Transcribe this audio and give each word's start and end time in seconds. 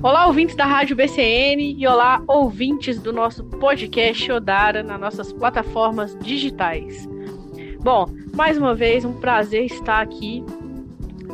Olá, 0.00 0.28
ouvintes 0.28 0.54
da 0.54 0.64
Rádio 0.64 0.94
BCN 0.94 1.74
e 1.76 1.84
olá, 1.84 2.22
ouvintes 2.28 3.00
do 3.00 3.12
nosso 3.12 3.42
podcast 3.42 4.30
Odara 4.30 4.80
nas 4.80 5.00
nossas 5.00 5.32
plataformas 5.32 6.16
digitais. 6.20 7.04
Bom, 7.80 8.06
mais 8.32 8.56
uma 8.56 8.76
vez, 8.76 9.04
um 9.04 9.14
prazer 9.14 9.64
estar 9.64 10.00
aqui 10.00 10.44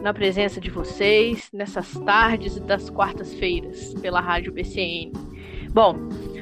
na 0.01 0.15
presença 0.15 0.63
de 0.63 0.71
vocês 0.71 1.51
nessas 1.53 1.93
tardes 2.07 2.59
das 2.61 2.89
quartas-feiras 2.89 3.93
pela 4.01 4.19
Rádio 4.19 4.51
BCN. 4.51 5.13
Bom, 5.69 5.97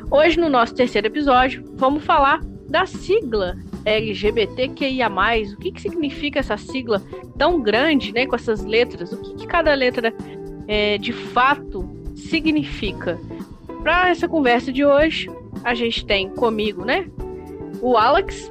hoje 0.08 0.38
no 0.38 0.48
nosso 0.48 0.76
terceiro 0.76 1.08
episódio, 1.08 1.64
vamos 1.74 2.04
falar 2.04 2.38
da 2.68 2.86
sigla 2.86 3.56
LGBTQIA+, 3.84 5.08
o 5.08 5.56
que, 5.56 5.72
que 5.72 5.80
significa 5.80 6.38
essa 6.38 6.56
sigla 6.56 7.02
tão 7.36 7.60
grande, 7.60 8.12
né, 8.12 8.28
com 8.28 8.36
essas 8.36 8.64
letras, 8.64 9.12
o 9.12 9.20
que, 9.20 9.34
que 9.38 9.46
cada 9.48 9.74
letra 9.74 10.14
é, 10.68 10.98
de 10.98 11.12
fato 11.12 12.00
significa. 12.28 13.18
Para 13.82 14.10
essa 14.10 14.28
conversa 14.28 14.72
de 14.72 14.84
hoje, 14.84 15.30
a 15.64 15.74
gente 15.74 16.04
tem 16.06 16.28
comigo, 16.28 16.84
né, 16.84 17.06
o 17.80 17.96
Alex 17.96 18.50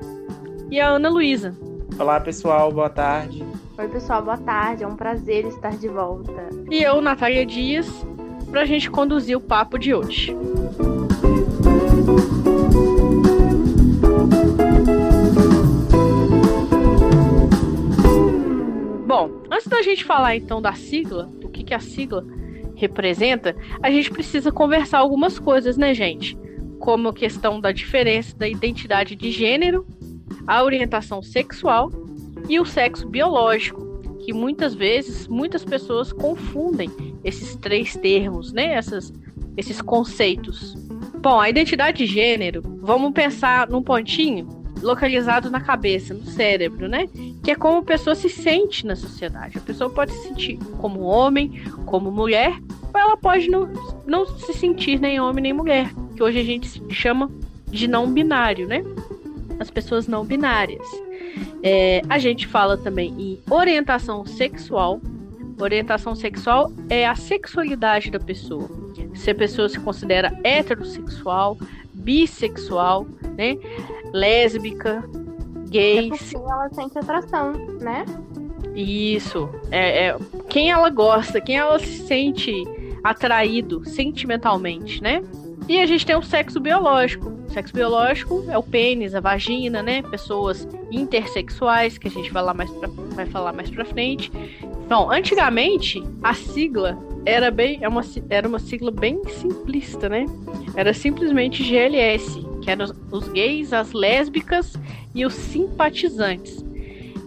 e 0.69 0.79
a 0.79 0.89
Ana 0.89 1.09
Luísa. 1.09 1.55
Olá, 1.97 2.19
pessoal, 2.19 2.71
boa 2.71 2.89
tarde. 2.89 3.43
Oi, 3.77 3.87
pessoal, 3.87 4.21
boa 4.21 4.37
tarde. 4.37 4.83
É 4.83 4.87
um 4.87 4.95
prazer 4.95 5.45
estar 5.45 5.77
de 5.77 5.87
volta. 5.87 6.49
E 6.69 6.83
eu, 6.83 7.01
Natália 7.01 7.45
Dias, 7.45 7.87
para 8.49 8.61
a 8.61 8.65
gente 8.65 8.89
conduzir 8.89 9.37
o 9.37 9.41
papo 9.41 9.77
de 9.77 9.93
hoje. 9.93 10.35
Bom, 19.07 19.29
antes 19.49 19.67
da 19.67 19.81
gente 19.81 20.03
falar 20.03 20.35
então 20.35 20.61
da 20.61 20.73
sigla, 20.73 21.29
o 21.43 21.49
que, 21.49 21.63
que 21.63 21.73
é 21.73 21.77
a 21.77 21.81
sigla 21.81 22.25
representa, 22.81 23.55
a 23.81 23.89
gente 23.91 24.09
precisa 24.09 24.51
conversar 24.51 24.99
algumas 24.99 25.37
coisas, 25.39 25.77
né, 25.77 25.93
gente? 25.93 26.37
Como 26.79 27.09
a 27.09 27.13
questão 27.13 27.61
da 27.61 27.71
diferença 27.71 28.35
da 28.35 28.47
identidade 28.47 29.15
de 29.15 29.31
gênero, 29.31 29.85
a 30.47 30.63
orientação 30.63 31.21
sexual 31.21 31.91
e 32.49 32.59
o 32.59 32.65
sexo 32.65 33.07
biológico, 33.07 33.79
que 34.25 34.33
muitas 34.33 34.73
vezes 34.73 35.27
muitas 35.27 35.63
pessoas 35.63 36.11
confundem 36.11 36.89
esses 37.23 37.55
três 37.55 37.95
termos, 37.95 38.51
né? 38.51 38.73
Essas, 38.73 39.13
esses 39.55 39.81
conceitos. 39.81 40.75
Bom, 41.21 41.39
a 41.39 41.49
identidade 41.49 41.99
de 41.99 42.11
gênero, 42.11 42.61
vamos 42.81 43.11
pensar 43.11 43.69
num 43.69 43.83
pontinho 43.83 44.61
localizado 44.81 45.49
na 45.49 45.61
cabeça, 45.61 46.13
no 46.13 46.25
cérebro, 46.25 46.87
né? 46.87 47.07
Que 47.43 47.51
é 47.51 47.55
como 47.55 47.77
a 47.77 47.83
pessoa 47.83 48.15
se 48.15 48.29
sente 48.29 48.85
na 48.85 48.95
sociedade. 48.95 49.57
A 49.57 49.61
pessoa 49.61 49.89
pode 49.89 50.11
se 50.11 50.27
sentir 50.27 50.57
como 50.79 51.01
homem, 51.01 51.63
como 51.85 52.11
mulher, 52.11 52.59
ela 52.99 53.17
pode 53.17 53.49
não, 53.49 53.69
não 54.05 54.25
se 54.25 54.53
sentir 54.53 54.99
nem 54.99 55.19
homem 55.19 55.43
nem 55.43 55.53
mulher, 55.53 55.91
que 56.15 56.23
hoje 56.23 56.39
a 56.39 56.43
gente 56.43 56.81
chama 56.93 57.29
de 57.67 57.87
não 57.87 58.11
binário, 58.11 58.67
né? 58.67 58.83
As 59.59 59.69
pessoas 59.69 60.07
não 60.07 60.25
binárias. 60.25 60.85
É, 61.63 62.01
a 62.09 62.17
gente 62.17 62.47
fala 62.47 62.77
também 62.77 63.09
em 63.17 63.39
orientação 63.49 64.25
sexual. 64.25 64.99
Orientação 65.59 66.15
sexual 66.15 66.71
é 66.89 67.07
a 67.07 67.15
sexualidade 67.15 68.09
da 68.09 68.19
pessoa. 68.19 68.69
Se 69.13 69.29
a 69.31 69.35
pessoa 69.35 69.69
se 69.69 69.79
considera 69.79 70.37
heterossexual, 70.43 71.57
bissexual, 71.93 73.05
né? 73.37 73.57
Lésbica, 74.11 75.03
gays. 75.69 76.33
É 76.33 76.37
porque 76.37 76.51
ela 76.51 76.69
sente 76.69 76.97
atração, 76.97 77.53
né? 77.79 78.05
Isso. 78.75 79.49
É, 79.69 80.07
é, 80.07 80.17
quem 80.49 80.71
ela 80.71 80.89
gosta, 80.89 81.39
quem 81.39 81.57
ela 81.57 81.77
se 81.79 82.07
sente 82.07 82.51
atraído 83.03 83.83
sentimentalmente, 83.85 85.01
né? 85.01 85.21
E 85.67 85.79
a 85.79 85.85
gente 85.85 86.05
tem 86.05 86.15
o 86.15 86.21
sexo 86.21 86.59
biológico. 86.59 87.29
O 87.47 87.49
sexo 87.51 87.73
biológico 87.73 88.45
é 88.49 88.57
o 88.57 88.63
pênis, 88.63 89.13
a 89.13 89.19
vagina, 89.19 89.81
né? 89.81 90.01
Pessoas 90.01 90.67
intersexuais, 90.91 91.97
que 91.97 92.07
a 92.07 92.11
gente 92.11 92.31
vai, 92.31 92.43
lá 92.43 92.53
mais 92.53 92.69
pra, 92.71 92.89
vai 93.15 93.25
falar 93.25 93.53
mais 93.53 93.69
pra 93.69 93.85
frente. 93.85 94.31
Bom, 94.89 95.11
antigamente, 95.11 96.03
a 96.23 96.33
sigla 96.33 96.97
era 97.25 97.51
bem 97.51 97.77
é 97.81 97.87
uma, 97.87 98.01
era 98.29 98.47
uma 98.47 98.59
sigla 98.59 98.91
bem 98.91 99.21
simplista, 99.27 100.09
né? 100.09 100.25
Era 100.75 100.93
simplesmente 100.93 101.63
GLS, 101.63 102.41
que 102.61 102.71
eram 102.71 102.91
os 103.11 103.27
gays, 103.29 103.73
as 103.73 103.93
lésbicas 103.93 104.75
e 105.13 105.25
os 105.25 105.33
simpatizantes. 105.33 106.65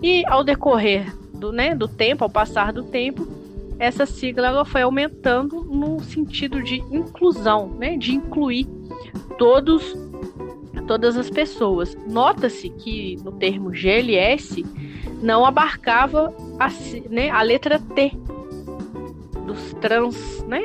E 0.02 0.24
ao 0.26 0.42
decorrer 0.42 1.14
do, 1.34 1.52
né, 1.52 1.74
do 1.74 1.88
tempo, 1.88 2.24
ao 2.24 2.30
passar 2.30 2.72
do 2.72 2.82
tempo, 2.82 3.26
essa 3.78 4.06
sigla 4.06 4.48
ela 4.48 4.64
foi 4.64 4.82
aumentando 4.82 5.64
no 5.64 6.00
sentido 6.00 6.62
de 6.62 6.76
inclusão, 6.90 7.68
né, 7.78 7.96
de 7.96 8.14
incluir 8.14 8.66
todos 9.38 9.94
todas 10.86 11.16
as 11.16 11.30
pessoas. 11.30 11.96
Nota-se 12.06 12.68
que 12.68 13.16
no 13.24 13.32
termo 13.32 13.70
GLS 13.70 14.64
não 15.22 15.44
abarcava 15.44 16.34
a, 16.58 16.68
né, 17.08 17.30
a 17.30 17.40
letra 17.42 17.78
T 17.78 18.12
dos 19.46 19.72
trans, 19.80 20.44
né? 20.46 20.62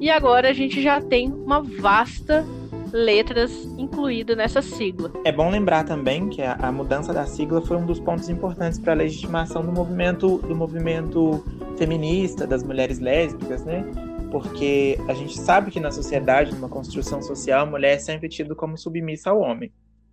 E 0.00 0.10
agora 0.10 0.50
a 0.50 0.52
gente 0.52 0.80
já 0.80 1.00
tem 1.00 1.28
uma 1.28 1.60
vasta 1.60 2.46
letras 2.92 3.52
incluída 3.76 4.34
nessa 4.34 4.62
sigla. 4.62 5.12
É 5.24 5.32
bom 5.32 5.50
lembrar 5.50 5.84
também 5.84 6.28
que 6.28 6.42
a, 6.42 6.54
a 6.54 6.72
mudança 6.72 7.12
da 7.12 7.26
sigla 7.26 7.60
foi 7.60 7.76
um 7.76 7.86
dos 7.86 8.00
pontos 8.00 8.28
importantes 8.28 8.78
para 8.78 8.92
a 8.92 8.96
legitimação 8.96 9.64
do 9.64 9.72
movimento 9.72 10.38
do 10.38 10.54
movimento 10.54 11.44
feminista 11.76 12.46
das 12.46 12.62
mulheres 12.62 12.98
lésbicas, 12.98 13.64
né? 13.64 13.84
Porque 14.30 14.98
a 15.08 15.14
gente 15.14 15.38
sabe 15.38 15.70
que 15.70 15.80
na 15.80 15.90
sociedade, 15.90 16.54
numa 16.54 16.68
construção 16.68 17.22
social, 17.22 17.62
a 17.62 17.70
mulher 17.70 17.96
é 17.96 17.98
sempre 17.98 18.28
tida 18.28 18.54
como 18.54 18.76
submissa 18.76 19.30
ao 19.30 19.40
homem. 19.40 19.72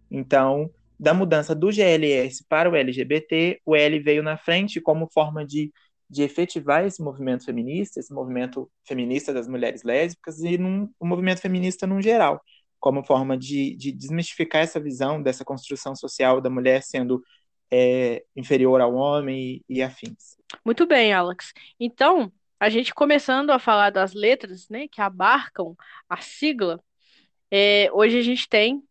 Então, 0.09 0.69
da 0.97 1.13
mudança 1.13 1.53
do 1.53 1.71
GLS 1.71 2.45
para 2.47 2.69
o 2.69 2.75
LGBT, 2.75 3.59
o 3.65 3.75
L 3.75 3.99
veio 3.99 4.23
na 4.23 4.37
frente 4.37 4.79
como 4.79 5.09
forma 5.11 5.45
de 5.45 5.71
de 6.09 6.23
efetivar 6.23 6.85
esse 6.85 7.01
movimento 7.01 7.45
feminista, 7.45 7.99
esse 7.99 8.13
movimento 8.13 8.69
feminista 8.87 9.33
das 9.33 9.47
mulheres 9.47 9.83
lésbicas 9.83 10.39
e 10.39 10.57
num, 10.57 10.89
o 10.99 11.05
movimento 11.05 11.41
feminista 11.41 11.87
num 11.87 12.01
geral, 12.01 12.41
como 12.85 13.03
forma 13.03 13.35
de, 13.35 13.75
de 13.75 13.91
desmistificar 13.91 14.62
essa 14.62 14.79
visão 14.79 15.19
dessa 15.19 15.44
construção 15.44 15.96
social 15.96 16.40
da 16.40 16.51
mulher 16.51 16.84
sendo 16.84 17.23
é, 17.73 18.23
inferior 18.35 18.79
ao 18.79 18.94
homem 18.94 19.63
e, 19.68 19.78
e 19.78 19.81
afins. 19.81 20.38
Muito 20.63 20.85
bem, 20.85 21.12
Alex. 21.12 21.51
Então, 21.79 22.31
a 22.59 22.69
gente 22.69 22.94
começando 22.94 23.50
a 23.50 23.57
falar 23.57 23.90
das 23.90 24.13
letras, 24.13 24.69
né, 24.69 24.88
que 24.88 25.01
abarcam 25.01 25.75
a 26.07 26.18
sigla, 26.18 26.79
é, 27.50 27.90
hoje 27.91 28.19
a 28.19 28.22
gente 28.22 28.47
tem 28.47 28.84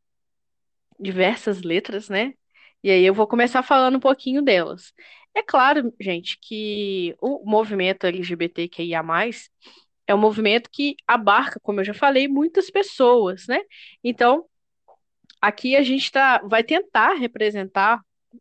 diversas 0.99 1.62
letras, 1.62 2.09
né? 2.09 2.34
E 2.82 2.91
aí 2.91 3.06
eu 3.06 3.15
vou 3.15 3.28
começar 3.28 3.62
falando 3.62 3.99
um 3.99 4.00
pouquinho 4.00 4.43
delas. 4.43 4.93
É 5.32 5.41
claro, 5.41 5.94
gente, 6.00 6.37
que 6.43 7.15
o 7.21 7.49
movimento 7.49 8.09
LGBTQIA+, 8.09 9.05
é 10.06 10.15
um 10.15 10.19
movimento 10.19 10.69
que 10.70 10.97
abarca, 11.06 11.60
como 11.60 11.81
eu 11.81 11.84
já 11.84 11.94
falei, 11.94 12.28
muitas 12.28 12.70
pessoas, 12.70 13.47
né? 13.47 13.60
Então, 14.03 14.47
aqui 15.41 15.76
a 15.76 15.82
gente 15.82 16.10
tá, 16.10 16.38
vai 16.44 16.62
tentar 16.62 17.15
representar 17.15 18.00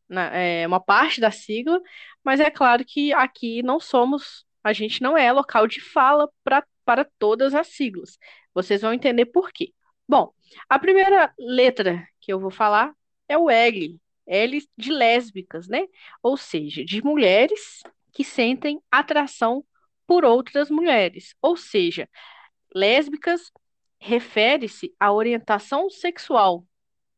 na, 0.09 0.35
é, 0.35 0.67
uma 0.67 0.79
parte 0.79 1.21
da 1.21 1.31
sigla, 1.31 1.79
mas 2.23 2.39
é 2.39 2.49
claro 2.49 2.83
que 2.85 3.13
aqui 3.13 3.61
não 3.63 3.79
somos, 3.79 4.45
a 4.63 4.73
gente 4.73 5.01
não 5.01 5.17
é 5.17 5.31
local 5.31 5.67
de 5.67 5.81
fala 5.81 6.29
pra, 6.43 6.65
para 6.85 7.05
todas 7.17 7.53
as 7.53 7.67
siglas. 7.67 8.17
Vocês 8.53 8.81
vão 8.81 8.93
entender 8.93 9.25
por 9.27 9.51
quê. 9.51 9.73
Bom, 10.07 10.31
a 10.69 10.77
primeira 10.79 11.33
letra 11.39 12.05
que 12.19 12.31
eu 12.31 12.39
vou 12.39 12.51
falar 12.51 12.93
é 13.27 13.37
o 13.37 13.49
L, 13.49 13.99
L 14.27 14.67
de 14.77 14.91
lésbicas, 14.91 15.67
né? 15.67 15.85
Ou 16.21 16.37
seja, 16.37 16.83
de 16.83 17.03
mulheres 17.03 17.81
que 18.11 18.23
sentem 18.23 18.79
atração 18.91 19.65
por 20.13 20.23
outras 20.23 20.69
mulheres. 20.69 21.33
Ou 21.41 21.57
seja, 21.57 22.07
lésbicas 22.75 23.51
refere-se 23.99 24.93
à 24.99 25.11
orientação 25.11 25.89
sexual, 25.89 26.63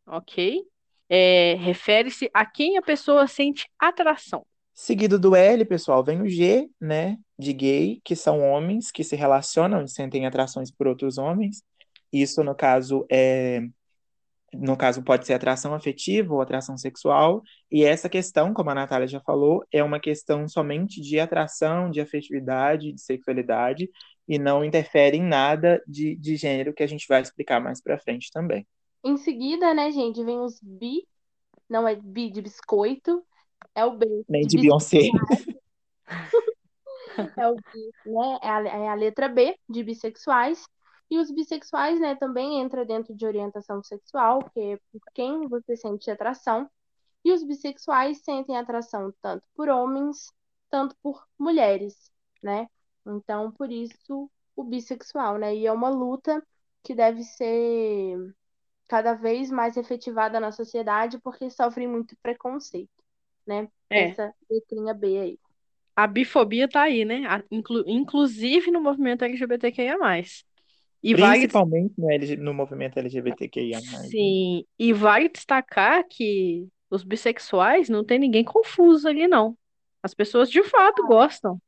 ok? 0.08 0.64
É, 1.10 1.56
refere-se 1.56 2.32
a 2.34 2.46
quem 2.46 2.78
a 2.78 2.82
pessoa 2.82 3.28
sente 3.28 3.68
atração. 3.78 4.46
Seguido 4.74 5.20
do 5.20 5.36
L, 5.36 5.66
pessoal, 5.66 6.06
vem 6.06 6.22
o 6.22 6.30
G, 6.30 6.70
né? 6.80 7.18
De 7.38 7.52
gay, 7.52 8.00
que 8.02 8.16
são 8.16 8.42
homens 8.42 8.92
que 8.92 9.04
se 9.04 9.18
relacionam 9.18 9.84
e 9.84 9.90
sentem 9.90 10.26
atrações 10.26 10.72
por 10.72 10.88
outros 10.88 11.18
homens. 11.18 11.64
Isso, 12.14 12.46
no 12.46 12.56
caso, 12.56 13.06
é 13.12 13.60
no 14.60 14.78
caso, 14.78 15.04
pode 15.04 15.26
ser 15.26 15.34
atração 15.34 15.74
afetiva 15.74 16.34
ou 16.34 16.42
atração 16.42 16.78
sexual, 16.78 17.42
e 17.72 17.84
essa 17.84 18.10
questão, 18.10 18.54
como 18.54 18.70
a 18.70 18.76
Natália 18.76 19.08
já 19.08 19.20
falou, 19.22 19.64
é 19.72 19.84
uma 19.84 20.00
questão 20.00 20.48
somente 20.48 21.02
de 21.02 21.20
atração, 21.20 21.90
de 21.90 22.02
afetividade, 22.02 22.94
de 22.94 23.02
sexualidade, 23.02 23.90
e 24.28 24.40
não 24.40 24.64
interfere 24.64 25.18
em 25.18 25.24
nada 25.24 25.82
de, 25.88 26.16
de 26.16 26.36
gênero, 26.36 26.74
que 26.74 26.84
a 26.84 26.88
gente 26.88 27.06
vai 27.08 27.22
explicar 27.22 27.60
mais 27.62 27.82
pra 27.82 28.00
frente 28.00 28.32
também. 28.32 28.66
Em 29.04 29.18
seguida, 29.18 29.74
né, 29.74 29.92
gente, 29.92 30.24
vem 30.24 30.40
os 30.40 30.60
bi, 30.62 31.08
não 31.70 31.88
é 31.88 31.96
bi 31.96 32.32
de 32.32 32.42
biscoito, 32.42 33.24
é 33.76 33.86
o 33.86 33.98
B. 33.98 34.06
Nem 34.28 34.42
de, 34.42 34.58
de 34.58 34.62
Beyoncé. 34.62 35.00
É, 37.38 37.48
o 37.48 37.56
bi, 37.56 37.92
né? 38.06 38.40
É 38.42 38.50
a, 38.50 38.68
é 38.68 38.90
a 38.90 38.94
letra 38.94 39.30
B 39.30 39.56
de 39.70 39.84
bissexuais. 39.84 40.66
E 41.10 41.18
os 41.20 41.32
bissexuais, 41.32 42.00
né, 42.00 42.16
também 42.16 42.60
entra 42.62 42.86
dentro 42.86 43.16
de 43.16 43.26
orientação 43.26 43.84
sexual, 43.84 44.50
que 44.52 44.60
é 44.60 44.78
por 44.92 45.02
quem 45.14 45.48
você 45.48 45.76
sente 45.78 46.10
atração. 46.12 46.70
E 47.26 47.32
os 47.34 47.44
bissexuais 47.44 48.20
sentem 48.24 48.58
atração 48.58 49.14
tanto 49.22 49.46
por 49.56 49.70
homens, 49.70 50.32
tanto 50.70 50.96
por 51.04 51.26
mulheres, 51.40 52.12
né? 52.44 52.68
Então, 53.06 53.52
por 53.52 53.72
isso, 53.72 54.32
o 54.56 54.64
bissexual, 54.64 55.38
né? 55.38 55.56
E 55.56 55.66
é 55.68 55.72
uma 55.72 55.90
luta 55.90 56.46
que 56.84 56.96
deve 56.96 57.24
ser 57.24 58.36
cada 58.88 59.14
vez 59.14 59.52
mais 59.52 59.78
efetivada 59.78 60.40
na 60.40 60.52
sociedade, 60.52 61.20
porque 61.20 61.50
sofre 61.50 61.88
muito 61.88 62.16
preconceito, 62.22 62.92
né? 63.48 63.70
É. 63.90 64.18
Essa 64.18 64.34
letrinha 64.50 64.94
B 64.94 65.20
aí. 65.20 65.40
A 65.96 66.08
bifobia 66.08 66.68
tá 66.70 66.84
aí, 66.84 67.06
né? 67.06 67.22
Inclu- 67.52 67.84
inclusive 67.88 68.72
no 68.72 68.82
movimento 68.82 69.24
LGBTQIA+. 69.24 70.46
E 71.08 71.14
vale, 71.14 71.42
Principalmente 71.42 71.94
no, 72.00 72.10
LG 72.10 72.36
no 72.38 72.52
movimento 72.52 72.98
LGBTQIA+. 72.98 73.80
né? 73.80 74.08
sim, 74.10 74.66
e 74.80 74.92
vale 74.92 75.30
destacar 75.30 76.04
que 76.10 76.68
os 76.90 77.04
bissexuais 77.04 77.88
não 77.90 78.04
tem 78.04 78.18
ninguém 78.18 78.44
confuso 78.44 79.08
ali, 79.08 79.28
não. 79.28 79.56
As 80.02 80.16
pessoas 80.16 80.50
de 80.50 80.64
fato 80.64 81.06
gostam 81.06 81.62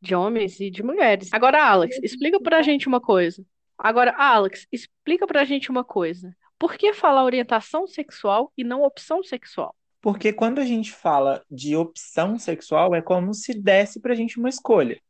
de 0.00 0.12
homens 0.12 0.58
e 0.58 0.70
de 0.70 0.82
mulheres. 0.82 1.28
Agora, 1.32 1.64
Alex, 1.64 2.00
explica 2.02 2.40
pra 2.40 2.62
gente 2.62 2.88
uma 2.88 3.00
coisa. 3.00 3.44
Agora, 3.78 4.12
Alex, 4.18 4.66
explica 4.72 5.24
pra 5.24 5.44
gente 5.44 5.70
uma 5.70 5.84
coisa. 5.84 6.34
Por 6.58 6.74
que 6.74 6.92
falar 6.92 7.22
orientação 7.22 7.86
sexual 7.86 8.52
e 8.58 8.64
não 8.64 8.82
opção 8.82 9.22
sexual? 9.22 9.72
Porque 10.00 10.32
quando 10.32 10.58
a 10.58 10.64
gente 10.64 10.90
fala 10.90 11.44
de 11.48 11.76
opção 11.76 12.36
sexual, 12.40 12.92
é 12.92 13.00
como 13.00 13.32
se 13.34 13.54
desse 13.54 14.00
pra 14.00 14.16
gente 14.16 14.36
uma 14.36 14.48
escolha, 14.48 15.00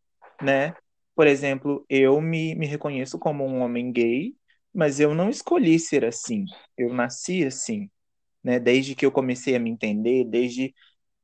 né? 0.42 0.74
Por 1.20 1.26
exemplo, 1.26 1.84
eu 1.90 2.18
me, 2.20 2.54
me 2.54 2.66
reconheço 2.66 3.18
como 3.18 3.44
um 3.44 3.60
homem 3.60 3.92
gay, 3.92 4.34
mas 4.72 5.00
eu 5.00 5.14
não 5.14 5.28
escolhi 5.28 5.78
ser 5.78 6.02
assim. 6.04 6.46
Eu 6.78 6.94
nasci 6.94 7.44
assim, 7.44 7.90
né? 8.44 8.60
Desde 8.60 8.94
que 8.94 9.06
eu 9.06 9.12
comecei 9.12 9.56
a 9.56 9.60
me 9.60 9.70
entender, 9.70 10.24
desde, 10.24 10.74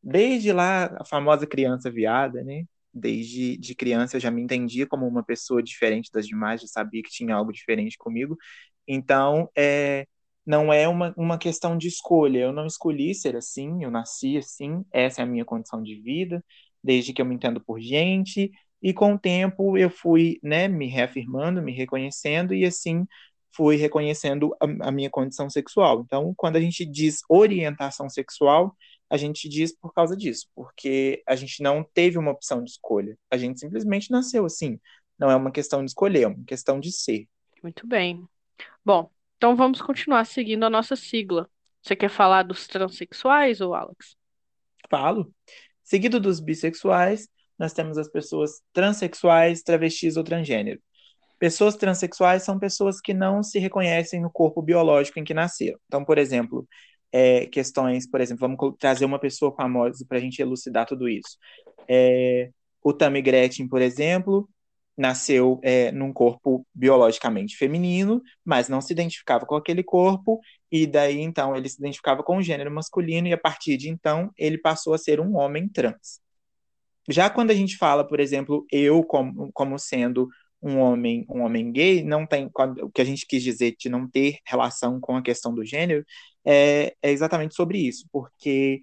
desde 0.02 0.52
lá 0.52 0.86
a 1.00 1.04
famosa 1.06 1.46
criança 1.46 1.90
viada, 1.90 2.44
né? 2.44 2.64
Desde 2.94 3.56
de 3.58 3.74
criança 3.76 4.16
eu 4.16 4.20
já 4.20 4.30
me 4.30 4.42
entendia 4.42 4.86
como 4.86 5.06
uma 5.08 5.24
pessoa 5.24 5.62
diferente 5.62 6.10
das 6.12 6.26
demais, 6.26 6.60
já 6.62 6.68
sabia 6.68 7.02
que 7.02 7.10
tinha 7.10 7.34
algo 7.36 7.52
diferente 7.52 7.98
comigo. 7.98 8.36
Então, 8.88 9.50
é, 9.56 10.06
não 10.46 10.72
é 10.72 10.88
uma, 10.88 11.14
uma 11.16 11.38
questão 11.38 11.76
de 11.78 11.88
escolha. 11.88 12.38
Eu 12.40 12.52
não 12.52 12.66
escolhi 12.66 13.14
ser 13.14 13.36
assim, 13.36 13.82
eu 13.84 13.90
nasci 13.90 14.36
assim, 14.38 14.84
essa 14.92 15.20
é 15.22 15.24
a 15.24 15.26
minha 15.26 15.44
condição 15.44 15.82
de 15.82 15.94
vida, 16.00 16.44
desde 16.82 17.12
que 17.12 17.20
eu 17.22 17.26
me 17.26 17.34
entendo 17.34 17.60
por 17.60 17.80
gente, 17.80 18.50
e 18.86 18.94
com 18.94 19.14
o 19.14 19.18
tempo 19.18 19.76
eu 19.76 19.90
fui, 19.90 20.38
né, 20.40 20.68
me 20.68 20.86
reafirmando, 20.86 21.60
me 21.60 21.72
reconhecendo, 21.72 22.54
e 22.54 22.64
assim 22.64 23.04
fui 23.50 23.74
reconhecendo 23.74 24.54
a, 24.60 24.88
a 24.88 24.92
minha 24.92 25.10
condição 25.10 25.50
sexual. 25.50 26.02
Então, 26.06 26.32
quando 26.36 26.54
a 26.54 26.60
gente 26.60 26.86
diz 26.86 27.18
orientação 27.28 28.08
sexual, 28.08 28.76
a 29.10 29.16
gente 29.16 29.48
diz 29.48 29.76
por 29.76 29.92
causa 29.92 30.16
disso, 30.16 30.46
porque 30.54 31.20
a 31.26 31.34
gente 31.34 31.64
não 31.64 31.82
teve 31.82 32.16
uma 32.16 32.30
opção 32.30 32.62
de 32.62 32.70
escolha. 32.70 33.18
A 33.28 33.36
gente 33.36 33.58
simplesmente 33.58 34.08
nasceu 34.08 34.44
assim. 34.44 34.78
Não 35.18 35.28
é 35.28 35.34
uma 35.34 35.50
questão 35.50 35.84
de 35.84 35.90
escolher, 35.90 36.22
é 36.22 36.28
uma 36.28 36.44
questão 36.44 36.78
de 36.78 36.92
ser. 36.92 37.26
Muito 37.64 37.84
bem. 37.88 38.24
Bom, 38.84 39.10
então 39.36 39.56
vamos 39.56 39.82
continuar 39.82 40.24
seguindo 40.26 40.62
a 40.62 40.70
nossa 40.70 40.94
sigla. 40.94 41.50
Você 41.82 41.96
quer 41.96 42.08
falar 42.08 42.44
dos 42.44 42.68
transexuais, 42.68 43.60
ou 43.60 43.74
Alex? 43.74 44.16
Falo. 44.88 45.34
Seguido 45.82 46.20
dos 46.20 46.38
bissexuais, 46.38 47.28
nós 47.58 47.72
temos 47.72 47.98
as 47.98 48.08
pessoas 48.08 48.60
transexuais, 48.72 49.62
travestis 49.62 50.16
ou 50.16 50.24
transgênero. 50.24 50.80
Pessoas 51.38 51.76
transexuais 51.76 52.42
são 52.42 52.58
pessoas 52.58 53.00
que 53.00 53.12
não 53.12 53.42
se 53.42 53.58
reconhecem 53.58 54.20
no 54.20 54.30
corpo 54.30 54.62
biológico 54.62 55.18
em 55.18 55.24
que 55.24 55.34
nasceram. 55.34 55.78
Então, 55.86 56.04
por 56.04 56.16
exemplo, 56.16 56.66
é, 57.12 57.46
questões, 57.46 58.08
por 58.08 58.20
exemplo, 58.20 58.48
vamos 58.48 58.76
trazer 58.78 59.04
uma 59.04 59.18
pessoa 59.18 59.54
famosa 59.54 60.04
para 60.08 60.18
a 60.18 60.20
gente 60.20 60.40
elucidar 60.40 60.86
tudo 60.86 61.08
isso. 61.08 61.36
É, 61.88 62.50
o 62.82 62.92
Tammy 62.92 63.20
Gretchen, 63.20 63.68
por 63.68 63.82
exemplo, 63.82 64.48
nasceu 64.96 65.60
é, 65.62 65.92
num 65.92 66.12
corpo 66.12 66.66
biologicamente 66.74 67.56
feminino, 67.56 68.22
mas 68.44 68.68
não 68.68 68.80
se 68.80 68.92
identificava 68.92 69.44
com 69.44 69.54
aquele 69.54 69.82
corpo, 69.82 70.40
e 70.72 70.86
daí 70.86 71.20
então 71.20 71.54
ele 71.54 71.68
se 71.68 71.78
identificava 71.78 72.22
com 72.22 72.38
o 72.38 72.42
gênero 72.42 72.70
masculino, 72.70 73.28
e 73.28 73.32
a 73.32 73.38
partir 73.38 73.76
de 73.76 73.90
então 73.90 74.30
ele 74.38 74.58
passou 74.58 74.94
a 74.94 74.98
ser 74.98 75.20
um 75.20 75.36
homem 75.36 75.68
trans. 75.68 76.20
Já 77.08 77.30
quando 77.30 77.50
a 77.50 77.54
gente 77.54 77.76
fala, 77.76 78.06
por 78.06 78.20
exemplo, 78.20 78.66
eu 78.70 79.02
como, 79.04 79.50
como 79.52 79.78
sendo 79.78 80.28
um 80.62 80.78
homem, 80.78 81.24
um 81.28 81.42
homem 81.42 81.70
gay, 81.70 82.02
não 82.02 82.26
tem 82.26 82.50
o 82.82 82.90
que 82.90 83.00
a 83.00 83.04
gente 83.04 83.26
quis 83.26 83.42
dizer 83.42 83.76
de 83.78 83.88
não 83.88 84.08
ter 84.08 84.38
relação 84.44 85.00
com 85.00 85.16
a 85.16 85.22
questão 85.22 85.54
do 85.54 85.64
gênero 85.64 86.04
é, 86.44 86.94
é 87.02 87.10
exatamente 87.10 87.54
sobre 87.54 87.78
isso, 87.78 88.06
porque 88.10 88.82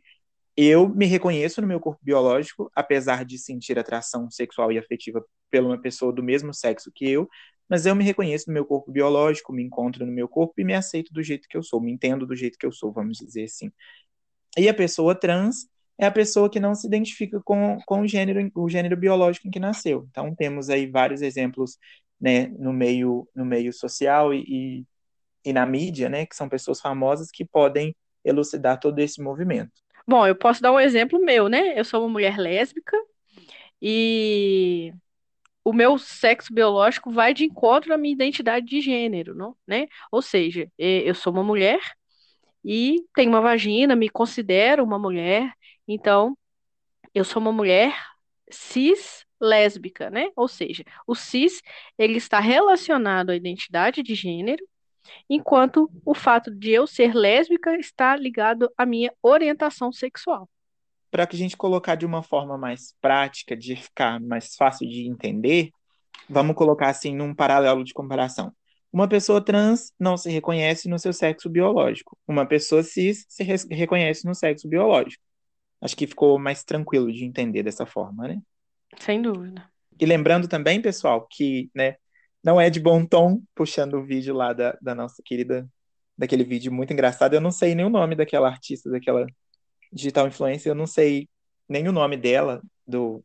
eu 0.55 0.87
me 0.87 1.05
reconheço 1.05 1.61
no 1.61 1.67
meu 1.67 1.79
corpo 1.79 1.99
biológico, 2.03 2.71
apesar 2.75 3.25
de 3.25 3.37
sentir 3.39 3.79
atração 3.79 4.29
sexual 4.29 4.71
e 4.71 4.77
afetiva 4.77 5.25
por 5.51 5.61
uma 5.61 5.81
pessoa 5.81 6.13
do 6.13 6.23
mesmo 6.23 6.53
sexo 6.53 6.91
que 6.93 7.09
eu, 7.09 7.27
mas 7.69 7.85
eu 7.85 7.95
me 7.95 8.03
reconheço 8.03 8.45
no 8.47 8.53
meu 8.53 8.65
corpo 8.65 8.91
biológico, 8.91 9.53
me 9.53 9.63
encontro 9.63 10.05
no 10.05 10.11
meu 10.11 10.27
corpo 10.27 10.53
e 10.59 10.63
me 10.63 10.75
aceito 10.75 11.11
do 11.13 11.23
jeito 11.23 11.47
que 11.49 11.57
eu 11.57 11.63
sou, 11.63 11.81
me 11.81 11.91
entendo 11.91 12.25
do 12.25 12.35
jeito 12.35 12.57
que 12.57 12.65
eu 12.65 12.71
sou, 12.71 12.91
vamos 12.91 13.17
dizer 13.17 13.45
assim. 13.45 13.71
E 14.57 14.69
a 14.69 14.73
pessoa 14.73 15.15
trans 15.15 15.67
é 15.97 16.05
a 16.05 16.11
pessoa 16.11 16.49
que 16.49 16.59
não 16.59 16.73
se 16.73 16.87
identifica 16.87 17.39
com, 17.43 17.77
com 17.85 18.01
o, 18.01 18.07
gênero, 18.07 18.51
o 18.55 18.69
gênero 18.69 18.97
biológico 18.97 19.47
em 19.47 19.51
que 19.51 19.59
nasceu. 19.59 20.07
Então, 20.09 20.33
temos 20.35 20.69
aí 20.69 20.87
vários 20.87 21.21
exemplos 21.21 21.77
né, 22.19 22.47
no, 22.57 22.73
meio, 22.73 23.27
no 23.35 23.45
meio 23.45 23.71
social 23.71 24.33
e, 24.33 24.43
e, 24.47 24.85
e 25.45 25.53
na 25.53 25.65
mídia, 25.65 26.09
né, 26.09 26.25
que 26.25 26.35
são 26.35 26.49
pessoas 26.49 26.81
famosas 26.81 27.29
que 27.31 27.45
podem 27.45 27.95
elucidar 28.23 28.79
todo 28.79 28.99
esse 28.99 29.21
movimento. 29.21 29.71
Bom, 30.07 30.25
eu 30.25 30.35
posso 30.35 30.61
dar 30.61 30.71
um 30.71 30.79
exemplo 30.79 31.19
meu, 31.19 31.47
né? 31.47 31.79
Eu 31.79 31.85
sou 31.85 32.01
uma 32.01 32.09
mulher 32.09 32.37
lésbica 32.37 32.97
e 33.81 34.93
o 35.63 35.71
meu 35.71 35.97
sexo 35.97 36.53
biológico 36.53 37.11
vai 37.11 37.33
de 37.33 37.45
encontro 37.45 37.93
à 37.93 37.97
minha 37.97 38.13
identidade 38.13 38.65
de 38.65 38.81
gênero, 38.81 39.33
não, 39.33 39.55
né? 39.65 39.87
Ou 40.11 40.21
seja, 40.21 40.69
eu 40.77 41.15
sou 41.15 41.31
uma 41.31 41.43
mulher 41.43 41.79
e 42.63 43.05
tenho 43.15 43.29
uma 43.29 43.41
vagina, 43.41 43.95
me 43.95 44.09
considero 44.09 44.83
uma 44.83 44.99
mulher, 44.99 45.53
então 45.87 46.37
eu 47.13 47.23
sou 47.23 47.41
uma 47.41 47.51
mulher 47.51 47.95
cis 48.49 49.25
lésbica, 49.39 50.09
né? 50.09 50.29
Ou 50.35 50.47
seja, 50.47 50.83
o 51.05 51.13
cis 51.13 51.61
ele 51.97 52.17
está 52.17 52.39
relacionado 52.39 53.29
à 53.29 53.35
identidade 53.35 54.01
de 54.01 54.15
gênero, 54.15 54.65
enquanto 55.29 55.91
o 56.05 56.15
fato 56.15 56.49
de 56.49 56.71
eu 56.71 56.87
ser 56.87 57.13
lésbica 57.13 57.75
está 57.77 58.15
ligado 58.15 58.71
à 58.77 58.85
minha 58.85 59.11
orientação 59.21 59.91
sexual. 59.91 60.49
Para 61.11 61.27
que 61.27 61.35
a 61.35 61.39
gente 61.39 61.57
colocar 61.57 61.95
de 61.95 62.05
uma 62.05 62.23
forma 62.23 62.57
mais 62.57 62.95
prática, 63.01 63.55
de 63.55 63.75
ficar 63.75 64.19
mais 64.19 64.55
fácil 64.55 64.87
de 64.87 65.07
entender, 65.07 65.71
vamos 66.29 66.55
colocar 66.55 66.89
assim 66.89 67.15
num 67.15 67.35
paralelo 67.35 67.83
de 67.83 67.93
comparação. 67.93 68.51
Uma 68.91 69.07
pessoa 69.07 69.43
trans 69.43 69.91
não 69.99 70.15
se 70.15 70.29
reconhece 70.29 70.87
no 70.87 70.97
seu 70.97 71.11
sexo 71.11 71.49
biológico. 71.49 72.17
Uma 72.27 72.45
pessoa 72.45 72.81
cis 72.83 73.25
se 73.27 73.43
re 73.43 73.55
reconhece 73.71 74.25
no 74.25 74.33
sexo 74.33 74.67
biológico. 74.67 75.23
Acho 75.83 75.97
que 75.97 76.07
ficou 76.07 76.39
mais 76.39 76.63
tranquilo 76.63 77.11
de 77.11 77.25
entender 77.25 77.61
dessa 77.61 77.85
forma, 77.85 78.25
né? 78.25 78.41
Sem 78.97 79.21
dúvida. 79.21 79.69
E 79.99 80.05
lembrando 80.05 80.47
também, 80.47 80.81
pessoal, 80.81 81.27
que 81.29 81.69
né, 81.75 81.95
não 82.41 82.59
é 82.59 82.69
de 82.69 82.79
bom 82.79 83.05
tom, 83.05 83.41
puxando 83.53 83.95
o 83.95 84.03
vídeo 84.03 84.33
lá 84.33 84.53
da, 84.53 84.77
da 84.81 84.95
nossa 84.95 85.21
querida, 85.23 85.67
daquele 86.17 86.45
vídeo 86.45 86.71
muito 86.71 86.93
engraçado. 86.93 87.33
Eu 87.33 87.41
não 87.41 87.51
sei 87.51 87.75
nem 87.75 87.85
o 87.85 87.89
nome 87.89 88.15
daquela 88.15 88.47
artista, 88.47 88.89
daquela 88.89 89.27
digital 89.91 90.25
influencer, 90.25 90.71
eu 90.71 90.75
não 90.75 90.87
sei 90.87 91.27
nem 91.67 91.87
o 91.87 91.91
nome 91.91 92.15
dela, 92.15 92.61
do, 92.87 93.21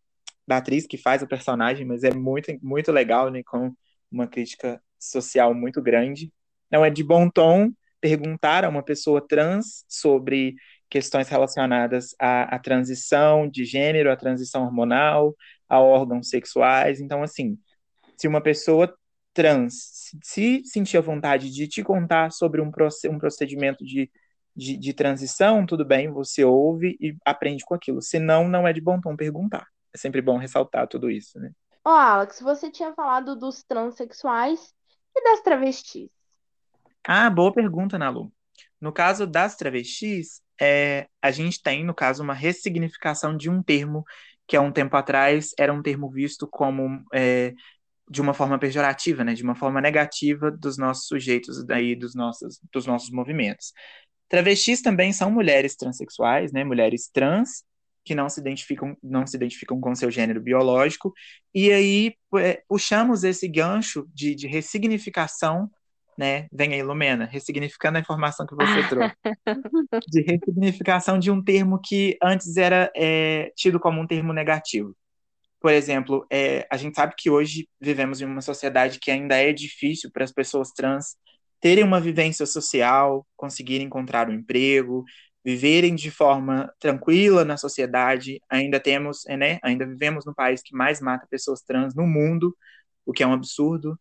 da 0.46 0.56
atriz 0.56 0.84
que 0.84 0.98
faz 0.98 1.22
o 1.22 1.28
personagem, 1.28 1.86
mas 1.86 2.02
é 2.02 2.12
muito, 2.12 2.52
muito 2.60 2.90
legal, 2.90 3.30
né, 3.30 3.42
com 3.44 3.72
uma 4.10 4.26
crítica 4.26 4.82
social 4.98 5.54
muito 5.54 5.80
grande. 5.80 6.32
Não 6.70 6.84
é 6.84 6.90
de 6.90 7.04
bom 7.04 7.30
tom 7.30 7.72
perguntar 8.00 8.64
a 8.64 8.68
uma 8.68 8.82
pessoa 8.82 9.26
trans 9.26 9.84
sobre 9.88 10.56
questões 10.88 11.28
relacionadas 11.28 12.14
à, 12.18 12.54
à 12.54 12.58
transição 12.58 13.48
de 13.48 13.64
gênero, 13.64 14.10
à 14.10 14.16
transição 14.16 14.64
hormonal, 14.64 15.34
a 15.68 15.80
órgãos 15.80 16.28
sexuais. 16.28 17.00
Então, 17.00 17.22
assim, 17.22 17.58
se 18.16 18.26
uma 18.26 18.40
pessoa 18.40 18.94
trans 19.34 20.12
se 20.22 20.62
sentir 20.64 20.96
a 20.96 21.02
vontade 21.02 21.50
de 21.50 21.68
te 21.68 21.82
contar 21.82 22.32
sobre 22.32 22.60
um, 22.60 22.70
procedimento 22.70 23.84
de, 23.84 24.10
de, 24.56 24.76
de, 24.76 24.92
transição, 24.92 25.64
tudo 25.64 25.84
bem, 25.84 26.10
você 26.10 26.44
ouve 26.44 26.96
e 27.00 27.16
aprende 27.24 27.64
com 27.64 27.74
aquilo. 27.74 28.02
Senão, 28.02 28.48
não 28.48 28.66
é 28.66 28.72
de 28.72 28.80
bom 28.80 29.00
tom 29.00 29.14
perguntar. 29.14 29.66
É 29.94 29.98
sempre 29.98 30.20
bom 30.20 30.38
ressaltar 30.38 30.88
tudo 30.88 31.10
isso, 31.10 31.38
né? 31.38 31.52
Ó, 31.84 31.90
oh, 31.90 31.96
Alex, 31.96 32.40
você 32.40 32.70
tinha 32.70 32.92
falado 32.92 33.36
dos 33.36 33.62
transexuais 33.62 34.74
e 35.16 35.22
das 35.22 35.40
travestis. 35.40 36.10
Ah, 37.06 37.30
boa 37.30 37.52
pergunta, 37.52 37.96
Nalu. 37.96 38.32
No 38.80 38.92
caso 38.92 39.26
das 39.26 39.56
travestis, 39.56 40.42
é, 40.60 41.06
a 41.22 41.30
gente 41.30 41.62
tem, 41.62 41.84
no 41.84 41.94
caso, 41.94 42.22
uma 42.22 42.34
ressignificação 42.34 43.36
de 43.36 43.50
um 43.50 43.62
termo 43.62 44.04
que 44.46 44.56
há 44.56 44.60
um 44.60 44.72
tempo 44.72 44.96
atrás 44.96 45.52
era 45.58 45.72
um 45.72 45.82
termo 45.82 46.10
visto 46.10 46.46
como 46.46 47.04
é, 47.12 47.54
de 48.10 48.20
uma 48.20 48.32
forma 48.34 48.58
pejorativa, 48.58 49.22
né, 49.22 49.34
de 49.34 49.42
uma 49.42 49.54
forma 49.54 49.80
negativa 49.80 50.50
dos 50.50 50.78
nossos 50.78 51.06
sujeitos 51.06 51.64
daí 51.64 51.94
dos 51.94 52.14
nossos 52.14 52.58
dos 52.72 52.86
nossos 52.86 53.10
movimentos. 53.10 53.72
Travestis 54.28 54.82
também 54.82 55.12
são 55.12 55.30
mulheres 55.30 55.76
transexuais, 55.76 56.52
né, 56.52 56.64
mulheres 56.64 57.08
trans 57.12 57.64
que 58.04 58.14
não 58.14 58.28
se 58.28 58.40
identificam 58.40 58.96
não 59.02 59.26
se 59.26 59.36
identificam 59.36 59.78
com 59.80 59.94
seu 59.94 60.10
gênero 60.10 60.40
biológico. 60.40 61.12
E 61.54 61.70
aí 61.70 62.14
é, 62.38 62.62
puxamos 62.66 63.24
esse 63.24 63.46
gancho 63.46 64.08
de, 64.14 64.34
de 64.34 64.46
ressignificação 64.46 65.70
né? 66.18 66.48
Vem 66.52 66.74
aí, 66.74 66.82
Lumena, 66.82 67.24
ressignificando 67.26 67.96
a 67.96 68.00
informação 68.00 68.44
que 68.44 68.56
você 68.56 68.82
trouxe. 68.90 69.14
de 70.08 70.22
ressignificação 70.22 71.16
de 71.16 71.30
um 71.30 71.42
termo 71.42 71.80
que 71.80 72.18
antes 72.20 72.56
era 72.56 72.90
é, 72.96 73.52
tido 73.56 73.78
como 73.78 74.00
um 74.00 74.06
termo 74.06 74.32
negativo. 74.32 74.96
Por 75.60 75.72
exemplo, 75.72 76.26
é, 76.30 76.66
a 76.70 76.76
gente 76.76 76.96
sabe 76.96 77.14
que 77.16 77.30
hoje 77.30 77.68
vivemos 77.80 78.20
em 78.20 78.24
uma 78.24 78.40
sociedade 78.40 78.98
que 79.00 79.12
ainda 79.12 79.36
é 79.36 79.52
difícil 79.52 80.10
para 80.12 80.24
as 80.24 80.32
pessoas 80.32 80.72
trans 80.72 81.16
terem 81.60 81.84
uma 81.84 82.00
vivência 82.00 82.46
social, 82.46 83.26
conseguirem 83.36 83.86
encontrar 83.86 84.28
um 84.28 84.34
emprego, 84.34 85.04
viverem 85.44 85.94
de 85.94 86.10
forma 86.10 86.72
tranquila 86.80 87.44
na 87.44 87.56
sociedade. 87.56 88.40
Ainda 88.50 88.80
temos, 88.80 89.24
é, 89.26 89.36
né? 89.36 89.58
Ainda 89.62 89.86
vivemos 89.86 90.24
no 90.26 90.34
país 90.34 90.62
que 90.62 90.74
mais 90.74 91.00
mata 91.00 91.26
pessoas 91.30 91.62
trans 91.62 91.94
no 91.94 92.06
mundo, 92.06 92.56
o 93.06 93.12
que 93.12 93.22
é 93.22 93.26
um 93.26 93.32
absurdo. 93.32 93.98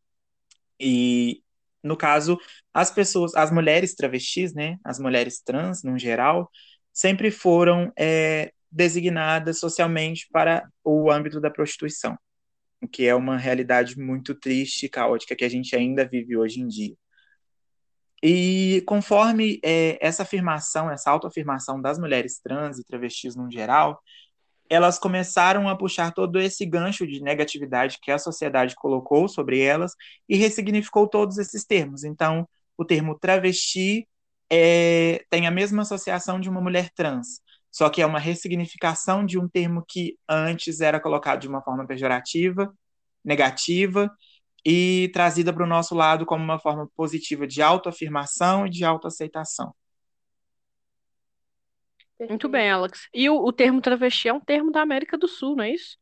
E 0.80 1.42
no 1.88 1.98
caso, 1.98 2.38
as 2.74 2.92
pessoas, 2.92 3.34
as 3.36 3.52
mulheres 3.52 3.96
travestis, 3.96 4.54
né, 4.54 4.78
as 4.84 5.00
mulheres 5.00 5.42
trans, 5.42 5.84
no 5.84 5.98
geral, 5.98 6.52
sempre 6.94 7.32
foram 7.32 7.92
é, 7.98 8.52
designadas 8.72 9.60
socialmente 9.60 10.28
para 10.32 10.68
o 10.84 11.12
âmbito 11.12 11.40
da 11.42 11.50
prostituição, 11.50 12.18
o 12.82 12.88
que 12.88 13.08
é 13.08 13.16
uma 13.16 13.38
realidade 13.38 14.00
muito 14.00 14.36
triste 14.36 14.86
e 14.86 14.90
caótica 14.90 15.36
que 15.36 15.46
a 15.46 15.50
gente 15.50 15.76
ainda 15.76 16.06
vive 16.06 16.38
hoje 16.38 16.60
em 16.62 16.68
dia. 16.68 16.96
E 18.24 18.84
conforme 18.88 19.60
é, 19.64 19.98
essa 20.06 20.24
afirmação, 20.24 20.90
essa 20.90 21.12
autoafirmação 21.12 21.80
das 21.80 22.00
mulheres 22.00 22.40
trans 22.40 22.80
e 22.80 22.84
travestis 22.84 23.36
no 23.36 23.50
geral, 23.52 24.02
elas 24.70 25.00
começaram 25.00 25.70
a 25.70 25.76
puxar 25.76 26.14
todo 26.14 26.40
esse 26.40 26.66
gancho 26.66 27.08
de 27.08 27.22
negatividade 27.22 27.98
que 28.02 28.12
a 28.12 28.20
sociedade 28.20 28.76
colocou 28.76 29.28
sobre 29.28 29.62
elas 29.62 29.94
e 30.28 30.36
ressignificou 30.38 31.08
todos 31.08 31.38
esses 31.38 31.66
termos. 31.66 32.04
Então, 32.04 32.48
o 32.78 32.86
termo 32.86 33.18
travesti 33.18 34.08
é, 34.50 35.24
tem 35.30 35.48
a 35.48 35.52
mesma 35.52 35.82
associação 35.82 36.40
de 36.40 36.50
uma 36.50 36.62
mulher 36.62 36.90
trans, 36.96 37.42
só 37.72 37.90
que 37.90 38.02
é 38.02 38.06
uma 38.06 38.20
ressignificação 38.20 39.26
de 39.26 39.40
um 39.40 39.48
termo 39.48 39.84
que 39.88 40.18
antes 40.28 40.82
era 40.82 41.00
colocado 41.00 41.42
de 41.42 41.48
uma 41.48 41.62
forma 41.62 41.86
pejorativa, 41.86 42.74
negativa, 43.24 44.12
e 44.66 45.10
trazida 45.14 45.54
para 45.54 45.64
o 45.64 45.68
nosso 45.68 45.96
lado 45.96 46.26
como 46.26 46.44
uma 46.44 46.60
forma 46.60 46.90
positiva 46.96 47.48
de 47.48 47.62
autoafirmação 47.62 48.68
e 48.68 48.70
de 48.70 48.84
autoaceitação. 48.84 49.74
Muito 52.20 52.50
bem, 52.50 52.70
Alex. 52.70 53.08
E 53.14 53.30
o, 53.30 53.36
o 53.36 53.54
termo 53.54 53.82
travesti 53.82 54.28
é 54.28 54.34
um 54.34 54.40
termo 54.40 54.72
da 54.72 54.82
América 54.82 55.18
do 55.18 55.28
Sul, 55.28 55.56
não 55.56 55.64
é 55.64 55.72
isso? 55.72 55.98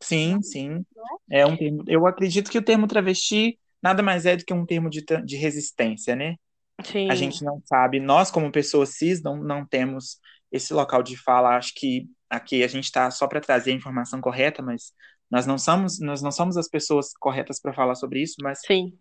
Sim, 0.00 0.42
sim. 0.42 0.84
É 1.30 1.46
um 1.46 1.56
termo. 1.56 1.84
Eu 1.86 2.06
acredito 2.06 2.50
que 2.50 2.58
o 2.58 2.64
termo 2.64 2.86
travesti 2.86 3.58
nada 3.82 4.02
mais 4.02 4.26
é 4.26 4.36
do 4.36 4.44
que 4.44 4.54
um 4.54 4.64
termo 4.64 4.88
de, 4.88 5.04
de 5.24 5.36
resistência, 5.36 6.14
né? 6.16 6.36
Sim. 6.84 7.10
A 7.10 7.14
gente 7.14 7.44
não 7.44 7.62
sabe, 7.64 8.00
nós 8.00 8.30
como 8.30 8.50
pessoas 8.50 8.90
cis 8.90 9.22
não, 9.22 9.36
não 9.36 9.66
temos 9.66 10.18
esse 10.50 10.72
local 10.72 11.02
de 11.02 11.16
fala. 11.16 11.56
Acho 11.56 11.72
que 11.74 12.06
aqui 12.28 12.62
a 12.62 12.68
gente 12.68 12.84
está 12.84 13.10
só 13.10 13.26
para 13.26 13.40
trazer 13.40 13.72
a 13.72 13.74
informação 13.74 14.20
correta, 14.20 14.62
mas 14.62 14.92
nós 15.30 15.46
não 15.46 15.58
somos, 15.58 15.98
nós 16.00 16.22
não 16.22 16.30
somos 16.30 16.56
as 16.56 16.68
pessoas 16.68 17.12
corretas 17.18 17.60
para 17.60 17.72
falar 17.72 17.94
sobre 17.94 18.22
isso, 18.22 18.36
mas 18.42 18.60
Sim. 18.66 18.92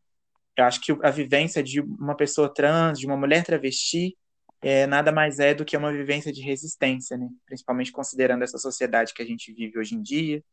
eu 0.57 0.63
acho 0.65 0.81
que 0.81 0.95
a 1.03 1.09
vivência 1.09 1.61
de 1.61 1.81
uma 1.81 2.15
pessoa 2.15 2.53
trans, 2.53 2.99
de 2.99 3.05
uma 3.05 3.17
mulher 3.17 3.43
travesti, 3.43 4.15
é, 4.61 4.85
nada 4.85 5.11
mais 5.11 5.39
é 5.39 5.53
do 5.53 5.65
que 5.65 5.75
uma 5.75 5.91
vivência 5.91 6.31
de 6.31 6.41
resistência, 6.41 7.17
né? 7.17 7.27
principalmente 7.45 7.91
considerando 7.91 8.43
essa 8.43 8.57
sociedade 8.57 9.13
que 9.13 9.21
a 9.21 9.25
gente 9.25 9.51
vive 9.51 9.79
hoje 9.79 9.95
em 9.95 10.01
dia, 10.01 10.43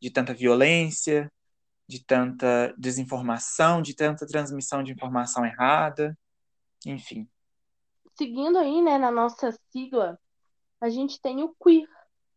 de 0.00 0.10
tanta 0.10 0.34
violência, 0.34 1.32
de 1.88 2.04
tanta 2.04 2.74
desinformação, 2.76 3.80
de 3.80 3.94
tanta 3.94 4.26
transmissão 4.26 4.82
de 4.82 4.92
informação 4.92 5.44
errada, 5.44 6.16
enfim. 6.84 7.28
Seguindo 8.14 8.58
aí, 8.58 8.82
né, 8.82 8.98
na 8.98 9.10
nossa 9.10 9.52
sigla, 9.70 10.18
a 10.80 10.88
gente 10.88 11.20
tem 11.20 11.42
o 11.42 11.54
queer, 11.62 11.88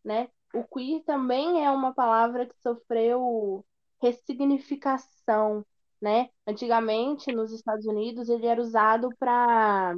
né? 0.03 0.29
O 0.53 0.63
queer 0.63 1.03
também 1.03 1.65
é 1.65 1.71
uma 1.71 1.93
palavra 1.93 2.45
que 2.45 2.55
sofreu 2.61 3.65
ressignificação, 4.01 5.65
né? 6.01 6.29
Antigamente, 6.47 7.31
nos 7.31 7.51
Estados 7.51 7.85
Unidos, 7.85 8.29
ele 8.29 8.45
era 8.45 8.61
usado 8.61 9.09
para 9.19 9.95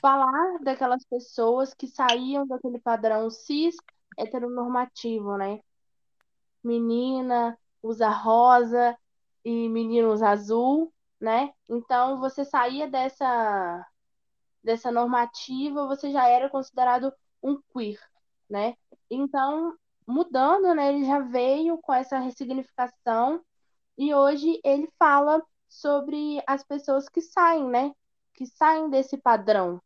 falar 0.00 0.58
daquelas 0.60 1.04
pessoas 1.04 1.74
que 1.74 1.86
saíam 1.86 2.46
daquele 2.46 2.78
padrão 2.78 3.30
cis 3.30 3.76
heteronormativo, 4.18 5.36
né? 5.36 5.60
Menina 6.62 7.58
usa 7.82 8.08
rosa 8.08 8.96
e 9.44 9.68
menino 9.68 10.12
usa 10.12 10.30
azul, 10.30 10.92
né? 11.20 11.52
Então 11.68 12.18
você 12.18 12.44
saía 12.44 12.88
dessa 12.88 13.86
dessa 14.62 14.90
normativa, 14.90 15.86
você 15.86 16.10
já 16.10 16.28
era 16.28 16.50
considerado 16.50 17.12
um 17.40 17.60
queer, 17.72 18.00
né? 18.50 18.74
Então, 19.08 19.76
mudando, 20.06 20.74
né, 20.74 20.92
ele 20.92 21.04
já 21.04 21.20
veio 21.20 21.78
com 21.78 21.94
essa 21.94 22.18
ressignificação 22.18 23.40
e 23.96 24.12
hoje 24.12 24.60
ele 24.64 24.88
fala 24.98 25.40
sobre 25.68 26.42
as 26.46 26.64
pessoas 26.64 27.08
que 27.08 27.20
saem, 27.20 27.64
né? 27.68 27.92
Que 28.36 28.46
saem 28.46 28.90
desse 28.90 29.16
padrão, 29.16 29.80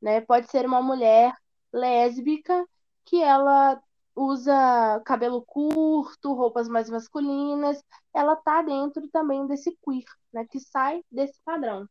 né? 0.00 0.20
Pode 0.22 0.50
ser 0.50 0.66
uma 0.66 0.82
mulher 0.82 1.34
lésbica 1.72 2.66
que 3.04 3.22
ela 3.22 3.80
usa 4.18 5.00
cabelo 5.04 5.42
curto, 5.42 6.34
roupas 6.34 6.68
mais 6.68 6.90
masculinas, 6.90 7.82
ela 8.12 8.36
tá 8.36 8.62
dentro 8.62 9.08
também 9.08 9.46
desse 9.46 9.76
queer, 9.82 10.04
né, 10.32 10.44
que 10.50 10.58
sai 10.60 11.02
desse 11.10 11.40
padrão. 11.44 11.88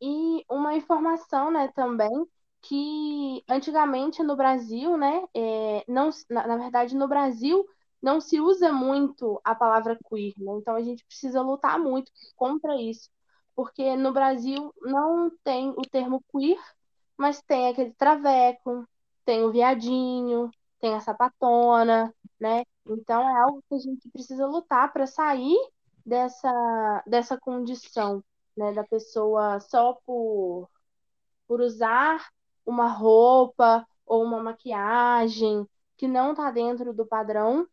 E 0.00 0.44
uma 0.50 0.74
informação, 0.76 1.50
né, 1.50 1.68
também 1.74 2.26
que 2.62 3.44
antigamente 3.48 4.22
no 4.22 4.36
Brasil, 4.36 4.96
né, 4.96 5.24
é, 5.34 5.84
não, 5.88 6.10
na, 6.30 6.46
na, 6.46 6.56
verdade 6.56 6.94
no 6.96 7.08
Brasil 7.08 7.66
não 8.00 8.20
se 8.20 8.40
usa 8.40 8.72
muito 8.72 9.40
a 9.44 9.54
palavra 9.54 9.98
queer, 10.08 10.34
né? 10.38 10.52
Então 10.58 10.74
a 10.76 10.82
gente 10.82 11.04
precisa 11.04 11.40
lutar 11.42 11.78
muito 11.78 12.10
contra 12.36 12.80
isso, 12.80 13.10
porque 13.54 13.96
no 13.96 14.12
Brasil 14.12 14.72
não 14.82 15.30
tem 15.44 15.70
o 15.70 15.82
termo 15.82 16.22
queer 16.30 16.58
mas 17.16 17.40
tem 17.42 17.68
aquele 17.68 17.92
traveco, 17.92 18.84
tem 19.24 19.44
o 19.44 19.52
viadinho, 19.52 20.50
tem 20.80 20.94
a 20.94 21.00
sapatona, 21.00 22.12
né? 22.40 22.64
Então 22.86 23.22
é 23.22 23.40
algo 23.42 23.62
que 23.68 23.76
a 23.76 23.78
gente 23.78 24.10
precisa 24.10 24.46
lutar 24.46 24.92
para 24.92 25.06
sair 25.06 25.56
dessa, 26.04 27.02
dessa 27.06 27.38
condição, 27.38 28.24
né? 28.56 28.72
Da 28.72 28.84
pessoa 28.84 29.60
só 29.60 29.94
por, 30.04 30.68
por 31.46 31.60
usar 31.60 32.28
uma 32.66 32.88
roupa 32.88 33.86
ou 34.06 34.24
uma 34.24 34.42
maquiagem 34.42 35.64
que 35.96 36.08
não 36.08 36.32
está 36.32 36.50
dentro 36.50 36.92
do 36.92 37.06
padrão, 37.06 37.68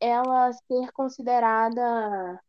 ela 0.00 0.50
ser 0.52 0.92
considerada 0.92 2.40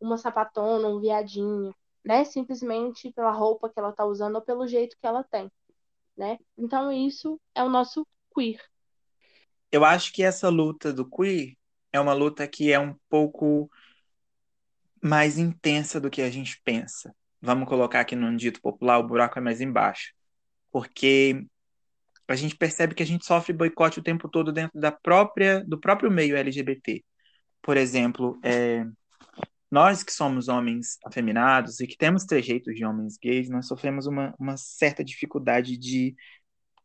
uma 0.00 0.18
sapatona, 0.18 0.88
um 0.88 1.00
viadinho, 1.00 1.74
né? 2.04 2.24
Simplesmente 2.24 3.12
pela 3.12 3.32
roupa 3.32 3.68
que 3.68 3.78
ela 3.78 3.90
está 3.90 4.04
usando 4.04 4.36
ou 4.36 4.42
pelo 4.42 4.66
jeito 4.66 4.96
que 5.00 5.06
ela 5.06 5.24
tem 5.24 5.50
né? 6.16 6.38
Então 6.56 6.92
isso 6.92 7.40
é 7.54 7.62
o 7.62 7.68
nosso 7.68 8.06
queer. 8.34 8.60
Eu 9.70 9.84
acho 9.84 10.12
que 10.12 10.22
essa 10.22 10.48
luta 10.48 10.92
do 10.92 11.08
queer 11.08 11.56
é 11.92 12.00
uma 12.00 12.12
luta 12.12 12.46
que 12.46 12.72
é 12.72 12.78
um 12.78 12.94
pouco 13.08 13.70
mais 15.02 15.36
intensa 15.38 16.00
do 16.00 16.10
que 16.10 16.22
a 16.22 16.30
gente 16.30 16.60
pensa. 16.64 17.14
Vamos 17.40 17.68
colocar 17.68 18.00
aqui 18.00 18.16
no 18.16 18.34
dito 18.36 18.60
popular, 18.60 18.98
o 18.98 19.06
buraco 19.06 19.38
é 19.38 19.42
mais 19.42 19.60
embaixo. 19.60 20.14
Porque 20.70 21.44
a 22.26 22.34
gente 22.34 22.56
percebe 22.56 22.94
que 22.94 23.02
a 23.02 23.06
gente 23.06 23.26
sofre 23.26 23.52
boicote 23.52 23.98
o 23.98 24.02
tempo 24.02 24.28
todo 24.28 24.52
dentro 24.52 24.80
da 24.80 24.90
própria 24.90 25.62
do 25.64 25.78
próprio 25.78 26.10
meio 26.10 26.36
LGBT. 26.36 27.04
Por 27.60 27.76
exemplo, 27.76 28.38
é, 28.42 28.84
nós 29.74 30.04
que 30.04 30.12
somos 30.12 30.46
homens 30.46 30.98
afeminados 31.04 31.80
e 31.80 31.86
que 31.88 31.96
temos 31.96 32.24
trejeitos 32.24 32.76
de 32.76 32.84
homens 32.84 33.18
gays, 33.20 33.50
nós 33.50 33.66
sofremos 33.66 34.06
uma, 34.06 34.32
uma 34.38 34.56
certa 34.56 35.02
dificuldade 35.02 35.76
de, 35.76 36.14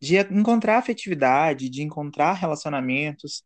de 0.02 0.18
encontrar 0.18 0.80
afetividade, 0.80 1.70
de 1.70 1.84
encontrar 1.84 2.34
relacionamentos. 2.34 3.44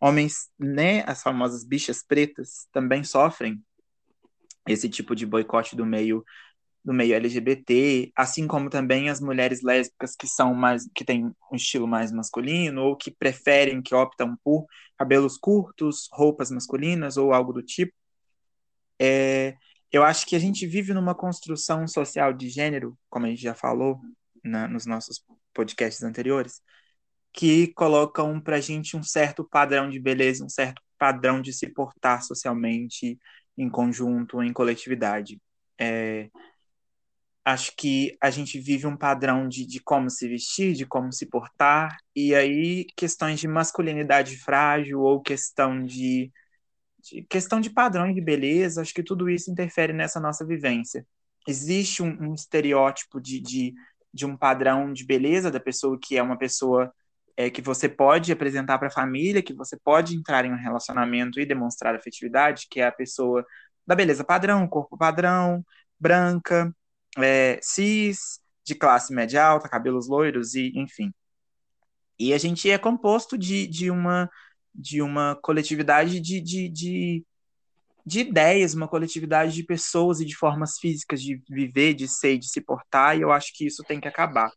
Homens, 0.00 0.48
né, 0.58 1.04
as 1.06 1.22
famosas 1.22 1.62
bichas 1.62 2.02
pretas, 2.02 2.68
também 2.72 3.04
sofrem 3.04 3.62
esse 4.66 4.88
tipo 4.88 5.14
de 5.14 5.26
boicote 5.26 5.76
do 5.76 5.84
meio 5.84 6.24
do 6.82 6.94
meio 6.94 7.16
LGBT, 7.16 8.12
assim 8.16 8.46
como 8.46 8.70
também 8.70 9.10
as 9.10 9.20
mulheres 9.20 9.60
lésbicas 9.60 10.14
que 10.16 10.26
são 10.26 10.54
mais 10.54 10.88
que 10.94 11.04
têm 11.04 11.26
um 11.52 11.56
estilo 11.56 11.86
mais 11.86 12.12
masculino 12.12 12.82
ou 12.84 12.96
que 12.96 13.10
preferem, 13.10 13.82
que 13.82 13.94
optam 13.94 14.38
por 14.42 14.64
cabelos 14.96 15.36
curtos, 15.36 16.08
roupas 16.12 16.50
masculinas 16.50 17.18
ou 17.18 17.34
algo 17.34 17.52
do 17.52 17.62
tipo. 17.62 17.92
É, 19.00 19.54
eu 19.92 20.02
acho 20.02 20.26
que 20.26 20.36
a 20.36 20.38
gente 20.38 20.66
vive 20.66 20.92
numa 20.92 21.14
construção 21.14 21.86
social 21.86 22.32
de 22.32 22.48
gênero, 22.48 22.98
como 23.08 23.26
a 23.26 23.28
gente 23.28 23.42
já 23.42 23.54
falou 23.54 24.00
na, 24.44 24.68
nos 24.68 24.86
nossos 24.86 25.24
podcasts 25.54 26.02
anteriores, 26.02 26.60
que 27.32 27.68
colocam 27.74 28.40
para 28.40 28.56
a 28.56 28.60
gente 28.60 28.96
um 28.96 29.02
certo 29.02 29.44
padrão 29.44 29.90
de 29.90 30.00
beleza, 30.00 30.44
um 30.44 30.48
certo 30.48 30.82
padrão 30.98 31.40
de 31.40 31.52
se 31.52 31.68
portar 31.68 32.22
socialmente, 32.22 33.18
em 33.56 33.68
conjunto, 33.68 34.42
em 34.42 34.52
coletividade. 34.52 35.40
É, 35.78 36.30
acho 37.44 37.72
que 37.76 38.16
a 38.20 38.30
gente 38.30 38.58
vive 38.58 38.86
um 38.86 38.96
padrão 38.96 39.48
de, 39.48 39.66
de 39.66 39.80
como 39.80 40.10
se 40.10 40.28
vestir, 40.28 40.74
de 40.74 40.84
como 40.84 41.12
se 41.12 41.26
portar, 41.26 41.96
e 42.14 42.34
aí 42.34 42.86
questões 42.96 43.38
de 43.38 43.46
masculinidade 43.48 44.36
frágil 44.38 45.00
ou 45.00 45.22
questão 45.22 45.84
de, 45.84 46.32
de 47.08 47.22
questão 47.22 47.60
de 47.60 47.70
padrões 47.70 48.14
de 48.14 48.20
beleza, 48.20 48.80
acho 48.80 48.94
que 48.94 49.02
tudo 49.02 49.28
isso 49.30 49.50
interfere 49.50 49.92
nessa 49.92 50.20
nossa 50.20 50.44
vivência. 50.44 51.06
Existe 51.46 52.02
um, 52.02 52.30
um 52.30 52.34
estereótipo 52.34 53.20
de, 53.20 53.40
de, 53.40 53.74
de 54.12 54.26
um 54.26 54.36
padrão 54.36 54.92
de 54.92 55.04
beleza 55.04 55.50
da 55.50 55.60
pessoa 55.60 55.98
que 56.00 56.16
é 56.16 56.22
uma 56.22 56.36
pessoa 56.36 56.92
é, 57.36 57.50
que 57.50 57.62
você 57.62 57.88
pode 57.88 58.32
apresentar 58.32 58.78
para 58.78 58.88
a 58.88 58.90
família, 58.92 59.42
que 59.42 59.54
você 59.54 59.76
pode 59.76 60.16
entrar 60.16 60.44
em 60.44 60.52
um 60.52 60.56
relacionamento 60.56 61.38
e 61.38 61.46
demonstrar 61.46 61.94
afetividade, 61.94 62.66
que 62.70 62.80
é 62.80 62.86
a 62.86 62.92
pessoa 62.92 63.44
da 63.86 63.94
beleza 63.94 64.24
padrão, 64.24 64.66
corpo 64.66 64.96
padrão, 64.96 65.64
branca, 66.00 66.74
é, 67.18 67.58
cis, 67.62 68.40
de 68.64 68.74
classe 68.74 69.14
média 69.14 69.44
alta, 69.44 69.68
cabelos 69.68 70.08
loiros 70.08 70.54
e 70.54 70.72
enfim. 70.74 71.12
E 72.18 72.32
a 72.32 72.38
gente 72.38 72.70
é 72.70 72.78
composto 72.78 73.36
de, 73.36 73.66
de, 73.66 73.90
uma, 73.90 74.30
de 74.78 75.00
uma 75.02 75.36
coletividade 75.42 76.20
de, 76.20 76.40
de, 76.40 76.68
de, 76.68 77.24
de 78.04 78.20
ideias, 78.20 78.74
uma 78.74 78.88
coletividade 78.88 79.52
de 79.52 79.62
pessoas 79.62 80.20
e 80.20 80.24
de 80.24 80.36
formas 80.36 80.78
físicas 80.78 81.22
de 81.22 81.42
viver, 81.48 81.94
de 81.94 82.06
ser, 82.06 82.38
de 82.38 82.48
se 82.48 82.60
portar, 82.60 83.16
e 83.16 83.22
eu 83.22 83.32
acho 83.32 83.52
que 83.54 83.66
isso 83.66 83.82
tem 83.84 84.00
que 84.00 84.08
acabar. 84.08 84.50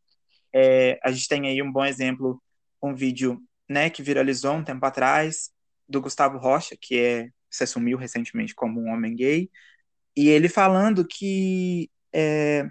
É, 0.53 0.99
a 1.03 1.11
gente 1.11 1.27
tem 1.27 1.47
aí 1.47 1.61
um 1.61 1.71
bom 1.71 1.85
exemplo, 1.85 2.41
um 2.81 2.93
vídeo 2.93 3.41
né, 3.67 3.89
que 3.89 4.03
viralizou 4.03 4.53
um 4.53 4.63
tempo 4.63 4.85
atrás, 4.85 5.51
do 5.87 6.01
Gustavo 6.01 6.37
Rocha, 6.37 6.75
que 6.79 6.99
é, 6.99 7.29
se 7.49 7.63
assumiu 7.63 7.97
recentemente 7.97 8.53
como 8.53 8.79
um 8.79 8.89
homem 8.89 9.15
gay, 9.15 9.49
e 10.15 10.27
ele 10.29 10.49
falando 10.49 11.05
que 11.05 11.89
é, 12.13 12.67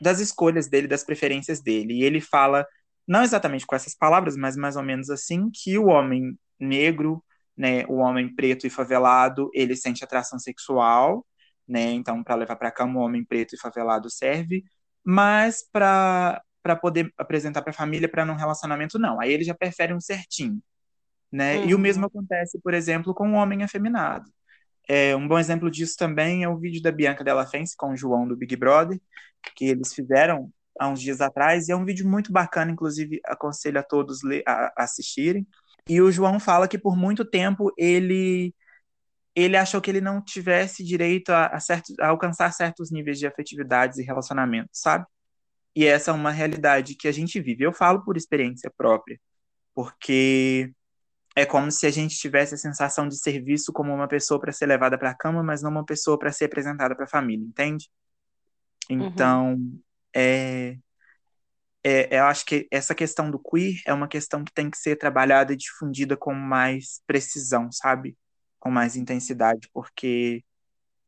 das 0.00 0.20
escolhas 0.20 0.68
dele, 0.68 0.88
das 0.88 1.04
preferências 1.04 1.60
dele. 1.60 1.94
E 1.94 2.02
ele 2.02 2.20
fala, 2.20 2.66
não 3.06 3.22
exatamente 3.22 3.66
com 3.66 3.76
essas 3.76 3.94
palavras, 3.94 4.36
mas 4.36 4.56
mais 4.56 4.76
ou 4.76 4.82
menos 4.82 5.10
assim, 5.10 5.50
que 5.52 5.78
o 5.78 5.86
homem 5.86 6.38
negro, 6.58 7.22
né, 7.56 7.84
o 7.86 7.96
homem 7.96 8.34
preto 8.34 8.66
e 8.66 8.70
favelado, 8.70 9.50
ele 9.54 9.76
sente 9.76 10.04
atração 10.04 10.38
sexual, 10.38 11.24
né? 11.66 11.92
Então, 11.92 12.22
para 12.22 12.34
levar 12.34 12.56
para 12.56 12.70
cama, 12.70 13.00
o 13.00 13.02
homem 13.02 13.24
preto 13.24 13.54
e 13.54 13.58
favelado 13.58 14.10
serve, 14.10 14.64
mas 15.04 15.62
para 15.72 16.42
para 16.62 16.74
poder 16.74 17.12
apresentar 17.16 17.62
para 17.62 17.70
a 17.70 17.74
família 17.74 18.08
para 18.08 18.24
num 18.24 18.34
relacionamento 18.34 18.98
não. 18.98 19.20
Aí 19.20 19.32
ele 19.32 19.44
já 19.44 19.54
prefere 19.54 19.94
um 19.94 20.00
certinho, 20.00 20.60
né? 21.30 21.58
Uhum. 21.58 21.68
E 21.68 21.74
o 21.76 21.78
mesmo 21.78 22.02
uhum. 22.02 22.08
acontece, 22.08 22.60
por 22.60 22.74
exemplo, 22.74 23.14
com 23.14 23.30
o 23.30 23.34
homem 23.34 23.62
afeminado. 23.62 24.28
É, 24.88 25.14
um 25.14 25.28
bom 25.28 25.38
exemplo 25.38 25.70
disso 25.70 25.94
também 25.96 26.42
é 26.42 26.48
o 26.48 26.58
vídeo 26.58 26.82
da 26.82 26.90
Bianca 26.90 27.22
Della 27.22 27.46
Fence 27.46 27.76
com 27.76 27.92
o 27.92 27.96
João 27.96 28.26
do 28.26 28.36
Big 28.36 28.56
Brother, 28.56 29.00
que 29.54 29.66
eles 29.66 29.94
fizeram 29.94 30.50
há 30.78 30.88
uns 30.88 31.00
dias 31.00 31.20
atrás, 31.20 31.68
e 31.68 31.72
é 31.72 31.76
um 31.76 31.84
vídeo 31.84 32.08
muito 32.08 32.32
bacana, 32.32 32.70
inclusive 32.70 33.20
aconselho 33.24 33.78
a 33.78 33.82
todos 33.82 34.20
a 34.46 34.72
assistirem. 34.76 35.46
E 35.88 36.00
o 36.00 36.10
João 36.10 36.40
fala 36.40 36.68
que 36.68 36.78
por 36.78 36.96
muito 36.96 37.24
tempo 37.24 37.72
ele 37.76 38.54
ele 39.34 39.56
achou 39.56 39.82
que 39.82 39.90
ele 39.90 40.00
não 40.00 40.22
tivesse 40.22 40.82
direito 40.82 41.28
a, 41.28 41.48
a, 41.48 41.60
certo, 41.60 41.92
a 42.00 42.08
alcançar 42.08 42.50
certos 42.54 42.90
níveis 42.90 43.18
de 43.18 43.26
afetividades 43.26 43.98
e 43.98 44.02
relacionamentos, 44.02 44.80
sabe? 44.80 45.04
E 45.74 45.84
essa 45.84 46.10
é 46.10 46.14
uma 46.14 46.30
realidade 46.30 46.94
que 46.94 47.06
a 47.06 47.12
gente 47.12 47.38
vive. 47.38 47.62
Eu 47.62 47.72
falo 47.72 48.02
por 48.02 48.16
experiência 48.16 48.72
própria, 48.74 49.20
porque 49.74 50.72
é 51.36 51.44
como 51.44 51.70
se 51.70 51.86
a 51.86 51.90
gente 51.90 52.16
tivesse 52.16 52.54
a 52.54 52.58
sensação 52.58 53.06
de 53.06 53.18
ser 53.20 53.42
visto 53.44 53.74
como 53.74 53.92
uma 53.94 54.08
pessoa 54.08 54.40
para 54.40 54.52
ser 54.52 54.64
levada 54.64 54.96
para 54.96 55.10
a 55.10 55.14
cama, 55.14 55.42
mas 55.42 55.62
não 55.62 55.70
uma 55.70 55.84
pessoa 55.84 56.18
para 56.18 56.32
ser 56.32 56.46
apresentada 56.46 56.96
para 56.96 57.04
a 57.04 57.08
família, 57.08 57.44
entende? 57.44 57.90
Então, 58.88 59.52
uhum. 59.52 59.80
É, 60.16 60.76
é, 61.84 62.18
eu 62.18 62.24
acho 62.24 62.44
que 62.44 62.66
essa 62.70 62.94
questão 62.94 63.30
do 63.30 63.38
queer 63.38 63.80
é 63.86 63.92
uma 63.92 64.08
questão 64.08 64.44
que 64.44 64.52
tem 64.52 64.70
que 64.70 64.78
ser 64.78 64.96
trabalhada 64.96 65.52
e 65.52 65.56
difundida 65.56 66.16
com 66.16 66.34
mais 66.34 67.02
precisão, 67.06 67.70
sabe? 67.72 68.16
Com 68.58 68.70
mais 68.70 68.96
intensidade, 68.96 69.68
porque 69.72 70.44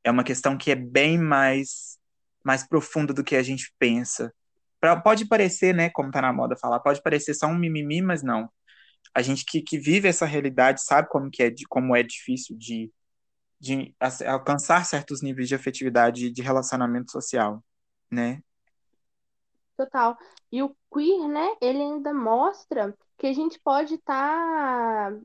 é 0.04 0.10
uma 0.10 0.24
questão 0.24 0.56
que 0.58 0.70
é 0.70 0.74
bem 0.76 1.18
mais, 1.18 1.98
mais 2.44 2.66
profunda 2.66 3.12
do 3.14 3.24
que 3.24 3.36
a 3.36 3.42
gente 3.42 3.72
pensa. 3.78 4.32
Pra, 4.80 4.96
pode 5.00 5.26
parecer, 5.26 5.74
né, 5.74 5.90
como 5.90 6.10
tá 6.10 6.22
na 6.22 6.32
moda 6.32 6.56
falar, 6.56 6.80
pode 6.80 7.02
parecer 7.02 7.34
só 7.34 7.46
um 7.48 7.58
mimimi, 7.58 8.02
mas 8.02 8.22
não 8.22 8.48
a 9.14 9.22
gente 9.22 9.44
que, 9.44 9.60
que 9.60 9.78
vive 9.78 10.08
essa 10.08 10.26
realidade 10.26 10.82
sabe 10.82 11.08
como 11.08 11.30
que 11.30 11.42
é 11.42 11.50
de 11.50 11.66
como 11.66 11.96
é 11.96 12.02
difícil 12.02 12.56
de, 12.56 12.92
de 13.60 13.94
alcançar 14.26 14.84
certos 14.84 15.22
níveis 15.22 15.48
de 15.48 15.54
afetividade 15.54 16.26
e 16.26 16.32
de 16.32 16.42
relacionamento 16.42 17.10
social, 17.10 17.64
né? 18.10 18.42
Total. 19.78 20.18
E 20.50 20.60
o 20.60 20.74
queer, 20.92 21.28
né, 21.28 21.56
ele 21.60 21.80
ainda 21.80 22.12
mostra 22.12 22.92
que 23.16 23.28
a 23.28 23.32
gente 23.32 23.60
pode 23.60 23.94
estar 23.94 25.12
tá 25.12 25.18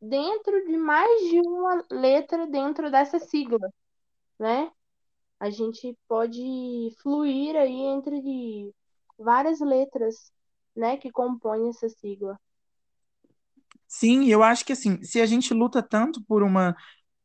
dentro 0.00 0.64
de 0.64 0.74
mais 0.78 1.28
de 1.28 1.38
uma 1.40 1.84
letra 1.90 2.46
dentro 2.46 2.90
dessa 2.90 3.18
sigla, 3.18 3.70
né? 4.38 4.72
A 5.38 5.50
gente 5.50 5.94
pode 6.08 6.40
fluir 7.02 7.54
aí 7.56 7.78
entre 7.78 8.74
várias 9.18 9.60
letras, 9.60 10.32
né, 10.74 10.96
que 10.96 11.10
compõem 11.10 11.68
essa 11.68 11.88
sigla. 11.90 12.40
Sim, 13.86 14.26
eu 14.28 14.42
acho 14.42 14.64
que 14.64 14.72
assim, 14.72 15.02
se 15.02 15.20
a 15.20 15.26
gente 15.26 15.52
luta 15.52 15.82
tanto 15.82 16.24
por 16.24 16.42
uma 16.42 16.74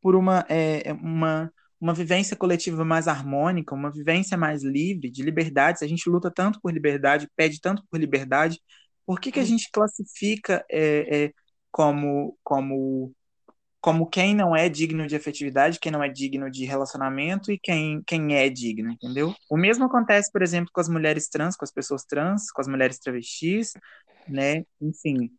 por 0.02 0.14
uma, 0.14 0.46
é, 0.50 0.90
é, 0.90 0.94
uma, 0.94 1.52
uma 1.80 1.94
vivência 1.94 2.36
coletiva 2.36 2.86
mais 2.86 3.08
harmônica, 3.08 3.76
uma 3.76 3.92
vivência 3.92 4.38
mais 4.38 4.64
livre, 4.64 5.10
de 5.10 5.24
liberdade, 5.24 5.80
se 5.80 5.86
a 5.86 5.88
gente 5.88 6.10
luta 6.10 6.32
tanto 6.32 6.60
por 6.62 6.74
liberdade, 6.74 7.30
pede 7.36 7.60
tanto 7.60 7.84
por 7.90 8.00
liberdade, 8.00 8.60
por 9.06 9.20
que, 9.20 9.32
que 9.32 9.40
a 9.40 9.44
hum. 9.44 9.46
gente 9.46 9.70
classifica 9.72 10.66
é, 10.70 11.26
é, 11.26 11.34
como, 11.72 12.38
como, 12.44 13.14
como 13.82 14.08
quem 14.08 14.34
não 14.34 14.56
é 14.56 14.68
digno 14.68 15.06
de 15.06 15.16
afetividade, 15.16 15.80
quem 15.80 15.92
não 15.92 16.04
é 16.04 16.10
digno 16.10 16.50
de 16.50 16.66
relacionamento 16.66 17.52
e 17.52 17.60
quem, 17.60 18.02
quem 18.08 18.36
é 18.36 18.50
digno, 18.50 18.92
entendeu? 18.92 19.36
O 19.50 19.58
mesmo 19.58 19.86
acontece, 19.86 20.32
por 20.32 20.42
exemplo, 20.42 20.72
com 20.74 20.82
as 20.82 20.90
mulheres 20.90 21.30
trans, 21.30 21.56
com 21.56 21.66
as 21.66 21.72
pessoas 21.72 22.04
trans, 22.04 22.52
com 22.52 22.62
as 22.62 22.68
mulheres 22.68 22.98
travestis, 22.98 23.74
né? 24.28 24.64
Enfim, 24.82 25.30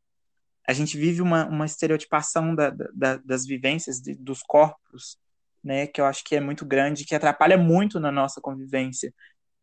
a 0.69 0.73
gente 0.73 0.97
vive 0.97 1.23
uma, 1.23 1.47
uma 1.47 1.65
estereotipação 1.65 2.55
da, 2.55 2.71
da, 2.71 3.17
das 3.19 3.47
vivências 3.47 4.01
de, 4.01 4.15
dos 4.15 4.43
corpos, 4.43 5.19
né, 5.67 5.87
que 5.89 6.01
eu 6.01 6.07
acho 6.07 6.23
que 6.25 6.37
é 6.37 6.41
muito 6.41 6.65
grande, 6.65 7.05
que 7.05 7.15
atrapalha 7.15 7.59
muito 7.59 7.99
na 7.99 8.13
nossa 8.13 8.41
convivência. 8.41 9.13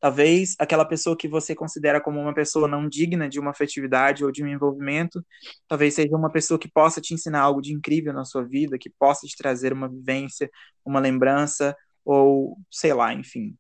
Talvez 0.01 0.53
aquela 0.59 0.83
pessoa 0.83 1.15
que 1.17 1.29
você 1.29 1.55
considera 1.55 2.01
como 2.01 2.19
uma 2.19 2.33
pessoa 2.33 2.67
não 2.67 2.89
digna 2.89 3.29
de 3.29 3.39
uma 3.39 3.51
afetividade 3.51 4.25
ou 4.25 4.29
de 4.29 4.43
um 4.43 4.47
envolvimento, 4.47 5.25
talvez 5.65 5.93
seja 5.93 6.13
uma 6.17 6.29
pessoa 6.29 6.59
que 6.59 6.69
possa 6.69 6.99
te 6.99 7.13
ensinar 7.13 7.39
algo 7.39 7.61
de 7.61 7.73
incrível 7.73 8.11
na 8.11 8.25
sua 8.25 8.43
vida, 8.43 8.77
que 8.77 8.89
possa 8.89 9.25
te 9.25 9.37
trazer 9.37 9.71
uma 9.71 9.87
vivência, 9.87 10.51
uma 10.83 10.99
lembrança, 10.99 11.73
ou 12.03 12.57
sei 12.69 12.93
lá, 12.93 13.13
enfim, 13.13 13.55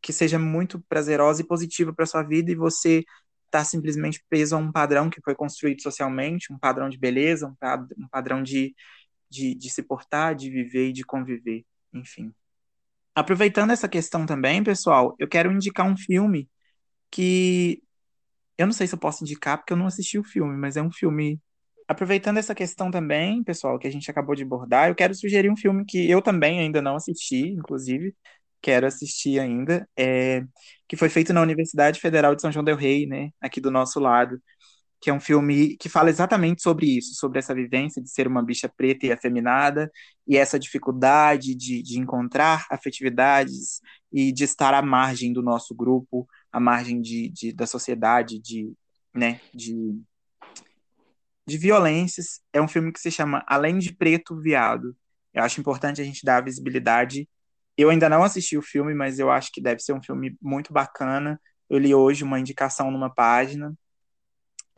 que 0.00 0.12
seja 0.12 0.38
muito 0.38 0.80
prazerosa 0.88 1.42
e 1.42 1.46
positiva 1.46 1.92
para 1.92 2.06
sua 2.06 2.22
vida 2.22 2.52
e 2.52 2.54
você 2.54 3.04
está 3.46 3.64
simplesmente 3.64 4.24
preso 4.28 4.54
a 4.54 4.58
um 4.58 4.70
padrão 4.70 5.10
que 5.10 5.20
foi 5.20 5.34
construído 5.34 5.82
socialmente, 5.82 6.52
um 6.52 6.58
padrão 6.58 6.88
de 6.88 6.96
beleza, 6.96 7.48
um, 7.48 7.56
pad 7.56 7.88
padrão 8.08 8.40
de, 8.40 8.72
de, 9.28 9.54
de 9.56 9.68
se 9.68 9.82
portar, 9.82 10.36
de 10.36 10.48
viver 10.48 10.90
e 10.90 10.92
de 10.92 11.02
conviver, 11.04 11.64
enfim. 11.92 12.32
Aproveitando 13.14 13.72
essa 13.72 13.88
questão 13.88 14.26
também, 14.26 14.62
pessoal, 14.62 15.14
eu 15.18 15.28
quero 15.28 15.52
indicar 15.52 15.86
um 15.86 15.96
filme 15.96 16.48
que 17.10 17.82
eu 18.58 18.66
não 18.66 18.72
sei 18.72 18.86
se 18.86 18.94
eu 18.94 18.98
posso 18.98 19.24
indicar 19.24 19.58
porque 19.58 19.72
eu 19.72 19.76
não 19.76 19.86
assisti 19.86 20.18
o 20.18 20.24
filme, 20.24 20.56
mas 20.56 20.76
é 20.76 20.82
um 20.82 20.90
filme. 20.92 21.40
Aproveitando 21.88 22.38
essa 22.38 22.54
questão 22.54 22.90
também, 22.90 23.42
pessoal, 23.42 23.78
que 23.78 23.86
a 23.88 23.90
gente 23.90 24.10
acabou 24.10 24.34
de 24.34 24.42
abordar, 24.42 24.88
eu 24.88 24.94
quero 24.94 25.14
sugerir 25.14 25.50
um 25.50 25.56
filme 25.56 25.84
que 25.86 26.10
eu 26.10 26.20
também 26.20 26.60
ainda 26.60 26.82
não 26.82 26.96
assisti, 26.96 27.48
inclusive, 27.48 28.14
quero 28.60 28.86
assistir 28.86 29.38
ainda, 29.38 29.88
é, 29.96 30.44
que 30.86 30.96
foi 30.96 31.08
feito 31.08 31.32
na 31.32 31.40
Universidade 31.40 32.00
Federal 32.00 32.34
de 32.34 32.42
São 32.42 32.52
João 32.52 32.64
del 32.64 32.76
Rei, 32.76 33.06
né, 33.06 33.30
aqui 33.40 33.60
do 33.60 33.70
nosso 33.70 34.00
lado, 34.00 34.40
que 35.00 35.10
é 35.10 35.12
um 35.12 35.20
filme 35.20 35.76
que 35.76 35.88
fala 35.88 36.10
exatamente 36.10 36.62
sobre 36.62 36.86
isso, 36.98 37.14
sobre 37.14 37.38
essa 37.38 37.54
vivência 37.54 38.02
de 38.02 38.10
ser 38.10 38.26
uma 38.26 38.42
bicha 38.42 38.68
preta 38.68 39.06
e 39.06 39.12
afeminada, 39.12 39.90
e 40.26 40.36
essa 40.36 40.58
dificuldade 40.58 41.54
de, 41.54 41.82
de 41.82 41.98
encontrar 41.98 42.66
afetividades 42.70 43.80
e 44.12 44.32
de 44.32 44.44
estar 44.44 44.74
à 44.74 44.82
margem 44.82 45.32
do 45.32 45.42
nosso 45.42 45.74
grupo, 45.74 46.28
à 46.52 46.58
margem 46.58 47.00
de, 47.00 47.28
de 47.28 47.52
da 47.52 47.66
sociedade, 47.66 48.40
de, 48.40 48.72
né, 49.14 49.40
de 49.54 49.96
de 51.46 51.56
violências. 51.56 52.42
É 52.52 52.60
um 52.60 52.68
filme 52.68 52.92
que 52.92 53.00
se 53.00 53.10
chama 53.10 53.42
Além 53.48 53.78
de 53.78 53.92
Preto, 53.94 54.38
Viado. 54.38 54.94
Eu 55.32 55.42
acho 55.42 55.60
importante 55.60 56.00
a 56.00 56.04
gente 56.04 56.24
dar 56.24 56.44
visibilidade. 56.44 57.26
Eu 57.76 57.88
ainda 57.90 58.08
não 58.08 58.22
assisti 58.22 58.58
o 58.58 58.62
filme, 58.62 58.94
mas 58.94 59.18
eu 59.18 59.30
acho 59.30 59.50
que 59.50 59.60
deve 59.60 59.80
ser 59.80 59.94
um 59.94 60.02
filme 60.02 60.36
muito 60.42 60.72
bacana. 60.74 61.40
Eu 61.70 61.78
li 61.78 61.94
hoje 61.94 62.22
uma 62.22 62.38
indicação 62.38 62.90
numa 62.90 63.08
página 63.12 63.74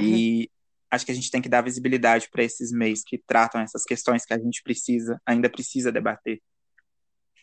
e 0.00 0.40
uhum. 0.40 0.46
acho 0.90 1.06
que 1.06 1.12
a 1.12 1.14
gente 1.14 1.30
tem 1.30 1.42
que 1.42 1.48
dar 1.48 1.62
visibilidade 1.62 2.28
para 2.30 2.42
esses 2.42 2.72
meios 2.72 3.02
que 3.02 3.18
tratam 3.18 3.60
essas 3.60 3.84
questões 3.84 4.24
que 4.24 4.34
a 4.34 4.38
gente 4.38 4.62
precisa, 4.62 5.20
ainda 5.24 5.48
precisa 5.48 5.92
debater. 5.92 6.40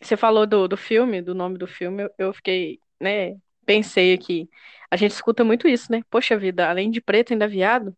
Você 0.01 0.15
falou 0.15 0.45
do, 0.45 0.67
do 0.67 0.77
filme, 0.77 1.21
do 1.21 1.33
nome 1.33 1.57
do 1.57 1.67
filme, 1.67 2.07
eu, 2.17 2.33
fiquei, 2.33 2.79
né, 3.01 3.35
pensei 3.65 4.13
aqui. 4.13 4.49
A 4.91 4.95
gente 4.95 5.11
escuta 5.11 5.43
muito 5.43 5.67
isso, 5.67 5.91
né? 5.91 6.01
Poxa 6.09 6.37
vida, 6.37 6.69
além 6.69 6.89
de 6.89 7.01
preto, 7.01 7.33
ainda 7.33 7.45
é 7.45 7.47
viado. 7.47 7.95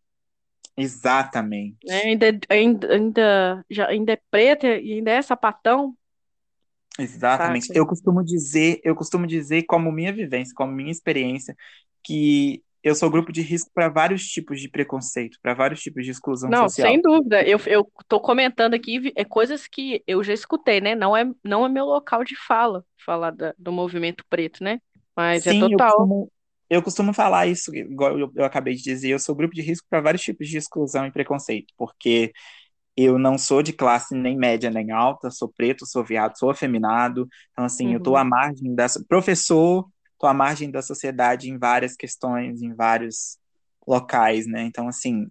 Exatamente. 0.76 1.76
Né? 1.84 2.02
Ainda, 2.04 2.40
ainda, 2.48 2.92
ainda, 2.92 3.64
já, 3.70 3.88
ainda 3.88 4.12
é 4.14 4.20
preta 4.30 4.66
e 4.66 4.94
ainda 4.94 5.10
é 5.10 5.22
sapatão. 5.22 5.94
Exatamente. 6.98 7.66
Saca? 7.66 7.78
Eu 7.78 7.86
costumo 7.86 8.24
dizer, 8.24 8.80
eu 8.82 8.94
costumo 8.94 9.26
dizer 9.26 9.64
como 9.64 9.92
minha 9.92 10.12
vivência, 10.12 10.54
como 10.54 10.72
minha 10.72 10.90
experiência, 10.90 11.54
que 12.02 12.62
eu 12.82 12.94
sou 12.94 13.10
grupo 13.10 13.32
de 13.32 13.42
risco 13.42 13.70
para 13.74 13.88
vários 13.88 14.26
tipos 14.26 14.60
de 14.60 14.68
preconceito, 14.68 15.38
para 15.42 15.54
vários 15.54 15.80
tipos 15.80 16.04
de 16.04 16.10
exclusão 16.10 16.48
não, 16.48 16.68
social. 16.68 16.86
Não, 16.86 16.94
sem 16.94 17.02
dúvida. 17.02 17.42
Eu, 17.42 17.60
eu 17.66 17.86
tô 18.08 18.18
comentando 18.18 18.74
aqui 18.74 19.12
é 19.14 19.24
coisas 19.24 19.66
que 19.66 20.02
eu 20.06 20.22
já 20.24 20.32
escutei, 20.32 20.80
né? 20.80 20.94
Não 20.94 21.16
é, 21.16 21.30
não 21.44 21.66
é 21.66 21.68
meu 21.68 21.84
local 21.84 22.24
de 22.24 22.34
fala, 22.36 22.84
falar 23.04 23.30
da, 23.32 23.54
do 23.58 23.70
movimento 23.70 24.24
preto, 24.30 24.64
né? 24.64 24.80
Mas 25.14 25.46
é 25.46 25.52
Sim, 25.52 25.64
é 25.64 25.68
total. 25.68 25.88
Eu 25.88 25.96
costumo, 25.96 26.32
eu 26.70 26.82
costumo 26.82 27.12
falar 27.12 27.46
isso, 27.46 27.74
igual 27.74 28.18
eu, 28.18 28.32
eu 28.34 28.44
acabei 28.44 28.74
de 28.74 28.82
dizer, 28.82 29.10
eu 29.10 29.18
sou 29.18 29.34
grupo 29.34 29.54
de 29.54 29.60
risco 29.60 29.86
para 29.90 30.00
vários 30.00 30.22
tipos 30.22 30.48
de 30.48 30.56
exclusão 30.56 31.06
e 31.06 31.12
preconceito, 31.12 31.74
porque 31.76 32.32
eu 32.96 33.18
não 33.18 33.36
sou 33.36 33.62
de 33.62 33.72
classe 33.72 34.14
nem 34.14 34.36
média 34.36 34.70
nem 34.70 34.90
alta, 34.90 35.30
sou 35.30 35.52
preto, 35.54 35.86
sou 35.86 36.04
viado, 36.04 36.38
sou 36.38 36.48
afeminado, 36.48 37.28
então 37.52 37.64
assim, 37.64 37.88
uhum. 37.88 37.94
eu 37.94 38.02
tô 38.02 38.16
à 38.16 38.24
margem 38.24 38.74
da 38.74 38.86
professor, 39.08 39.86
tô 40.20 40.26
à 40.26 40.34
margem 40.34 40.70
da 40.70 40.82
sociedade 40.82 41.50
em 41.50 41.58
várias 41.58 41.96
questões, 41.96 42.62
em 42.62 42.74
vários 42.74 43.38
locais, 43.86 44.46
né? 44.46 44.62
Então 44.64 44.88
assim, 44.88 45.28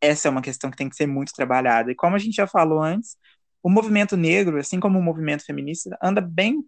essa 0.00 0.28
é 0.28 0.30
uma 0.30 0.42
questão 0.42 0.70
que 0.70 0.76
tem 0.76 0.88
que 0.88 0.96
ser 0.96 1.06
muito 1.06 1.32
trabalhada. 1.34 1.90
E 1.92 1.94
como 1.94 2.16
a 2.16 2.18
gente 2.18 2.36
já 2.36 2.46
falou 2.46 2.82
antes, 2.82 3.16
o 3.62 3.70
movimento 3.70 4.16
negro, 4.16 4.58
assim 4.58 4.80
como 4.80 4.98
o 4.98 5.02
movimento 5.02 5.44
feminista, 5.44 5.98
anda 6.02 6.20
bem 6.20 6.64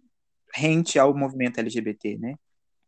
rente 0.53 0.99
ao 0.99 1.15
movimento 1.17 1.59
LGBT, 1.59 2.17
né? 2.17 2.35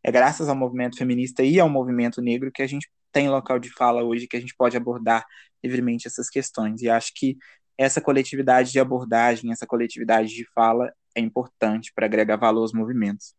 É 0.03 0.11
graças 0.11 0.49
ao 0.49 0.55
movimento 0.55 0.97
feminista 0.97 1.43
e 1.43 1.59
ao 1.59 1.69
movimento 1.69 2.21
negro 2.21 2.51
que 2.51 2.61
a 2.61 2.67
gente 2.67 2.89
tem 3.11 3.29
local 3.29 3.59
de 3.59 3.69
fala 3.73 4.03
hoje, 4.03 4.27
que 4.27 4.35
a 4.37 4.39
gente 4.39 4.55
pode 4.55 4.75
abordar 4.75 5.25
livremente 5.63 6.07
essas 6.07 6.29
questões. 6.29 6.81
E 6.81 6.89
acho 6.89 7.13
que 7.15 7.37
essa 7.77 8.01
coletividade 8.01 8.71
de 8.71 8.79
abordagem, 8.79 9.51
essa 9.51 9.65
coletividade 9.65 10.29
de 10.29 10.45
fala 10.53 10.91
é 11.15 11.21
importante 11.21 11.91
para 11.95 12.05
agregar 12.05 12.37
valor 12.37 12.61
aos 12.61 12.73
movimentos. 12.73 13.33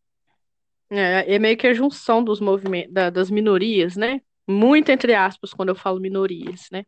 É, 0.96 1.34
é 1.34 1.38
meio 1.40 1.56
que 1.56 1.66
a 1.66 1.74
junção 1.74 2.22
dos 2.22 2.38
movimentos, 2.38 2.92
da, 2.92 3.10
das 3.10 3.28
minorias, 3.28 3.96
né? 3.96 4.20
Muito 4.46 4.90
entre 4.90 5.12
aspas 5.12 5.52
quando 5.52 5.70
eu 5.70 5.74
falo 5.74 5.98
minorias, 5.98 6.68
né? 6.70 6.84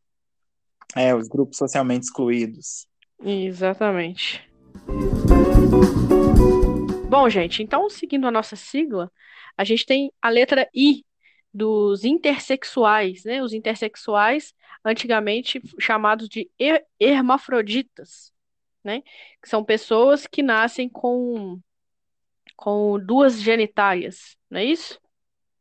É, 0.94 1.12
os 1.14 1.26
grupos 1.26 1.56
socialmente 1.56 2.04
excluídos. 2.04 2.86
Exatamente. 3.20 4.48
Bom, 7.08 7.28
gente, 7.28 7.62
então 7.62 7.90
seguindo 7.90 8.26
a 8.28 8.30
nossa 8.30 8.54
sigla, 8.54 9.10
a 9.58 9.64
gente 9.64 9.84
tem 9.84 10.12
a 10.22 10.28
letra 10.28 10.68
I 10.72 11.04
dos 11.52 12.04
intersexuais, 12.04 13.24
né? 13.24 13.42
Os 13.42 13.52
intersexuais, 13.52 14.54
antigamente 14.84 15.60
chamados 15.80 16.28
de 16.28 16.48
hermafroditas, 17.00 18.32
né? 18.84 19.02
Que 19.42 19.48
são 19.48 19.64
pessoas 19.64 20.28
que 20.28 20.42
nascem 20.42 20.88
com, 20.88 21.58
com 22.56 22.98
duas 22.98 23.40
genitálias, 23.40 24.36
não 24.50 24.60
é 24.60 24.64
isso? 24.64 24.98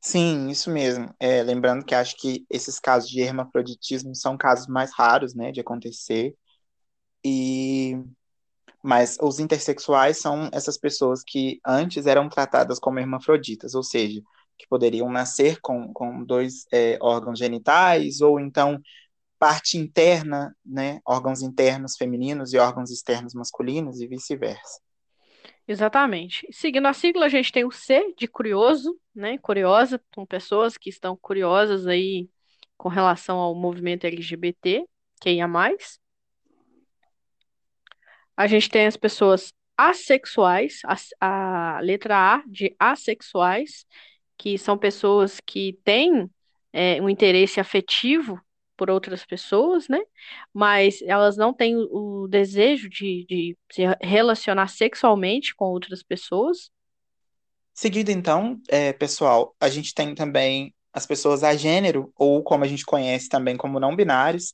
Sim, 0.01 0.49
isso 0.49 0.69
mesmo. 0.69 1.13
É, 1.19 1.41
lembrando 1.43 1.83
que 1.83 1.95
acho 1.95 2.15
que 2.17 2.45
esses 2.49 2.79
casos 2.79 3.09
de 3.09 3.21
hermafroditismo 3.21 4.15
são 4.15 4.37
casos 4.37 4.67
mais 4.67 4.91
raros, 4.93 5.33
né, 5.33 5.51
de 5.51 5.59
acontecer. 5.59 6.35
E 7.25 7.95
mas 8.83 9.17
os 9.21 9.39
intersexuais 9.39 10.19
são 10.19 10.49
essas 10.53 10.77
pessoas 10.77 11.23
que 11.23 11.59
antes 11.65 12.05
eram 12.05 12.29
tratadas 12.29 12.79
como 12.79 12.99
hermafroditas, 12.99 13.75
ou 13.75 13.83
seja, 13.83 14.21
que 14.57 14.67
poderiam 14.67 15.09
nascer 15.11 15.59
com, 15.61 15.91
com 15.93 16.23
dois 16.23 16.65
é, 16.71 16.97
órgãos 17.01 17.39
genitais, 17.39 18.21
ou 18.21 18.39
então 18.39 18.79
parte 19.39 19.77
interna, 19.77 20.55
né, 20.65 20.99
órgãos 21.05 21.41
internos 21.41 21.97
femininos 21.97 22.53
e 22.53 22.57
órgãos 22.57 22.91
externos 22.91 23.33
masculinos, 23.33 24.01
e 24.01 24.07
vice-versa. 24.07 24.79
Exatamente. 25.67 26.47
Seguindo 26.51 26.87
a 26.87 26.93
sigla, 26.93 27.25
a 27.25 27.29
gente 27.29 27.51
tem 27.51 27.65
o 27.65 27.71
C 27.71 28.13
de 28.17 28.27
curioso, 28.27 28.99
né? 29.15 29.37
Curiosa, 29.39 29.99
são 30.13 30.25
pessoas 30.25 30.77
que 30.77 30.89
estão 30.89 31.17
curiosas 31.17 31.87
aí 31.87 32.29
com 32.77 32.89
relação 32.89 33.37
ao 33.37 33.55
movimento 33.55 34.05
LGBT, 34.05 34.85
quem 35.19 35.41
é 35.41 35.47
mais. 35.47 35.99
A 38.37 38.47
gente 38.47 38.69
tem 38.69 38.85
as 38.85 38.97
pessoas 38.97 39.51
assexuais, 39.77 40.81
a, 41.19 41.77
a 41.77 41.79
letra 41.81 42.35
A 42.35 42.43
de 42.47 42.75
assexuais, 42.79 43.85
que 44.37 44.57
são 44.57 44.77
pessoas 44.77 45.39
que 45.39 45.79
têm 45.83 46.29
é, 46.71 47.01
um 47.01 47.09
interesse 47.09 47.59
afetivo 47.59 48.39
por 48.75 48.89
outras 48.89 49.25
pessoas, 49.25 49.87
né? 49.87 49.99
Mas 50.53 51.01
elas 51.01 51.37
não 51.37 51.53
têm 51.53 51.75
o, 51.75 52.27
desejo 52.27 52.89
de, 52.89 53.25
de 53.27 53.57
se 53.71 53.83
relacionar 54.01 54.67
sexualmente 54.67 55.55
com 55.55 55.65
outras 55.65 56.03
pessoas. 56.03 56.69
Seguido, 57.73 58.11
então, 58.11 58.59
é, 58.69 58.93
pessoal, 58.93 59.55
a 59.59 59.69
gente 59.69 59.93
tem 59.93 60.15
também 60.15 60.73
as 60.93 61.05
pessoas 61.05 61.43
a 61.43 61.55
gênero, 61.55 62.11
ou 62.15 62.41
como 62.41 62.63
a 62.63 62.67
gente 62.67 62.85
conhece 62.85 63.27
também 63.27 63.57
como 63.57 63.79
não 63.79 63.95
binários, 63.95 64.53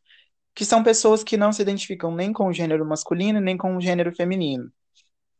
que 0.55 0.65
são 0.65 0.83
pessoas 0.83 1.23
que 1.23 1.37
não 1.37 1.51
se 1.51 1.61
identificam 1.61 2.13
nem 2.15 2.33
com 2.33 2.47
o 2.47 2.53
gênero 2.53 2.85
masculino, 2.85 3.39
nem 3.39 3.55
com 3.55 3.77
o 3.77 3.81
gênero 3.81 4.13
feminino. 4.15 4.71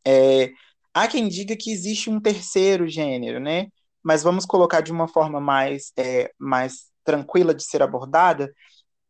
É, 0.06 0.50
há 0.94 1.08
quem 1.08 1.28
diga 1.28 1.56
que 1.56 1.72
existe 1.72 2.08
um 2.08 2.20
terceiro 2.20 2.88
gênero, 2.88 3.40
né? 3.40 3.66
Mas 4.02 4.22
vamos 4.22 4.46
colocar 4.46 4.80
de 4.80 4.92
uma 4.92 5.08
forma 5.08 5.40
mais, 5.40 5.92
é, 5.96 6.32
mais 6.38 6.91
tranquila 7.04 7.54
de 7.54 7.64
ser 7.64 7.82
abordada. 7.82 8.52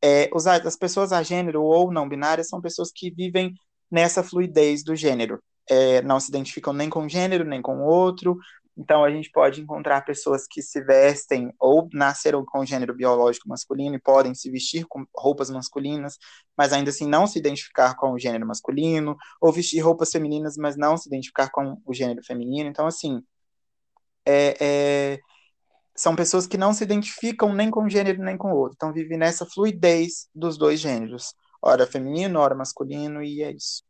É, 0.02 0.28
os, 0.34 0.46
as 0.46 0.76
pessoas 0.76 1.12
a 1.12 1.22
gênero 1.22 1.62
ou 1.62 1.92
não 1.92 2.08
binárias 2.08 2.48
são 2.48 2.60
pessoas 2.60 2.90
que 2.94 3.10
vivem 3.10 3.54
nessa 3.90 4.22
fluidez 4.22 4.82
do 4.82 4.96
gênero. 4.96 5.42
É, 5.68 6.02
não 6.02 6.18
se 6.18 6.28
identificam 6.28 6.72
nem 6.72 6.90
com 6.90 7.08
gênero, 7.08 7.44
nem 7.44 7.62
com 7.62 7.80
outro, 7.82 8.36
então, 8.76 9.04
a 9.04 9.10
gente 9.10 9.30
pode 9.30 9.60
encontrar 9.60 10.00
pessoas 10.02 10.46
que 10.48 10.62
se 10.62 10.82
vestem 10.82 11.52
ou 11.58 11.88
nasceram 11.92 12.44
com 12.44 12.64
gênero 12.64 12.94
biológico 12.94 13.48
masculino 13.48 13.96
e 13.96 14.00
podem 14.00 14.34
se 14.34 14.50
vestir 14.50 14.86
com 14.88 15.04
roupas 15.14 15.50
masculinas, 15.50 16.16
mas 16.56 16.72
ainda 16.72 16.90
assim 16.90 17.06
não 17.06 17.26
se 17.26 17.38
identificar 17.38 17.94
com 17.96 18.12
o 18.12 18.18
gênero 18.18 18.46
masculino, 18.46 19.16
ou 19.40 19.52
vestir 19.52 19.80
roupas 19.80 20.10
femininas, 20.10 20.56
mas 20.56 20.76
não 20.76 20.96
se 20.96 21.08
identificar 21.08 21.50
com 21.50 21.76
o 21.84 21.92
gênero 21.92 22.24
feminino. 22.24 22.68
Então, 22.68 22.86
assim, 22.86 23.22
é, 24.26 24.56
é, 24.60 25.18
são 25.94 26.16
pessoas 26.16 26.46
que 26.46 26.56
não 26.56 26.72
se 26.72 26.84
identificam 26.84 27.52
nem 27.52 27.70
com 27.70 27.84
um 27.84 27.90
gênero 27.90 28.22
nem 28.22 28.36
com 28.36 28.52
o 28.52 28.56
outro. 28.56 28.74
Então, 28.76 28.92
vivem 28.92 29.18
nessa 29.18 29.46
fluidez 29.46 30.28
dos 30.34 30.56
dois 30.56 30.80
gêneros, 30.80 31.34
ora 31.60 31.86
feminino, 31.86 32.38
ora 32.38 32.54
masculino, 32.54 33.22
e 33.22 33.42
é 33.42 33.52
isso. 33.52 33.82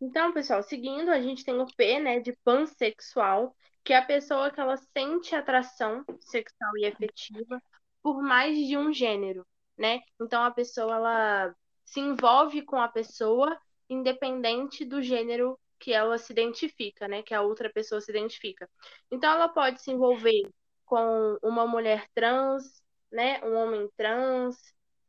Então, 0.00 0.32
pessoal, 0.32 0.62
seguindo, 0.62 1.10
a 1.10 1.20
gente 1.20 1.44
tem 1.44 1.58
o 1.58 1.66
P, 1.76 2.00
né, 2.00 2.20
de 2.20 2.36
pansexual, 2.44 3.54
que 3.84 3.92
é 3.92 3.98
a 3.98 4.04
pessoa 4.04 4.50
que 4.50 4.60
ela 4.60 4.76
sente 4.76 5.34
atração 5.34 6.04
sexual 6.20 6.76
e 6.78 6.86
efetiva 6.86 7.62
por 8.02 8.22
mais 8.22 8.56
de 8.56 8.76
um 8.76 8.92
gênero, 8.92 9.46
né? 9.78 10.00
Então 10.20 10.42
a 10.42 10.50
pessoa 10.50 10.94
ela 10.94 11.54
se 11.84 12.00
envolve 12.00 12.62
com 12.62 12.76
a 12.76 12.88
pessoa 12.88 13.58
independente 13.88 14.84
do 14.84 15.02
gênero 15.02 15.58
que 15.78 15.92
ela 15.92 16.16
se 16.18 16.32
identifica, 16.32 17.06
né? 17.06 17.22
Que 17.22 17.34
a 17.34 17.42
outra 17.42 17.70
pessoa 17.70 18.00
se 18.00 18.10
identifica. 18.10 18.68
Então 19.10 19.32
ela 19.32 19.48
pode 19.48 19.82
se 19.82 19.90
envolver 19.90 20.50
com 20.84 21.38
uma 21.42 21.66
mulher 21.66 22.06
trans, 22.14 22.82
né? 23.10 23.42
Um 23.44 23.54
homem 23.54 23.88
trans, 23.96 24.56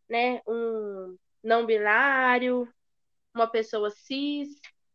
né? 0.09 0.41
Um 0.47 1.17
não 1.43 1.65
binário, 1.65 2.67
uma 3.33 3.47
pessoa 3.47 3.89
cis, 3.91 4.49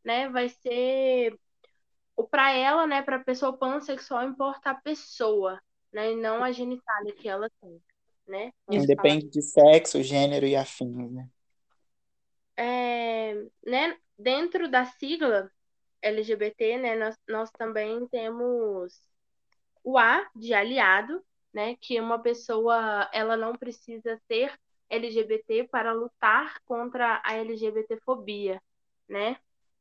né? 0.05 0.29
Vai 0.29 0.49
ser 0.49 1.38
para 2.31 2.53
ela, 2.53 2.87
né, 2.87 3.03
para 3.03 3.16
a 3.16 3.25
pessoa 3.25 3.57
pansexual 3.57 4.25
importa 4.25 4.71
a 4.71 4.75
pessoa, 4.75 5.61
né, 5.93 6.12
e 6.12 6.16
não 6.16 6.43
a 6.43 6.53
genitália 6.53 7.14
que 7.14 7.29
ela 7.29 7.49
tem, 7.61 7.83
né? 8.27 8.53
Independe 8.71 9.29
de 9.29 9.43
sexo, 9.43 10.03
gênero 10.03 10.47
e 10.47 10.57
afins, 10.57 11.11
né? 11.12 11.29
É, 12.57 13.35
né? 13.64 13.97
Dentro 14.19 14.71
da 14.71 14.85
sigla 14.85 15.51
LGBT, 16.03 16.79
né, 16.79 16.97
nós, 16.97 17.16
nós 17.29 17.51
também 17.53 18.07
temos 18.09 19.01
o 19.85 19.99
A 19.99 20.29
de 20.35 20.55
aliado, 20.55 21.25
né, 21.53 21.77
que 21.77 22.01
uma 22.01 22.19
pessoa 22.21 23.09
ela 23.12 23.37
não 23.37 23.55
precisa 23.55 24.21
ter 24.29 24.53
LGBT 24.88 25.69
para 25.69 25.93
lutar 25.93 26.61
contra 26.64 27.21
a 27.25 27.35
LGBTfobia, 27.35 28.61
né? 29.09 29.37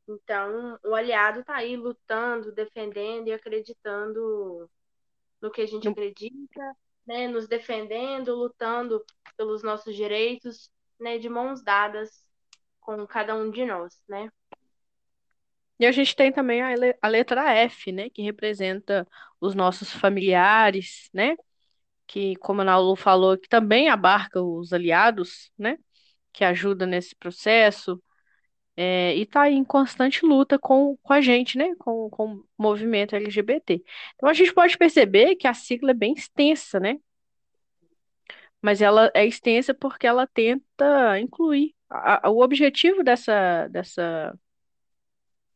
Então, 0.07 0.79
o 0.83 0.95
aliado 0.95 1.41
está 1.41 1.55
aí 1.55 1.75
lutando, 1.75 2.51
defendendo 2.51 3.27
e 3.27 3.33
acreditando 3.33 4.69
no 5.41 5.51
que 5.51 5.61
a 5.61 5.67
gente 5.67 5.87
acredita, 5.87 6.75
né? 7.05 7.27
Nos 7.27 7.47
defendendo, 7.47 8.35
lutando 8.35 9.03
pelos 9.37 9.63
nossos 9.63 9.95
direitos, 9.95 10.71
né? 10.99 11.17
De 11.17 11.29
mãos 11.29 11.63
dadas 11.63 12.23
com 12.79 13.05
cada 13.07 13.35
um 13.35 13.51
de 13.51 13.65
nós, 13.65 14.01
né? 14.07 14.31
E 15.79 15.85
a 15.85 15.91
gente 15.91 16.15
tem 16.15 16.31
também 16.31 16.61
a, 17.01 17.07
letra 17.07 17.53
F, 17.53 17.91
né? 17.91 18.09
Que 18.09 18.21
representa 18.21 19.07
os 19.39 19.55
nossos 19.55 19.91
familiares, 19.93 21.09
né? 21.13 21.35
Que, 22.07 22.35
como 22.37 22.61
a 22.61 22.63
Naulu 22.65 22.95
falou, 22.95 23.37
que 23.37 23.49
também 23.49 23.89
abarca 23.89 24.41
os 24.41 24.73
aliados, 24.73 25.51
né? 25.57 25.77
Que 26.33 26.43
ajuda 26.43 26.85
nesse 26.85 27.15
processo. 27.15 28.01
É, 28.75 29.15
e 29.17 29.23
está 29.23 29.49
em 29.49 29.63
constante 29.63 30.25
luta 30.25 30.57
com, 30.59 30.97
com 31.03 31.13
a 31.13 31.21
gente, 31.21 31.57
né? 31.57 31.75
Com, 31.79 32.09
com 32.09 32.35
o 32.35 32.45
movimento 32.57 33.15
LGBT. 33.15 33.83
Então 34.15 34.29
a 34.29 34.33
gente 34.33 34.53
pode 34.53 34.77
perceber 34.77 35.35
que 35.35 35.47
a 35.47 35.53
sigla 35.53 35.91
é 35.91 35.93
bem 35.93 36.13
extensa, 36.13 36.79
né? 36.79 36.97
Mas 38.61 38.81
ela 38.81 39.09
é 39.13 39.25
extensa 39.25 39.73
porque 39.73 40.05
ela 40.07 40.27
tenta 40.27 41.19
incluir. 41.19 41.75
A, 41.89 42.27
a, 42.27 42.31
o 42.31 42.41
objetivo 42.43 43.03
dessa, 43.03 43.67
dessa, 43.69 44.33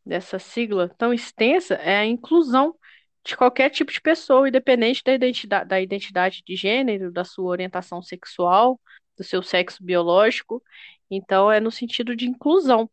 dessa 0.05 0.39
sigla 0.39 0.89
tão 0.97 1.13
extensa 1.13 1.75
é 1.75 1.97
a 1.97 2.05
inclusão 2.05 2.75
de 3.23 3.37
qualquer 3.37 3.69
tipo 3.69 3.91
de 3.91 4.01
pessoa, 4.01 4.47
independente 4.49 5.01
da 5.03 5.13
identidade, 5.13 5.67
da 5.69 5.81
identidade 5.81 6.43
de 6.45 6.55
gênero, 6.55 7.11
da 7.11 7.23
sua 7.23 7.49
orientação 7.49 8.01
sexual, 8.01 8.79
do 9.17 9.23
seu 9.23 9.41
sexo 9.41 9.83
biológico. 9.83 10.61
Então, 11.09 11.51
é 11.51 11.59
no 11.59 11.71
sentido 11.71 12.15
de 12.15 12.27
inclusão. 12.27 12.89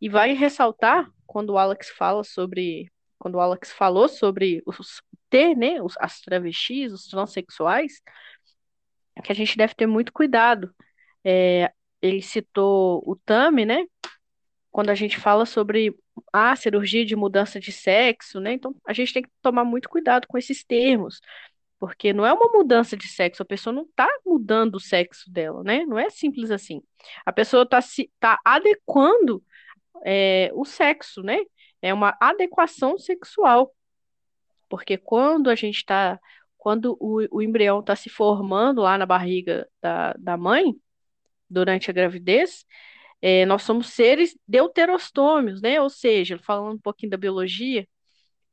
E 0.00 0.08
vai 0.08 0.32
ressaltar 0.32 1.10
quando 1.26 1.50
o 1.50 1.58
Alex 1.58 1.90
fala 1.90 2.24
sobre, 2.24 2.90
quando 3.18 3.34
o 3.34 3.40
Alex 3.40 3.72
falou 3.72 4.08
sobre 4.08 4.62
os 4.64 5.02
T, 5.28 5.54
né, 5.54 5.82
os, 5.82 5.94
as 5.98 6.20
travestis, 6.20 6.92
os 6.92 7.06
transexuais, 7.06 8.00
que 9.22 9.32
a 9.32 9.34
gente 9.34 9.56
deve 9.56 9.74
ter 9.74 9.86
muito 9.86 10.12
cuidado. 10.12 10.74
É, 11.24 11.72
ele 12.00 12.22
citou 12.22 13.02
o 13.06 13.16
TAMI, 13.16 13.64
né? 13.64 13.84
Quando 14.70 14.90
a 14.90 14.94
gente 14.94 15.18
fala 15.18 15.46
sobre 15.46 15.96
a 16.32 16.56
cirurgia 16.56 17.04
de 17.04 17.16
mudança 17.16 17.60
de 17.60 17.72
sexo, 17.72 18.40
né? 18.40 18.52
Então 18.54 18.74
a 18.86 18.92
gente 18.92 19.12
tem 19.12 19.22
que 19.22 19.30
tomar 19.42 19.64
muito 19.64 19.88
cuidado 19.88 20.26
com 20.26 20.38
esses 20.38 20.64
termos, 20.64 21.20
porque 21.78 22.12
não 22.12 22.24
é 22.24 22.32
uma 22.32 22.50
mudança 22.50 22.96
de 22.96 23.06
sexo, 23.08 23.42
a 23.42 23.46
pessoa 23.46 23.72
não 23.72 23.82
está 23.82 24.08
mudando 24.24 24.76
o 24.76 24.80
sexo 24.80 25.30
dela, 25.30 25.62
né? 25.62 25.84
Não 25.86 25.98
é 25.98 26.10
simples 26.10 26.50
assim. 26.50 26.82
A 27.24 27.32
pessoa 27.32 27.64
está 27.64 27.80
se 27.80 28.10
tá 28.18 28.40
adequando 28.44 29.42
é, 30.04 30.50
o 30.54 30.64
sexo, 30.64 31.22
né? 31.22 31.38
É 31.82 31.92
uma 31.92 32.16
adequação 32.20 32.98
sexual. 32.98 33.74
Porque 34.68 34.96
quando 34.96 35.50
a 35.50 35.54
gente 35.54 35.76
está. 35.76 36.18
Quando 36.58 36.96
o, 37.00 37.24
o 37.30 37.42
embrião 37.42 37.78
está 37.78 37.94
se 37.94 38.10
formando 38.10 38.82
lá 38.82 38.98
na 38.98 39.06
barriga 39.06 39.68
da, 39.80 40.14
da 40.14 40.36
mãe, 40.36 40.74
durante 41.48 41.90
a 41.90 41.94
gravidez, 41.94 42.66
é, 43.22 43.46
nós 43.46 43.62
somos 43.62 43.88
seres 43.88 44.36
deuterostômios, 44.46 45.60
né? 45.62 45.80
Ou 45.80 45.90
seja, 45.90 46.38
falando 46.38 46.76
um 46.76 46.80
pouquinho 46.80 47.10
da 47.10 47.16
biologia, 47.16 47.86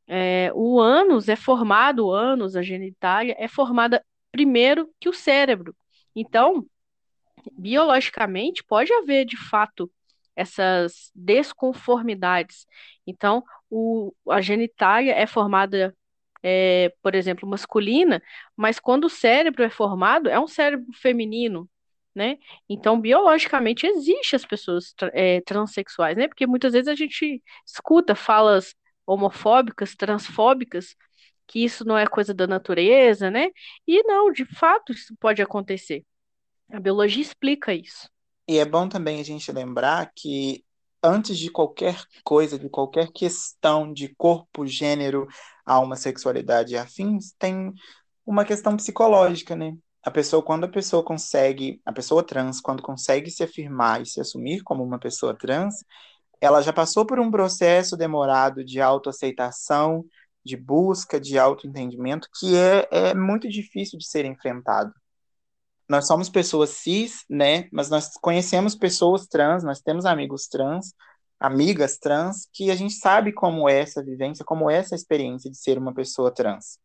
é, 0.08 0.52
o 0.54 0.80
ânus 0.80 1.30
é 1.30 1.36
formado, 1.36 2.08
o 2.08 2.12
ânus, 2.14 2.56
a 2.56 2.62
genitália, 2.62 3.36
é 3.40 3.48
formada 3.48 4.04
primeiro 4.32 4.90
que 5.00 5.10
o 5.10 5.14
cérebro. 5.14 5.76
Então, 6.16 6.66
biologicamente, 7.52 8.64
pode 8.64 8.92
haver, 8.94 9.26
de 9.26 9.38
fato, 9.38 9.92
essas 10.36 11.12
desconformidades. 11.16 12.66
Então, 13.06 13.44
o, 13.70 14.14
a 14.30 14.42
genitália 14.42 15.14
é 15.14 15.28
formada, 15.28 15.96
é, 16.42 16.94
por 17.02 17.16
exemplo, 17.16 17.48
masculina, 17.48 18.22
mas 18.56 18.80
quando 18.80 19.06
o 19.06 19.10
cérebro 19.10 19.64
é 19.64 19.70
formado, 19.70 20.30
é 20.30 20.40
um 20.40 20.48
cérebro 20.48 20.88
feminino, 20.94 21.70
né? 22.16 22.38
Então, 22.70 23.00
biologicamente, 23.00 23.88
existe 23.88 24.36
as 24.36 24.46
pessoas 24.46 24.94
é, 25.14 25.42
transexuais, 25.42 26.16
né? 26.18 26.28
Porque 26.28 26.48
muitas 26.48 26.74
vezes 26.74 26.88
a 26.88 26.96
gente 26.96 27.42
escuta 27.66 28.16
falas 28.16 28.76
homofóbicas, 29.06 29.96
transfóbicas, 29.96 30.96
que 31.48 31.64
isso 31.64 31.86
não 31.86 31.98
é 31.98 32.08
coisa 32.08 32.34
da 32.34 32.48
natureza, 32.48 33.30
né? 33.30 33.50
E 33.88 34.04
não, 34.04 34.32
de 34.32 34.46
fato, 34.46 34.92
isso 34.92 35.16
pode 35.20 35.42
acontecer. 35.42 36.04
A 36.72 36.80
biologia 36.80 37.22
explica 37.22 37.74
isso. 37.74 38.10
E 38.48 38.58
é 38.58 38.66
bom 38.66 38.88
também 38.90 39.20
a 39.20 39.24
gente 39.24 39.52
lembrar 39.52 40.12
que 40.16 40.64
antes 41.02 41.38
de 41.38 41.50
qualquer 41.52 42.02
coisa, 42.24 42.58
de 42.58 42.70
qualquer 42.70 43.12
questão 43.12 43.92
de 43.92 44.14
corpo, 44.16 44.66
gênero, 44.66 45.28
alma, 45.66 45.96
sexualidade 45.96 46.74
e 46.74 46.78
afins, 46.78 47.34
tem 47.38 47.74
uma 48.26 48.46
questão 48.46 48.76
psicológica, 48.78 49.56
né? 49.56 49.76
A 50.04 50.12
pessoa, 50.12 50.44
quando 50.44 50.66
a 50.66 50.68
pessoa 50.68 51.04
consegue, 51.04 51.82
a 51.86 51.94
pessoa 51.94 52.22
trans, 52.24 52.60
quando 52.60 52.84
consegue 52.84 53.32
se 53.32 53.42
afirmar 53.42 54.02
e 54.02 54.06
se 54.06 54.20
assumir 54.20 54.62
como 54.62 54.84
uma 54.84 55.00
pessoa 55.00 55.34
trans, 55.34 55.76
ela 56.42 56.62
já 56.62 56.74
passou 56.74 57.06
por 57.06 57.20
um 57.20 57.32
processo 57.32 57.96
demorado 57.96 58.66
de 58.66 58.82
autoaceitação, 58.82 60.04
de 60.44 60.58
busca, 60.58 61.20
de 61.22 61.40
autoentendimento, 61.40 62.28
que 62.38 62.54
é, 62.58 62.88
é 62.92 63.14
muito 63.14 63.48
difícil 63.48 63.98
de 63.98 64.06
ser 64.06 64.26
enfrentado. 64.26 64.94
Nós 65.88 66.06
somos 66.06 66.30
pessoas 66.30 66.72
cis, 66.72 67.24
né? 67.30 67.70
Mas 67.72 67.90
nós 67.90 68.12
conhecemos 68.22 68.76
pessoas 68.76 69.26
trans, 69.26 69.64
nós 69.64 69.80
temos 69.80 70.06
amigos 70.06 70.48
trans, 70.48 70.94
amigas 71.40 71.98
trans, 71.98 72.48
que 72.52 72.70
a 72.70 72.76
gente 72.76 72.94
sabe 72.96 73.32
como 73.32 73.70
é 73.70 73.80
essa 73.80 74.04
vivência, 74.04 74.44
como 74.44 74.70
é 74.70 74.76
essa 74.78 74.96
experiência 74.96 75.50
de 75.50 75.58
ser 75.58 75.78
uma 75.78 75.94
pessoa 75.94 76.30
trans. 76.30 76.78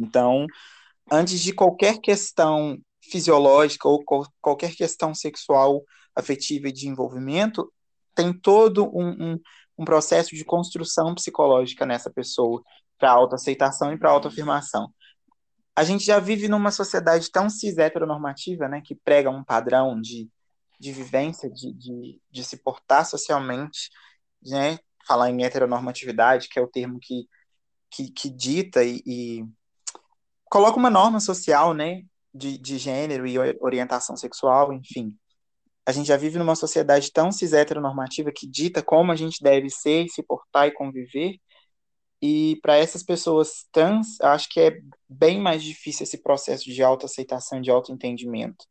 Então, 0.00 0.46
antes 1.10 1.40
de 1.40 1.52
qualquer 1.52 1.98
questão 1.98 2.78
fisiológica 3.02 3.88
ou 3.88 4.02
qualquer 4.40 4.74
questão 4.74 5.14
sexual, 5.14 5.82
afetiva 6.14 6.68
e 6.68 6.72
de 6.72 6.88
envolvimento, 6.88 7.70
tem 8.14 8.32
todo 8.32 8.84
um, 8.96 9.32
um, 9.32 9.40
um 9.78 9.84
processo 9.84 10.34
de 10.34 10.44
construção 10.44 11.14
psicológica 11.14 11.84
nessa 11.84 12.10
pessoa 12.10 12.62
para 12.98 13.10
autoaceitação 13.10 13.92
e 13.92 13.98
para 13.98 14.10
autoafirmação. 14.10 14.92
A 15.76 15.82
gente 15.82 16.04
já 16.04 16.20
vive 16.20 16.48
numa 16.48 16.70
sociedade 16.70 17.30
tão 17.30 17.50
cis 17.50 17.76
heteronormativa, 17.76 18.68
né, 18.68 18.80
que 18.80 18.94
prega 18.94 19.28
um 19.28 19.42
padrão 19.42 20.00
de, 20.00 20.30
de 20.78 20.92
vivência, 20.92 21.50
de, 21.50 21.72
de, 21.72 22.20
de 22.30 22.44
se 22.44 22.56
portar 22.58 23.04
socialmente, 23.04 23.90
né, 24.40 24.78
falar 25.06 25.30
em 25.30 25.44
heteronormatividade, 25.44 26.48
que 26.48 26.58
é 26.58 26.62
o 26.62 26.68
termo 26.68 26.98
que, 27.00 27.26
que, 27.90 28.10
que 28.12 28.30
dita 28.30 28.84
e, 28.84 29.02
e 29.04 29.44
coloca 30.54 30.78
uma 30.78 30.88
norma 30.88 31.18
social, 31.18 31.74
né, 31.74 32.02
de, 32.32 32.56
de 32.58 32.78
gênero 32.78 33.26
e 33.26 33.36
orientação 33.60 34.16
sexual, 34.16 34.72
enfim. 34.72 35.12
A 35.84 35.90
gente 35.90 36.06
já 36.06 36.16
vive 36.16 36.38
numa 36.38 36.54
sociedade 36.54 37.10
tão 37.12 37.32
cis 37.32 37.52
heteronormativa 37.52 38.30
que 38.32 38.46
dita 38.46 38.80
como 38.80 39.10
a 39.10 39.16
gente 39.16 39.42
deve 39.42 39.68
ser, 39.68 40.08
se 40.08 40.22
portar 40.22 40.68
e 40.68 40.70
conviver. 40.70 41.38
E 42.22 42.56
para 42.62 42.76
essas 42.76 43.02
pessoas 43.02 43.66
trans, 43.72 44.20
acho 44.20 44.48
que 44.48 44.60
é 44.60 44.78
bem 45.08 45.40
mais 45.40 45.60
difícil 45.60 46.04
esse 46.04 46.22
processo 46.22 46.66
de 46.66 46.82
autoaceitação, 46.84 47.60
de 47.60 47.72
autoentendimento. 47.72 48.64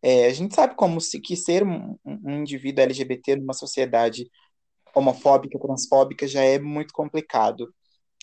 É, 0.00 0.28
a 0.28 0.32
gente 0.32 0.54
sabe 0.54 0.76
como 0.76 0.98
se, 0.98 1.20
que 1.20 1.36
ser 1.36 1.62
um, 1.62 1.94
um 2.06 2.38
indivíduo 2.40 2.82
LGBT 2.84 3.36
numa 3.36 3.52
sociedade 3.52 4.30
homofóbica, 4.94 5.58
transfóbica 5.58 6.26
já 6.26 6.42
é 6.42 6.58
muito 6.58 6.94
complicado 6.94 7.68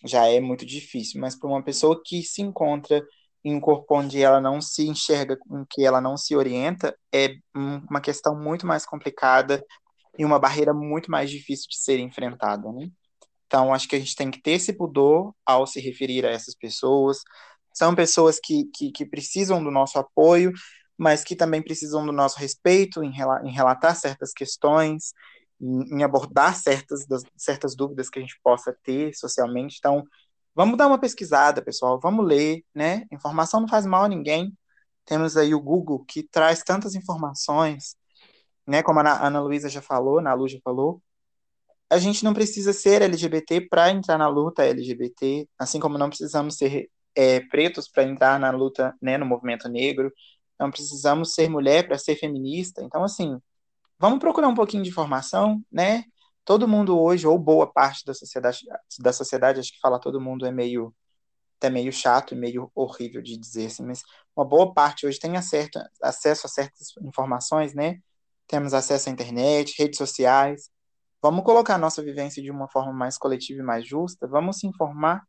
já 0.03 0.27
é 0.27 0.39
muito 0.39 0.65
difícil, 0.65 1.21
mas 1.21 1.35
para 1.35 1.49
uma 1.49 1.63
pessoa 1.63 2.01
que 2.03 2.23
se 2.23 2.41
encontra 2.41 3.03
em 3.43 3.55
um 3.55 3.59
corpo 3.59 3.95
onde 3.95 4.21
ela 4.21 4.41
não 4.41 4.59
se 4.59 4.87
enxerga, 4.87 5.37
em 5.51 5.65
que 5.69 5.85
ela 5.85 6.01
não 6.01 6.17
se 6.17 6.35
orienta, 6.35 6.97
é 7.13 7.35
uma 7.53 8.01
questão 8.01 8.35
muito 8.35 8.65
mais 8.65 8.85
complicada 8.85 9.63
e 10.17 10.25
uma 10.25 10.39
barreira 10.39 10.73
muito 10.73 11.11
mais 11.11 11.29
difícil 11.29 11.67
de 11.69 11.77
ser 11.77 11.99
enfrentada, 11.99 12.71
né? 12.71 12.89
Então, 13.45 13.73
acho 13.73 13.87
que 13.87 13.95
a 13.95 13.99
gente 13.99 14.15
tem 14.15 14.31
que 14.31 14.41
ter 14.41 14.53
esse 14.53 14.73
pudor 14.73 15.33
ao 15.45 15.67
se 15.67 15.79
referir 15.79 16.25
a 16.25 16.31
essas 16.31 16.55
pessoas. 16.55 17.19
São 17.71 17.93
pessoas 17.93 18.39
que, 18.43 18.65
que, 18.73 18.91
que 18.91 19.05
precisam 19.05 19.63
do 19.63 19.69
nosso 19.69 19.99
apoio, 19.99 20.51
mas 20.97 21.23
que 21.23 21.35
também 21.35 21.61
precisam 21.61 22.05
do 22.05 22.11
nosso 22.11 22.39
respeito 22.39 23.03
em, 23.03 23.13
em 23.43 23.51
relatar 23.51 23.95
certas 23.95 24.33
questões, 24.33 25.13
em, 25.59 26.03
abordar 26.03 26.55
certas, 26.55 27.05
das, 27.07 27.23
certas 27.37 27.75
dúvidas 27.75 28.09
que 28.09 28.19
a 28.19 28.21
gente 28.21 28.39
possa 28.43 28.75
ter 28.83 29.13
socialmente. 29.15 29.77
Então, 29.79 30.03
vamos 30.53 30.77
dar 30.77 30.87
uma 30.87 30.99
pesquisada, 30.99 31.61
pessoal, 31.61 31.99
vamos 31.99 32.25
ler, 32.25 32.63
né? 32.73 33.05
Informação 33.11 33.61
não 33.61 33.67
faz 33.67 33.85
mal 33.85 34.03
a 34.05 34.09
ninguém. 34.09 34.53
Temos 35.05 35.37
aí 35.37 35.53
o 35.53 35.61
Google 35.61 36.03
que 36.05 36.23
traz 36.23 36.63
tantas 36.63 36.95
informações, 36.95 37.95
né? 38.67 38.83
Como 38.83 38.99
a 38.99 39.27
Ana 39.27 39.41
Luísa 39.41 39.69
já 39.69 39.81
falou, 39.81 40.19
a 40.19 40.33
Lu 40.33 40.47
já 40.47 40.59
falou. 40.63 41.01
A 41.89 41.99
gente 41.99 42.23
não 42.23 42.33
precisa 42.33 42.73
ser 42.73 43.01
LGBT 43.01 43.61
para 43.69 43.91
entrar 43.91 44.17
na 44.17 44.27
luta 44.27 44.65
LGBT, 44.65 45.47
assim 45.57 45.79
como 45.79 45.97
não 45.97 46.09
precisamos 46.09 46.57
ser 46.57 46.89
é, 47.15 47.39
pretos 47.41 47.87
para 47.87 48.03
entrar 48.03 48.39
na 48.39 48.51
luta, 48.51 48.93
né, 49.01 49.17
no 49.17 49.25
movimento 49.25 49.69
negro. 49.69 50.11
não 50.59 50.71
precisamos 50.71 51.33
ser 51.33 51.49
mulher 51.49 51.87
para 51.87 51.97
ser 51.97 52.15
feminista. 52.15 52.81
Então, 52.83 53.03
assim, 53.03 53.39
vamos 53.99 54.19
procurar 54.19 54.47
um 54.47 54.55
pouquinho 54.55 54.83
de 54.83 54.89
informação, 54.89 55.61
né? 55.71 56.03
Todo 56.43 56.67
mundo 56.67 56.99
hoje, 56.99 57.25
ou 57.25 57.39
boa 57.39 57.71
parte 57.71 58.05
da 58.05 58.13
sociedade, 58.13 58.59
da 58.99 59.11
sociedade, 59.11 59.59
acho 59.59 59.71
que 59.71 59.79
falar 59.79 59.99
todo 59.99 60.21
mundo 60.21 60.45
é 60.45 60.51
meio 60.51 60.93
até 61.57 61.69
meio 61.69 61.91
chato 61.91 62.33
e 62.33 62.37
meio 62.37 62.71
horrível 62.75 63.21
de 63.21 63.37
dizer 63.37 63.67
assim, 63.67 63.83
mas 63.83 64.03
uma 64.35 64.45
boa 64.45 64.73
parte 64.73 65.07
hoje 65.07 65.19
tem 65.19 65.37
acesso, 65.37 65.69
acesso 66.01 66.45
a 66.45 66.49
certas 66.49 66.89
informações, 67.01 67.73
né? 67.73 67.99
Temos 68.47 68.73
acesso 68.73 69.09
à 69.09 69.11
internet, 69.11 69.75
redes 69.79 69.97
sociais. 69.97 70.69
Vamos 71.21 71.43
colocar 71.43 71.75
a 71.75 71.77
nossa 71.77 72.03
vivência 72.03 72.43
de 72.43 72.51
uma 72.51 72.67
forma 72.69 72.93
mais 72.93 73.17
coletiva 73.17 73.61
e 73.61 73.65
mais 73.65 73.87
justa, 73.87 74.27
vamos 74.27 74.59
se 74.59 74.67
informar, 74.67 75.23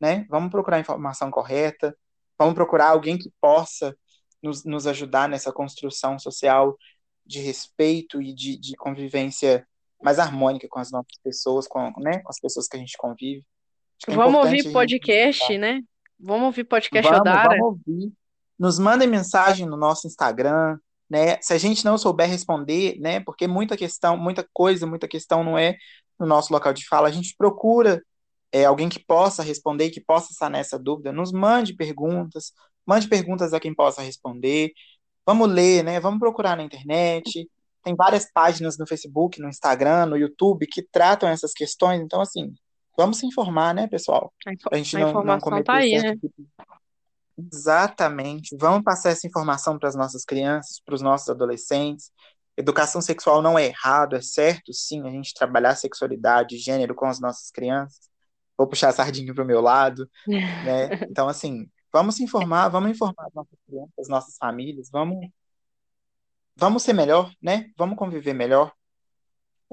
né? 0.00 0.24
Vamos 0.30 0.50
procurar 0.50 0.78
a 0.78 0.80
informação 0.80 1.30
correta, 1.30 1.96
vamos 2.38 2.54
procurar 2.54 2.88
alguém 2.90 3.18
que 3.18 3.30
possa 3.40 3.94
nos, 4.42 4.64
nos 4.64 4.86
ajudar 4.86 5.28
nessa 5.28 5.52
construção 5.52 6.18
social 6.18 6.76
de 7.24 7.40
respeito 7.40 8.20
e 8.20 8.32
de, 8.32 8.56
de 8.56 8.76
convivência 8.76 9.66
mais 10.02 10.18
harmônica 10.18 10.66
com 10.68 10.78
as 10.78 10.90
nossas 10.90 11.16
pessoas, 11.22 11.68
com, 11.68 11.92
né, 11.98 12.18
com 12.18 12.30
as 12.30 12.40
pessoas 12.40 12.66
que 12.66 12.76
a 12.76 12.80
gente 12.80 12.96
convive. 12.96 13.44
É 14.08 14.14
vamos 14.14 14.44
ouvir 14.44 14.72
podcast, 14.72 15.56
né? 15.58 15.80
Vamos 16.18 16.46
ouvir 16.46 16.64
podcast 16.64 17.08
vamos, 17.08 17.20
Odara. 17.20 17.56
Vamos 17.56 17.78
ouvir. 17.86 18.12
Nos 18.58 18.78
mandem 18.78 19.08
mensagem 19.08 19.66
no 19.66 19.76
nosso 19.76 20.06
Instagram, 20.06 20.76
né? 21.08 21.40
Se 21.40 21.52
a 21.52 21.58
gente 21.58 21.84
não 21.84 21.96
souber 21.96 22.28
responder, 22.28 22.98
né? 23.00 23.20
Porque 23.20 23.46
muita 23.46 23.76
questão, 23.76 24.16
muita 24.16 24.46
coisa, 24.52 24.86
muita 24.86 25.06
questão 25.06 25.44
não 25.44 25.56
é 25.56 25.76
no 26.18 26.26
nosso 26.26 26.52
local 26.52 26.72
de 26.72 26.86
fala. 26.86 27.08
A 27.08 27.12
gente 27.12 27.36
procura 27.36 28.02
é, 28.52 28.64
alguém 28.64 28.88
que 28.88 28.98
possa 29.04 29.42
responder, 29.42 29.90
que 29.90 30.00
possa 30.00 30.32
sanar 30.32 30.60
essa 30.60 30.78
dúvida. 30.78 31.12
Nos 31.12 31.32
mande 31.32 31.74
perguntas, 31.74 32.52
mande 32.86 33.08
perguntas 33.08 33.52
a 33.52 33.60
quem 33.60 33.74
possa 33.74 34.02
responder. 34.02 34.72
Vamos 35.26 35.48
ler, 35.48 35.82
né? 35.84 36.00
Vamos 36.00 36.18
procurar 36.18 36.56
na 36.56 36.62
internet. 36.62 37.48
Tem 37.82 37.94
várias 37.94 38.30
páginas 38.32 38.78
no 38.78 38.86
Facebook, 38.86 39.40
no 39.40 39.48
Instagram, 39.48 40.06
no 40.06 40.16
YouTube 40.16 40.66
que 40.66 40.82
tratam 40.82 41.28
essas 41.28 41.52
questões. 41.52 42.00
Então, 42.00 42.20
assim, 42.20 42.52
vamos 42.96 43.18
se 43.18 43.26
informar, 43.26 43.74
né, 43.74 43.86
pessoal? 43.88 44.32
A, 44.70 44.76
gente 44.76 44.96
a 44.96 45.00
não, 45.00 45.08
informação 45.08 45.50
não 45.50 45.62
tá 45.62 45.74
aí, 45.74 46.00
né? 46.00 46.16
Tipo... 46.16 46.46
Exatamente. 47.52 48.56
Vamos 48.58 48.82
passar 48.82 49.10
essa 49.10 49.26
informação 49.26 49.78
para 49.78 49.88
as 49.88 49.94
nossas 49.94 50.24
crianças, 50.24 50.80
para 50.84 50.94
os 50.94 51.02
nossos 51.02 51.28
adolescentes. 51.28 52.10
Educação 52.56 53.00
sexual 53.00 53.40
não 53.40 53.58
é 53.58 53.66
errado, 53.66 54.14
é 54.14 54.20
certo, 54.20 54.74
sim, 54.74 55.06
a 55.08 55.10
gente 55.10 55.32
trabalhar 55.32 55.74
sexualidade, 55.74 56.58
gênero 56.58 56.94
com 56.94 57.06
as 57.06 57.18
nossas 57.18 57.50
crianças. 57.50 58.10
Vou 58.58 58.68
puxar 58.68 58.90
a 58.90 58.92
sardinha 58.92 59.34
para 59.34 59.42
o 59.42 59.46
meu 59.46 59.60
lado, 59.60 60.08
né? 60.28 61.00
Então, 61.08 61.28
assim, 61.28 61.66
vamos 61.92 62.16
se 62.16 62.24
informar, 62.24 62.68
vamos 62.68 62.90
informar 62.90 63.26
as 63.26 63.34
nossas 63.34 63.58
crianças, 63.66 63.92
as 63.98 64.08
nossas 64.08 64.36
famílias, 64.36 64.90
vamos, 64.90 65.28
vamos 66.56 66.82
ser 66.82 66.92
melhor, 66.92 67.32
né? 67.40 67.70
Vamos 67.76 67.96
conviver 67.96 68.32
melhor 68.32 68.72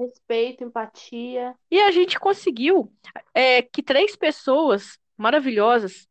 respeito, 0.00 0.64
empatia. 0.64 1.54
E 1.70 1.78
a 1.80 1.90
gente 1.90 2.18
conseguiu 2.18 2.92
é, 3.34 3.62
que 3.62 3.82
três 3.82 4.16
pessoas 4.16 4.98
maravilhosas 5.16 6.08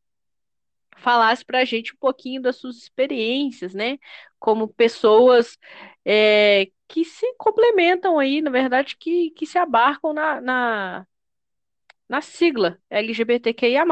falassem 0.97 1.45
para 1.45 1.59
a 1.59 1.65
gente 1.65 1.93
um 1.93 1.97
pouquinho 1.97 2.41
das 2.41 2.57
suas 2.57 2.77
experiências, 2.77 3.73
né? 3.73 3.97
Como 4.37 4.67
pessoas 4.67 5.57
é, 6.05 6.69
que 6.87 7.03
se 7.03 7.33
complementam 7.37 8.19
aí, 8.19 8.41
na 8.41 8.51
verdade, 8.51 8.95
que, 8.97 9.31
que 9.31 9.45
se 9.45 9.57
abarcam 9.57 10.13
na, 10.13 10.41
na, 10.41 11.07
na 12.07 12.21
sigla 12.21 12.77
LGBTQIA. 12.89 13.83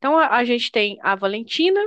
Então 0.00 0.16
a, 0.16 0.38
a 0.38 0.44
gente 0.44 0.72
tem 0.72 0.98
a 1.02 1.14
Valentina, 1.14 1.78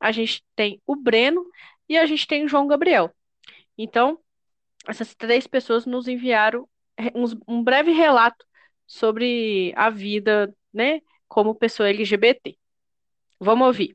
a 0.00 0.10
gente 0.10 0.42
tem 0.56 0.80
o 0.86 0.96
Breno 0.96 1.44
e 1.86 1.98
a 1.98 2.06
gente 2.06 2.26
tem 2.26 2.42
o 2.42 2.48
João 2.48 2.66
Gabriel. 2.66 3.14
Então, 3.76 4.18
essas 4.86 5.14
três 5.14 5.46
pessoas 5.46 5.84
nos 5.84 6.08
enviaram 6.08 6.66
um, 7.14 7.56
um 7.56 7.62
breve 7.62 7.92
relato 7.92 8.42
sobre 8.86 9.70
a 9.76 9.90
vida, 9.90 10.52
né, 10.72 11.02
como 11.28 11.54
pessoa 11.54 11.90
LGBT. 11.90 12.56
Vamos 13.38 13.66
ouvir. 13.66 13.94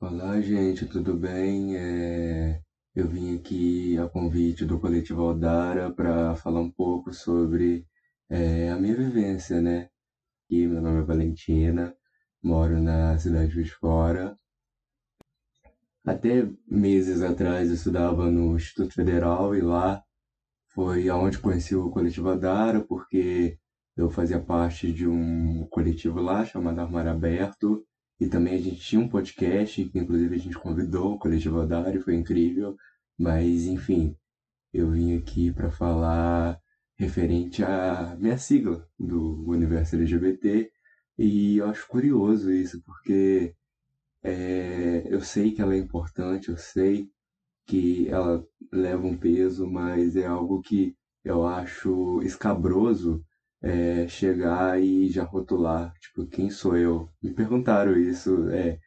Olá, 0.00 0.40
gente, 0.40 0.86
tudo 0.86 1.14
bem? 1.14 1.76
É... 1.76 2.60
Eu 2.94 3.08
vim 3.08 3.36
aqui 3.36 3.98
a 3.98 4.08
convite 4.08 4.64
do 4.64 4.78
Coletivo 4.78 5.22
Aldara 5.22 5.92
para 5.92 6.36
falar 6.36 6.60
um 6.60 6.70
pouco 6.70 7.12
sobre 7.12 7.84
é, 8.28 8.70
a 8.70 8.76
minha 8.76 8.96
vivência, 8.96 9.60
né? 9.60 9.88
E 10.48 10.66
meu 10.66 10.80
nome 10.80 11.00
é 11.00 11.04
Valentina, 11.04 11.94
moro 12.42 12.80
na 12.80 13.18
cidade 13.18 13.52
de 13.52 13.70
Fora, 13.70 14.36
até 16.04 16.48
meses 16.66 17.22
atrás 17.22 17.68
eu 17.68 17.74
estudava 17.74 18.30
no 18.30 18.56
Instituto 18.56 18.94
Federal 18.94 19.54
e 19.54 19.60
lá 19.60 20.02
foi 20.68 21.08
aonde 21.08 21.38
conheci 21.38 21.76
o 21.76 21.90
coletivo 21.90 22.30
Adara, 22.30 22.80
porque 22.80 23.58
eu 23.96 24.10
fazia 24.10 24.40
parte 24.40 24.92
de 24.92 25.06
um 25.06 25.66
coletivo 25.68 26.20
lá 26.20 26.44
chamado 26.44 26.80
Armário 26.80 27.10
Aberto 27.10 27.84
e 28.18 28.26
também 28.26 28.54
a 28.54 28.60
gente 28.60 28.80
tinha 28.80 29.00
um 29.00 29.08
podcast 29.08 29.84
que 29.84 29.98
inclusive 29.98 30.34
a 30.34 30.38
gente 30.38 30.58
convidou 30.58 31.14
o 31.14 31.18
coletivo 31.18 31.60
Adara 31.60 31.96
e 31.96 32.00
foi 32.00 32.14
incrível, 32.14 32.76
mas 33.18 33.66
enfim, 33.66 34.16
eu 34.72 34.90
vim 34.90 35.16
aqui 35.16 35.52
para 35.52 35.70
falar 35.70 36.58
referente 36.96 37.62
à 37.64 38.16
minha 38.18 38.38
sigla 38.38 38.86
do 38.98 39.48
universo 39.48 39.96
LGBT 39.96 40.70
e 41.20 41.58
eu 41.58 41.66
acho 41.68 41.86
curioso 41.88 42.50
isso, 42.52 42.82
porque 42.84 43.54
é, 44.22 45.04
eu 45.06 45.20
sei 45.20 45.52
que 45.52 45.62
ela 45.62 45.74
é 45.74 45.78
importante, 45.78 46.48
eu 46.50 46.56
sei 46.56 47.08
que 47.66 48.08
ela 48.08 48.44
leva 48.72 49.06
um 49.06 49.16
peso, 49.16 49.66
mas 49.68 50.16
é 50.16 50.26
algo 50.26 50.62
que 50.62 50.94
eu 51.24 51.46
acho 51.46 52.22
escabroso 52.22 53.24
é, 53.62 54.08
chegar 54.08 54.80
e 54.82 55.08
já 55.10 55.24
rotular, 55.24 55.92
tipo, 56.00 56.26
quem 56.26 56.50
sou 56.50 56.76
eu? 56.76 57.08
Me 57.22 57.32
perguntaram 57.34 57.96
isso 57.98 58.48
é, 58.50 58.78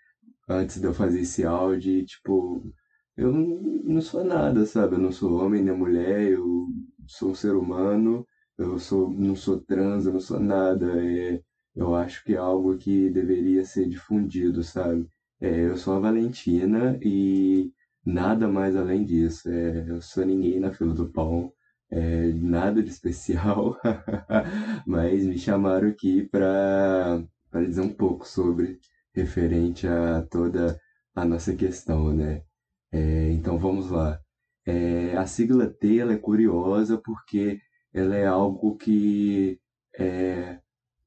antes 0.50 0.80
de 0.82 0.88
eu 0.88 0.94
fazer 0.94 1.22
esse 1.22 1.46
áudio, 1.46 1.92
e, 2.00 2.06
tipo, 2.06 2.74
eu 3.18 3.32
não, 3.32 4.02
sou 4.02 4.24
nada, 4.24 4.66
sabe? 4.66 4.96
Eu 4.96 5.00
não 5.00 5.12
sou 5.12 5.34
homem 5.44 5.64
nem 5.64 5.76
mulher, 5.76 6.32
eu 6.32 6.68
sou 7.08 7.32
um 7.32 7.36
ser 7.36 7.56
humano, 7.56 8.26
eu 8.58 8.80
sou, 8.80 9.10
não 9.12 9.36
sou 9.36 9.60
trans, 9.62 10.06
eu 10.06 10.14
não 10.14 10.20
sou 10.20 10.40
nada. 10.40 10.86
É, 11.04 11.42
eu 11.76 11.96
acho 11.96 12.24
que 12.24 12.34
é 12.34 12.38
algo 12.38 12.78
que 12.78 13.10
deveria 13.10 13.66
ser 13.66 13.88
difundido, 13.88 14.64
sabe? 14.64 15.08
É, 15.40 15.66
eu 15.66 15.78
sou 15.78 15.96
a 15.96 16.00
Valentina 16.00 16.98
e 17.02 17.72
nada 18.06 18.48
mais 18.48 18.76
além 18.76 19.04
disso. 19.06 19.50
É, 19.50 19.90
eu 19.90 20.02
sou 20.02 20.26
ninguém 20.26 20.60
na 20.60 20.72
fila 20.74 20.94
do 20.94 21.12
pão, 21.12 21.52
é, 21.90 22.32
nada 22.34 22.82
de 22.84 22.90
especial, 22.90 23.78
mas 24.88 25.26
me 25.26 25.38
chamaram 25.38 25.90
aqui 25.90 26.28
para 26.30 27.24
dizer 27.68 27.82
um 27.82 27.94
pouco 27.94 28.28
sobre 28.28 28.80
referente 29.14 29.88
a 29.88 30.24
toda 30.30 30.80
a 31.16 31.26
nossa 31.26 31.56
questão, 31.56 32.14
né? 32.14 32.44
É, 32.92 33.32
então 33.32 33.58
vamos 33.58 33.90
lá. 33.90 34.20
É, 34.66 35.16
a 35.18 35.26
sigla 35.26 35.68
T 35.68 36.00
ela 36.00 36.14
é 36.14 36.18
curiosa 36.18 37.00
porque 37.04 37.60
ela 37.94 38.16
é 38.16 38.26
algo 38.26 38.76
que 38.78 39.60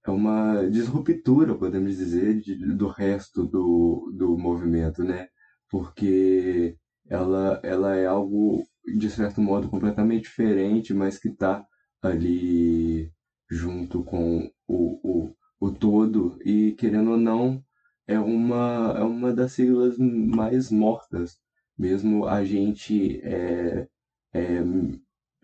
é, 0.06 0.10
uma 0.10 0.68
disruptura, 0.70 1.54
podemos 1.54 1.96
dizer, 1.96 2.40
de, 2.40 2.54
do 2.74 2.88
resto 2.88 3.44
do, 3.44 4.12
do 4.16 4.36
movimento, 4.38 5.02
né? 5.02 5.28
Porque 5.70 6.76
ela, 7.08 7.60
ela 7.62 7.96
é 7.96 8.06
algo, 8.06 8.64
de 8.96 9.10
certo 9.10 9.40
modo, 9.40 9.68
completamente 9.68 10.24
diferente, 10.24 10.94
mas 10.94 11.18
que 11.18 11.28
está 11.28 11.64
ali 12.02 13.10
junto 13.50 14.02
com 14.04 14.50
o, 14.68 15.26
o, 15.28 15.34
o 15.60 15.70
todo 15.70 16.38
e, 16.44 16.72
querendo 16.72 17.12
ou 17.12 17.16
não, 17.16 17.62
é 18.06 18.18
uma, 18.18 18.94
é 18.96 19.02
uma 19.02 19.32
das 19.32 19.52
siglas 19.52 19.96
mais 19.98 20.70
mortas. 20.70 21.36
Mesmo 21.78 22.26
a 22.26 22.44
gente 22.44 23.20
é, 23.22 23.86
é, 24.32 24.62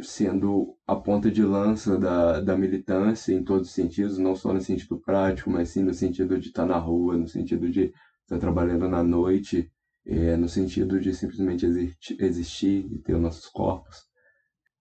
sendo 0.00 0.76
a 0.86 0.96
ponta 0.96 1.30
de 1.30 1.42
lança 1.42 1.98
da, 1.98 2.40
da 2.40 2.56
militância 2.56 3.32
em 3.32 3.44
todos 3.44 3.68
os 3.68 3.74
sentidos, 3.74 4.18
não 4.18 4.34
só 4.34 4.52
no 4.52 4.60
sentido 4.60 5.00
prático, 5.00 5.50
mas 5.50 5.70
sim 5.70 5.82
no 5.82 5.94
sentido 5.94 6.38
de 6.38 6.48
estar 6.48 6.66
na 6.66 6.78
rua, 6.78 7.16
no 7.16 7.28
sentido 7.28 7.70
de 7.70 7.92
estar 8.22 8.38
trabalhando 8.38 8.88
na 8.88 9.02
noite, 9.02 9.70
é, 10.06 10.36
no 10.36 10.48
sentido 10.48 11.00
de 11.00 11.14
simplesmente 11.14 11.66
existir 12.18 12.86
e 12.92 12.98
ter 12.98 13.14
os 13.14 13.20
nossos 13.20 13.46
corpos. 13.46 14.04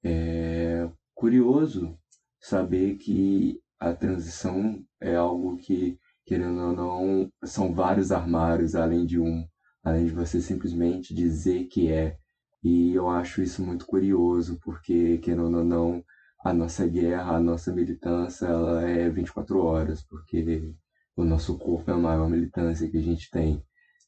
É 0.03 0.89
curioso 1.13 1.97
saber 2.39 2.95
que 2.95 3.59
a 3.79 3.93
transição 3.93 4.83
é 4.99 5.15
algo 5.15 5.57
que, 5.57 5.97
querendo 6.25 6.59
ou 6.59 6.73
não, 6.73 7.31
são 7.43 7.73
vários 7.73 8.11
armários 8.11 8.75
além 8.75 9.05
de 9.05 9.19
um, 9.19 9.45
além 9.83 10.05
de 10.05 10.11
você 10.11 10.41
simplesmente 10.41 11.13
dizer 11.13 11.65
que 11.65 11.91
é 11.91 12.17
e 12.63 12.93
eu 12.93 13.09
acho 13.09 13.41
isso 13.41 13.63
muito 13.63 13.85
curioso, 13.85 14.59
porque, 14.63 15.17
querendo 15.19 15.57
ou 15.57 15.63
não, 15.63 16.03
a 16.43 16.53
nossa 16.53 16.87
guerra, 16.87 17.35
a 17.37 17.39
nossa 17.39 17.73
militância, 17.73 18.45
ela 18.47 18.81
é 18.83 19.09
24 19.09 19.59
horas, 19.59 20.03
porque 20.03 20.73
o 21.15 21.23
nosso 21.23 21.57
corpo 21.57 21.91
é 21.91 21.93
a 21.93 21.97
maior 21.97 22.29
militância 22.29 22.89
que 22.89 22.97
a 22.97 23.01
gente 23.01 23.29
tem. 23.31 23.63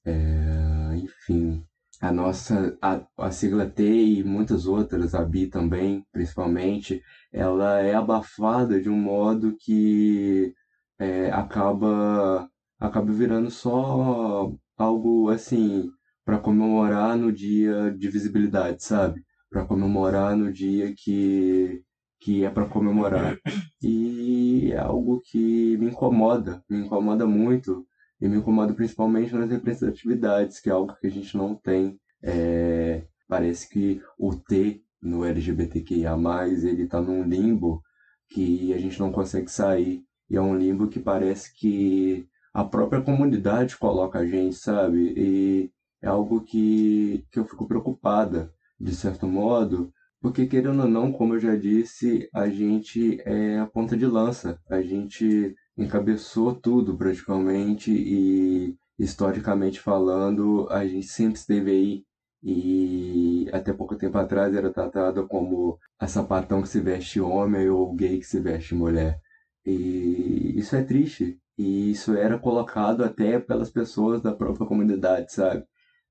É, 0.05 0.95
enfim, 0.97 1.65
a 2.01 2.11
nossa 2.11 2.77
a, 2.81 3.05
a 3.17 3.31
sigla 3.31 3.65
T 3.69 3.83
e 3.83 4.23
muitas 4.23 4.65
outras, 4.67 5.15
a 5.15 5.23
BI 5.23 5.47
também, 5.47 6.05
principalmente, 6.11 7.01
ela 7.31 7.79
é 7.79 7.93
abafada 7.95 8.81
de 8.81 8.89
um 8.89 8.97
modo 8.99 9.55
que 9.59 10.53
é, 10.99 11.31
acaba 11.31 12.49
acaba 12.79 13.11
virando 13.13 13.49
só 13.49 14.51
algo 14.77 15.29
assim 15.29 15.89
para 16.25 16.39
comemorar 16.39 17.17
no 17.17 17.31
dia 17.31 17.91
de 17.91 18.09
visibilidade, 18.09 18.83
sabe? 18.83 19.23
Para 19.49 19.65
comemorar 19.65 20.35
no 20.35 20.51
dia 20.51 20.93
que 20.95 21.83
que 22.19 22.45
é 22.45 22.49
para 22.49 22.65
comemorar. 22.65 23.37
E 23.81 24.71
é 24.71 24.77
algo 24.77 25.19
que 25.19 25.75
me 25.77 25.87
incomoda, 25.87 26.63
me 26.69 26.79
incomoda 26.79 27.25
muito 27.25 27.85
e 28.21 28.29
me 28.29 28.37
incomoda 28.37 28.73
principalmente 28.73 29.35
nas 29.35 29.49
representatividades, 29.49 30.61
que 30.61 30.69
é 30.69 30.71
algo 30.71 30.95
que 30.95 31.07
a 31.07 31.11
gente 31.11 31.35
não 31.35 31.53
tem. 31.53 31.99
É, 32.23 33.03
parece 33.27 33.69
que 33.69 34.01
o 34.17 34.33
T 34.33 34.81
no 35.01 35.25
LGBTQIA+, 35.25 36.15
ele 36.63 36.87
tá 36.87 37.01
num 37.01 37.23
limbo 37.23 37.81
que 38.29 38.73
a 38.73 38.77
gente 38.77 38.97
não 39.01 39.11
consegue 39.11 39.51
sair. 39.51 40.01
E 40.29 40.37
é 40.37 40.41
um 40.41 40.57
limbo 40.57 40.87
que 40.87 41.01
parece 41.01 41.53
que 41.53 42.25
a 42.53 42.63
própria 42.63 43.01
comunidade 43.01 43.77
coloca 43.77 44.19
a 44.19 44.25
gente, 44.25 44.55
sabe? 44.55 45.13
E 45.17 45.71
é 46.03 46.07
algo 46.07 46.41
que, 46.41 47.25
que 47.31 47.39
eu 47.39 47.45
fico 47.45 47.65
preocupada, 47.67 48.51
de 48.79 48.93
certo 48.93 49.25
modo, 49.27 49.91
porque 50.21 50.45
querendo 50.45 50.81
ou 50.83 50.87
não, 50.87 51.11
como 51.11 51.35
eu 51.35 51.39
já 51.39 51.55
disse, 51.55 52.29
a 52.33 52.47
gente 52.49 53.19
é 53.25 53.59
a 53.59 53.65
ponta 53.65 53.95
de 53.97 54.05
lança. 54.05 54.59
A 54.69 54.81
gente 54.81 55.55
encabeçou 55.77 56.53
tudo 56.55 56.95
praticamente 56.97 57.91
e 57.91 58.75
historicamente 58.99 59.79
falando, 59.79 60.67
a 60.69 60.85
gente 60.85 61.07
sempre 61.07 61.39
esteve 61.39 61.71
aí 61.71 62.03
e 62.43 63.49
até 63.53 63.71
pouco 63.73 63.95
tempo 63.95 64.17
atrás 64.17 64.53
era 64.53 64.71
tratada 64.71 65.23
como 65.25 65.77
a 65.99 66.07
sapatão 66.07 66.61
que 66.61 66.67
se 66.67 66.81
veste 66.81 67.19
homem 67.21 67.69
ou 67.69 67.93
gay 67.95 68.19
que 68.19 68.25
se 68.25 68.39
veste 68.39 68.75
mulher. 68.75 69.19
E 69.65 70.53
isso 70.57 70.75
é 70.75 70.83
triste. 70.83 71.37
E 71.57 71.91
isso 71.91 72.15
era 72.15 72.37
colocado 72.37 73.03
até 73.03 73.39
pelas 73.39 73.69
pessoas 73.69 74.21
da 74.21 74.33
própria 74.33 74.67
comunidade, 74.67 75.31
sabe? 75.33 75.63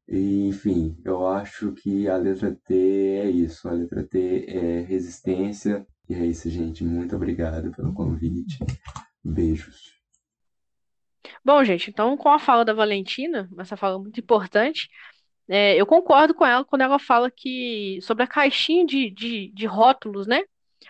Enfim, 0.09 0.97
eu 1.05 1.27
acho 1.27 1.73
que 1.73 2.09
a 2.09 2.17
letra 2.17 2.55
T 2.67 2.75
é 2.75 3.31
isso. 3.31 3.69
A 3.69 3.73
letra 3.73 4.03
T 4.05 4.47
é 4.49 4.81
resistência. 4.81 5.87
E 6.09 6.15
é 6.15 6.27
isso, 6.27 6.51
gente. 6.51 6.85
Muito 6.85 7.17
obrigado 7.17 7.71
pelo 7.73 7.95
convite. 7.95 8.59
Beijos. 9.25 9.93
Bom, 11.45 11.65
gente, 11.65 11.91
então 11.91 12.17
com 12.17 12.29
a 12.29 12.39
fala 12.39 12.65
da 12.65 12.73
Valentina, 12.73 13.49
essa 13.59 13.77
fala 13.77 13.99
muito 13.99 14.19
importante, 14.21 14.89
é, 15.49 15.77
eu 15.77 15.87
concordo 15.87 16.35
com 16.35 16.47
ela 16.47 16.65
quando 16.65 16.83
ela 16.83 16.99
fala 16.99 17.31
que 17.31 17.99
sobre 18.03 18.25
a 18.25 18.27
caixinha 18.27 18.87
de, 18.87 19.11
de, 19.11 19.53
de 19.53 19.67
rótulos, 19.67 20.27
né? 20.27 20.43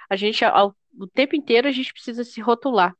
A 0.08 0.16
gente, 0.16 0.44
ao, 0.44 0.76
o 0.98 1.06
tempo 1.06 1.36
inteiro, 1.36 1.68
a 1.68 1.72
gente 1.72 1.92
precisa 1.92 2.24
se 2.24 2.40
rotular. 2.40 2.94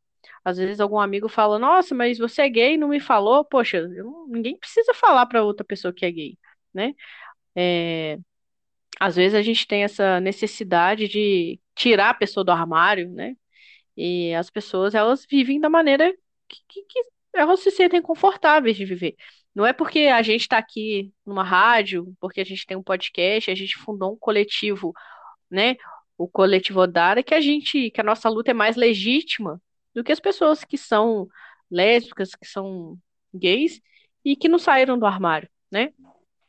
Às 0.45 0.59
vezes 0.59 0.81
algum 0.81 0.99
amigo 0.99 1.29
fala, 1.29 1.59
nossa, 1.59 1.95
mas 1.95 2.19
você 2.19 2.43
é 2.43 2.49
gay, 2.49 2.77
não 2.77 2.89
me 2.89 3.01
falou. 3.01 3.45
Poxa, 3.45 3.79
eu, 3.79 4.27
ninguém 4.29 4.57
precisa 4.59 4.93
falar 4.95 5.27
para 5.27 5.43
outra 5.45 5.65
pessoa 5.65 5.93
que 5.93 6.05
é 6.05 6.11
gay, 6.11 6.39
né? 6.75 6.95
É, 7.57 8.19
às 9.01 9.17
vezes 9.17 9.35
a 9.35 9.43
gente 9.43 9.67
tem 9.67 9.85
essa 9.85 10.21
necessidade 10.21 11.09
de 11.09 11.61
tirar 11.75 12.11
a 12.11 12.15
pessoa 12.15 12.45
do 12.45 12.53
armário, 12.53 13.11
né? 13.11 13.37
E 13.97 14.35
as 14.35 14.51
pessoas, 14.51 14.95
elas 14.95 15.27
vivem 15.31 15.61
da 15.61 15.69
maneira 15.71 16.13
que, 16.49 16.59
que, 16.69 16.83
que 16.85 17.03
elas 17.35 17.61
se 17.61 17.71
sentem 17.71 18.03
confortáveis 18.03 18.77
de 18.77 18.85
viver. 18.85 19.17
Não 19.55 19.67
é 19.67 19.73
porque 19.73 20.01
a 20.07 20.23
gente 20.23 20.43
está 20.43 20.59
aqui 20.59 21.13
numa 21.27 21.45
rádio, 21.45 22.15
porque 22.21 22.41
a 22.41 22.45
gente 22.45 22.67
tem 22.67 22.77
um 22.77 22.83
podcast, 22.83 23.51
a 23.51 23.55
gente 23.55 23.77
fundou 23.79 24.15
um 24.15 24.19
coletivo, 24.19 24.93
né? 25.51 25.77
O 26.19 26.29
coletivo 26.29 26.81
Odara, 26.81 27.23
que 27.23 27.35
a 27.35 27.41
gente, 27.41 27.91
que 27.91 28.01
a 28.01 28.05
nossa 28.05 28.29
luta 28.29 28.51
é 28.53 28.55
mais 28.55 28.77
legítima 28.77 29.61
do 29.95 30.03
que 30.03 30.13
as 30.13 30.21
pessoas 30.21 30.65
que 30.65 30.79
são 30.79 31.29
lésbicas, 31.71 32.35
que 32.35 32.47
são 32.47 32.99
gays 33.35 33.81
e 34.25 34.37
que 34.37 34.49
não 34.49 34.59
saíram 34.59 34.99
do 34.99 35.07
armário, 35.07 35.49
né? 35.71 35.93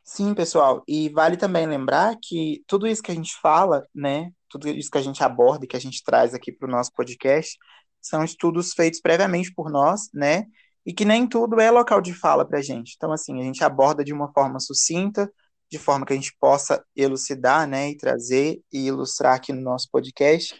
Sim, 0.03 0.33
pessoal, 0.33 0.83
e 0.85 1.07
vale 1.09 1.37
também 1.37 1.65
lembrar 1.65 2.17
que 2.21 2.61
tudo 2.67 2.85
isso 2.85 3.01
que 3.01 3.11
a 3.11 3.15
gente 3.15 3.33
fala, 3.41 3.87
né, 3.95 4.31
tudo 4.49 4.67
isso 4.67 4.91
que 4.91 4.97
a 4.97 5.01
gente 5.01 5.23
aborda 5.23 5.63
e 5.63 5.67
que 5.67 5.77
a 5.77 5.79
gente 5.79 6.03
traz 6.03 6.33
aqui 6.33 6.51
para 6.51 6.67
o 6.67 6.71
nosso 6.71 6.91
podcast, 6.91 7.57
são 8.01 8.21
estudos 8.21 8.73
feitos 8.73 8.99
previamente 8.99 9.53
por 9.53 9.71
nós, 9.71 10.09
né, 10.13 10.45
e 10.85 10.93
que 10.93 11.05
nem 11.05 11.25
tudo 11.25 11.57
é 11.61 11.71
local 11.71 12.01
de 12.01 12.13
fala 12.13 12.45
para 12.45 12.59
a 12.59 12.61
gente. 12.61 12.95
Então, 12.97 13.13
assim, 13.13 13.39
a 13.39 13.43
gente 13.45 13.63
aborda 13.63 14.03
de 14.03 14.11
uma 14.11 14.29
forma 14.33 14.59
sucinta, 14.59 15.31
de 15.71 15.79
forma 15.79 16.05
que 16.05 16.11
a 16.11 16.15
gente 16.17 16.35
possa 16.37 16.83
elucidar, 16.93 17.65
né, 17.65 17.91
e 17.91 17.97
trazer 17.97 18.61
e 18.73 18.87
ilustrar 18.87 19.35
aqui 19.35 19.53
no 19.53 19.61
nosso 19.61 19.87
podcast, 19.89 20.53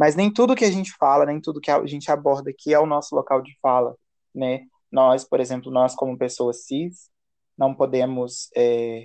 mas 0.00 0.16
nem 0.16 0.32
tudo 0.32 0.56
que 0.56 0.64
a 0.64 0.70
gente 0.70 0.92
fala, 0.98 1.26
nem 1.26 1.38
tudo 1.38 1.60
que 1.60 1.70
a 1.70 1.84
gente 1.84 2.10
aborda 2.10 2.48
aqui 2.48 2.72
é 2.72 2.78
o 2.78 2.86
nosso 2.86 3.14
local 3.14 3.42
de 3.42 3.54
fala, 3.60 3.94
né? 4.34 4.62
Nós, 4.90 5.24
por 5.24 5.40
exemplo, 5.40 5.70
nós 5.70 5.94
como 5.94 6.16
pessoas 6.16 6.64
cis, 6.64 7.10
não 7.56 7.74
podemos, 7.74 8.48
é, 8.56 9.04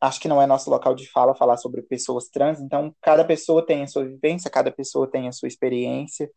acho 0.00 0.18
que 0.18 0.26
não 0.26 0.40
é 0.40 0.46
nosso 0.46 0.70
local 0.70 0.94
de 0.94 1.06
fala 1.10 1.34
falar 1.34 1.58
sobre 1.58 1.82
pessoas 1.82 2.30
trans, 2.30 2.58
então 2.58 2.96
cada 3.02 3.22
pessoa 3.22 3.66
tem 3.66 3.82
a 3.82 3.86
sua 3.86 4.06
vivência, 4.06 4.50
cada 4.50 4.72
pessoa 4.72 5.06
tem 5.10 5.28
a 5.28 5.32
sua 5.32 5.46
experiência, 5.46 6.30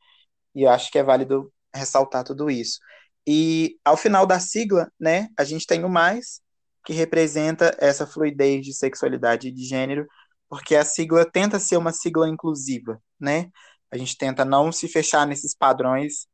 e 0.53 0.63
eu 0.63 0.69
acho 0.69 0.91
que 0.91 0.99
é 0.99 1.03
válido 1.03 1.49
ressaltar 1.73 2.25
tudo 2.25 2.51
isso. 2.51 2.79
E 3.25 3.77
ao 3.85 3.95
final 3.95 4.25
da 4.25 4.37
sigla, 4.37 4.91
né, 4.99 5.29
a 5.39 5.45
gente 5.45 5.65
tem 5.65 5.85
o 5.85 5.89
mais, 5.89 6.41
que 6.85 6.91
representa 6.91 7.73
essa 7.79 8.05
fluidez 8.05 8.65
de 8.65 8.73
sexualidade 8.73 9.47
e 9.47 9.51
de 9.51 9.63
gênero, 9.63 10.05
porque 10.49 10.75
a 10.75 10.83
sigla 10.83 11.25
tenta 11.25 11.57
ser 11.57 11.77
uma 11.77 11.93
sigla 11.93 12.27
inclusiva, 12.27 13.01
né? 13.17 13.49
A 13.91 13.97
gente 13.97 14.17
tenta 14.17 14.43
não 14.43 14.71
se 14.71 14.87
fechar 14.87 15.25
nesses 15.25 15.55
padrões 15.55 16.27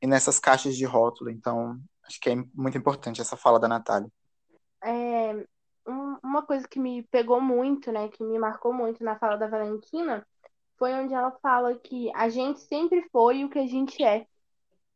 e 0.00 0.06
nessas 0.06 0.38
caixas 0.38 0.76
de 0.76 0.84
rótulo. 0.84 1.30
Então, 1.30 1.78
acho 2.04 2.20
que 2.20 2.30
é 2.30 2.36
muito 2.54 2.76
importante 2.76 3.20
essa 3.20 3.36
fala 3.36 3.58
da 3.58 3.68
Natália. 3.68 4.10
É, 4.82 5.32
um, 5.86 6.16
uma 6.22 6.42
coisa 6.42 6.68
que 6.68 6.78
me 6.78 7.02
pegou 7.04 7.40
muito, 7.40 7.90
né, 7.90 8.08
que 8.08 8.22
me 8.22 8.38
marcou 8.38 8.72
muito 8.72 9.02
na 9.02 9.18
fala 9.18 9.36
da 9.36 9.48
Valentina, 9.48 10.26
foi 10.76 10.92
onde 10.94 11.12
ela 11.12 11.32
fala 11.42 11.76
que 11.76 12.10
a 12.14 12.28
gente 12.28 12.60
sempre 12.60 13.02
foi 13.10 13.44
o 13.44 13.50
que 13.50 13.58
a 13.58 13.66
gente 13.66 14.02
é, 14.02 14.26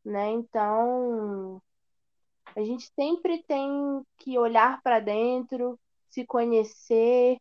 né? 0.03 0.31
Então, 0.31 1.61
a 2.55 2.61
gente 2.61 2.89
sempre 2.95 3.43
tem 3.43 3.69
que 4.17 4.37
olhar 4.37 4.81
para 4.81 4.99
dentro, 4.99 5.77
se 6.09 6.25
conhecer, 6.25 7.37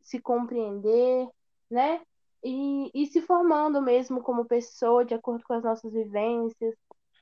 se 0.00 0.18
compreender, 0.18 1.28
né? 1.70 2.00
E, 2.42 2.90
e 2.94 3.06
se 3.06 3.20
formando 3.22 3.82
mesmo 3.82 4.22
como 4.22 4.44
pessoa, 4.44 5.04
de 5.04 5.14
acordo 5.14 5.44
com 5.44 5.54
as 5.54 5.62
nossas 5.64 5.92
vivências, 5.92 6.74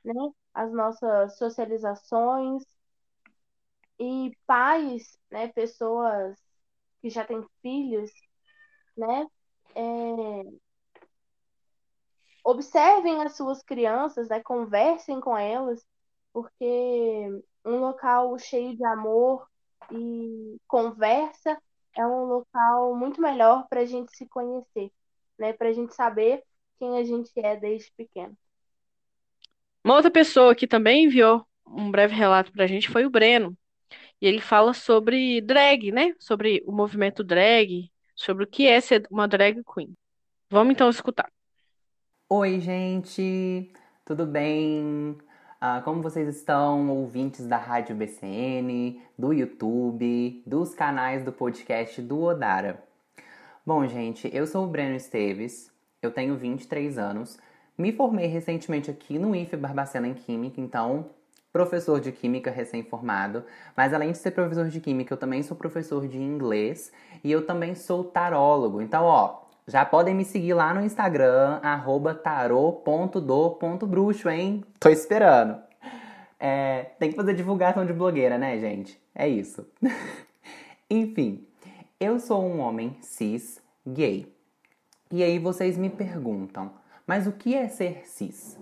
né? 0.04 0.14
As 0.54 0.72
nossas 0.72 1.36
socializações. 1.38 2.64
E 3.98 4.36
pais, 4.46 5.18
né? 5.30 5.48
Pessoas 5.48 6.36
que 7.00 7.10
já 7.10 7.24
têm 7.24 7.44
filhos, 7.62 8.10
né? 8.96 9.26
É... 9.74 10.56
Observem 12.44 13.22
as 13.22 13.36
suas 13.36 13.62
crianças, 13.62 14.28
né? 14.28 14.42
Conversem 14.42 15.20
com 15.20 15.36
elas, 15.36 15.84
porque 16.32 17.42
um 17.64 17.78
local 17.80 18.38
cheio 18.38 18.76
de 18.76 18.84
amor 18.84 19.48
e 19.90 20.58
conversa 20.68 21.60
é 21.96 22.06
um 22.06 22.24
local 22.24 22.94
muito 22.96 23.20
melhor 23.20 23.66
para 23.68 23.80
a 23.80 23.86
gente 23.86 24.16
se 24.16 24.26
conhecer 24.28 24.92
né? 25.39 25.53
Para 25.53 25.68
a 25.68 25.72
gente 25.72 25.95
saber 25.95 26.43
quem 26.78 26.99
a 26.99 27.05
gente 27.05 27.30
é 27.37 27.57
desde 27.57 27.91
pequeno. 27.97 28.37
Uma 29.84 29.95
outra 29.95 30.11
pessoa 30.11 30.55
que 30.55 30.66
também 30.66 31.05
enviou 31.05 31.47
um 31.66 31.91
breve 31.91 32.14
relato 32.14 32.53
para 32.53 32.64
a 32.64 32.66
gente 32.66 32.89
foi 32.89 33.05
o 33.05 33.11
Breno. 33.11 33.57
E 34.20 34.26
ele 34.26 34.41
fala 34.41 34.72
sobre 34.72 35.41
drag, 35.41 35.93
né? 35.93 36.14
Sobre 36.18 36.62
o 36.66 36.72
movimento 36.72 37.22
drag, 37.22 37.91
sobre 38.14 38.45
o 38.45 38.47
que 38.47 38.66
é 38.66 38.80
ser 38.80 39.07
uma 39.11 39.28
drag 39.28 39.62
queen. 39.74 39.95
Vamos 40.51 40.72
então 40.72 40.89
escutar. 40.89 41.30
Oi, 42.28 42.61
gente! 42.61 43.72
Tudo 44.05 44.26
bem? 44.26 45.18
Ah, 45.61 45.80
como 45.82 46.03
vocês 46.03 46.28
estão, 46.34 46.89
ouvintes 46.91 47.47
da 47.47 47.57
Rádio 47.57 47.97
BCN, 47.97 49.03
do 49.18 49.32
YouTube, 49.32 50.43
dos 50.47 50.74
canais 50.74 51.24
do 51.24 51.32
podcast 51.32 52.01
do 52.03 52.22
Odara? 52.22 52.86
Bom, 53.66 53.84
gente, 53.88 54.30
eu 54.32 54.46
sou 54.46 54.62
o 54.62 54.68
Breno 54.68 54.94
Esteves, 54.94 55.72
eu 56.00 56.12
tenho 56.12 56.36
23 56.36 56.98
anos, 56.98 57.36
me 57.76 57.90
formei 57.90 58.28
recentemente 58.28 58.92
aqui 58.92 59.18
no 59.18 59.34
IFE 59.34 59.56
Barbacena 59.56 60.06
em 60.06 60.14
Química, 60.14 60.60
então 60.60 61.06
professor 61.52 61.98
de 61.98 62.12
Química 62.12 62.48
recém-formado, 62.48 63.42
mas 63.76 63.92
além 63.92 64.12
de 64.12 64.18
ser 64.18 64.30
professor 64.30 64.68
de 64.68 64.78
Química, 64.78 65.14
eu 65.14 65.18
também 65.18 65.42
sou 65.42 65.56
professor 65.56 66.06
de 66.06 66.16
Inglês 66.16 66.92
e 67.24 67.32
eu 67.32 67.44
também 67.44 67.74
sou 67.74 68.04
tarólogo. 68.04 68.80
Então, 68.80 69.02
ó, 69.02 69.40
já 69.66 69.84
podem 69.84 70.14
me 70.14 70.24
seguir 70.24 70.54
lá 70.54 70.72
no 70.72 70.80
Instagram, 70.80 71.60
tarô.do.bruxo, 72.22 74.28
hein? 74.28 74.62
Tô 74.78 74.90
esperando. 74.90 75.60
É, 76.38 76.92
tem 77.00 77.10
que 77.10 77.16
fazer 77.16 77.34
divulgação 77.34 77.84
de 77.84 77.92
blogueira, 77.92 78.38
né, 78.38 78.60
gente? 78.60 78.96
É 79.12 79.28
isso. 79.28 79.66
Enfim, 80.88 81.44
eu 81.99 82.18
sou 82.18 82.44
um 82.44 82.61
homem 82.61 82.94
cis 83.01 83.59
gay. 83.86 84.30
E 85.11 85.22
aí 85.22 85.38
vocês 85.38 85.78
me 85.78 85.88
perguntam, 85.88 86.72
mas 87.07 87.26
o 87.26 87.32
que 87.32 87.55
é 87.55 87.68
ser 87.68 88.07
cis? 88.07 88.59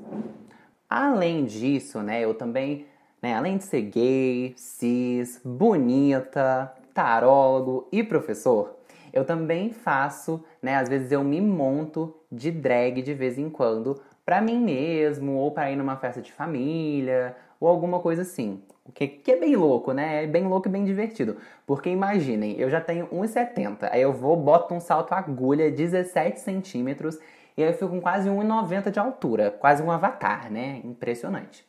Além 0.88 1.44
disso, 1.44 2.00
né, 2.00 2.20
eu 2.20 2.34
também, 2.34 2.86
né, 3.20 3.34
além 3.34 3.56
de 3.56 3.64
ser 3.64 3.82
gay, 3.82 4.54
cis, 4.56 5.40
bonita, 5.44 6.72
tarólogo 6.92 7.88
e 7.90 8.04
professor, 8.04 8.76
eu 9.12 9.24
também 9.24 9.72
faço, 9.72 10.44
né, 10.62 10.76
às 10.76 10.88
vezes 10.88 11.10
eu 11.10 11.24
me 11.24 11.40
monto 11.40 12.14
de 12.30 12.52
drag 12.52 13.02
de 13.02 13.14
vez 13.14 13.36
em 13.36 13.50
quando 13.50 14.00
para 14.24 14.40
mim 14.40 14.60
mesmo 14.60 15.32
ou 15.32 15.50
para 15.50 15.70
ir 15.72 15.76
numa 15.76 15.96
festa 15.96 16.22
de 16.22 16.32
família 16.32 17.34
ou 17.58 17.68
alguma 17.68 17.98
coisa 17.98 18.22
assim. 18.22 18.62
O 18.86 18.92
que, 18.92 19.08
que 19.08 19.32
é 19.32 19.36
bem 19.36 19.56
louco, 19.56 19.92
né? 19.92 20.24
É 20.24 20.26
bem 20.26 20.46
louco 20.46 20.68
e 20.68 20.70
bem 20.70 20.84
divertido. 20.84 21.38
Porque 21.66 21.88
imaginem, 21.88 22.60
eu 22.60 22.68
já 22.68 22.82
tenho 22.82 23.06
1,70, 23.06 23.88
aí 23.90 24.02
eu 24.02 24.12
vou, 24.12 24.36
boto 24.36 24.74
um 24.74 24.80
salto 24.80 25.14
agulha 25.14 25.70
17 25.70 26.38
centímetros 26.38 27.18
e 27.56 27.62
aí 27.62 27.70
eu 27.70 27.72
fico 27.72 27.88
com 27.88 28.00
quase 28.00 28.28
1,90 28.28 28.90
de 28.90 28.98
altura, 28.98 29.50
quase 29.50 29.82
um 29.82 29.90
avatar, 29.90 30.52
né? 30.52 30.82
Impressionante. 30.84 31.66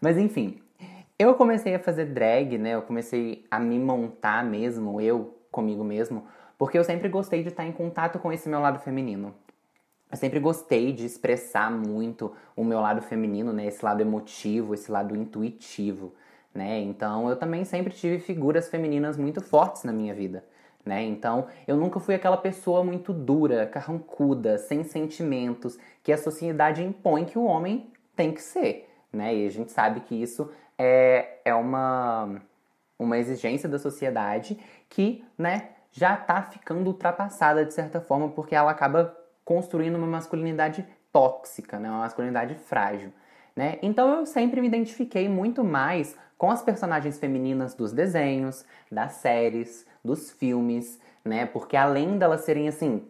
Mas 0.00 0.16
enfim, 0.16 0.58
eu 1.18 1.34
comecei 1.34 1.74
a 1.74 1.78
fazer 1.78 2.06
drag, 2.06 2.56
né? 2.56 2.70
Eu 2.70 2.82
comecei 2.82 3.44
a 3.50 3.58
me 3.58 3.78
montar 3.78 4.42
mesmo, 4.42 5.00
eu 5.02 5.36
comigo 5.50 5.84
mesmo, 5.84 6.26
porque 6.56 6.78
eu 6.78 6.84
sempre 6.84 7.10
gostei 7.10 7.42
de 7.42 7.50
estar 7.50 7.66
em 7.66 7.72
contato 7.72 8.18
com 8.18 8.32
esse 8.32 8.48
meu 8.48 8.60
lado 8.60 8.78
feminino. 8.78 9.34
Eu 10.10 10.16
sempre 10.16 10.40
gostei 10.40 10.92
de 10.92 11.04
expressar 11.04 11.70
muito 11.70 12.32
o 12.56 12.64
meu 12.64 12.80
lado 12.80 13.02
feminino, 13.02 13.52
né? 13.52 13.66
Esse 13.66 13.84
lado 13.84 14.00
emotivo, 14.00 14.72
esse 14.72 14.90
lado 14.90 15.14
intuitivo 15.14 16.14
né? 16.54 16.78
Então 16.80 17.28
eu 17.28 17.36
também 17.36 17.64
sempre 17.64 17.92
tive 17.92 18.18
figuras 18.18 18.68
femininas 18.68 19.16
muito 19.16 19.40
fortes 19.40 19.82
na 19.84 19.92
minha 19.92 20.14
vida, 20.14 20.44
né? 20.84 21.02
Então 21.02 21.46
eu 21.66 21.76
nunca 21.76 21.98
fui 21.98 22.14
aquela 22.14 22.36
pessoa 22.36 22.84
muito 22.84 23.12
dura, 23.12 23.66
carrancuda, 23.66 24.56
sem 24.56 24.84
sentimentos, 24.84 25.78
que 26.02 26.12
a 26.12 26.18
sociedade 26.18 26.82
impõe 26.82 27.24
que 27.24 27.38
o 27.38 27.44
homem 27.44 27.90
tem 28.14 28.32
que 28.32 28.40
ser, 28.40 28.88
né? 29.12 29.34
E 29.34 29.46
a 29.46 29.50
gente 29.50 29.72
sabe 29.72 30.00
que 30.00 30.14
isso 30.14 30.50
é, 30.78 31.38
é 31.44 31.54
uma, 31.54 32.40
uma 32.98 33.18
exigência 33.18 33.68
da 33.68 33.78
sociedade 33.78 34.58
que, 34.88 35.24
né, 35.36 35.70
já 35.94 36.14
está 36.14 36.42
ficando 36.42 36.88
ultrapassada 36.88 37.64
de 37.64 37.72
certa 37.72 38.00
forma, 38.00 38.28
porque 38.28 38.54
ela 38.54 38.70
acaba 38.70 39.16
construindo 39.44 39.94
uma 39.96 40.06
masculinidade 40.06 40.84
tóxica, 41.12 41.78
né? 41.78 41.88
uma 41.88 42.00
masculinidade 42.00 42.54
frágil. 42.56 43.12
Né? 43.54 43.78
Então 43.80 44.18
eu 44.18 44.26
sempre 44.26 44.60
me 44.60 44.66
identifiquei 44.66 45.28
muito 45.28 45.62
mais 45.62 46.16
com 46.44 46.50
as 46.50 46.60
personagens 46.60 47.18
femininas 47.18 47.74
dos 47.74 47.90
desenhos, 47.90 48.66
das 48.92 49.12
séries, 49.12 49.86
dos 50.04 50.30
filmes, 50.30 51.00
né? 51.24 51.46
Porque 51.46 51.74
além 51.74 52.18
delas 52.18 52.42
serem 52.42 52.68
assim 52.68 53.02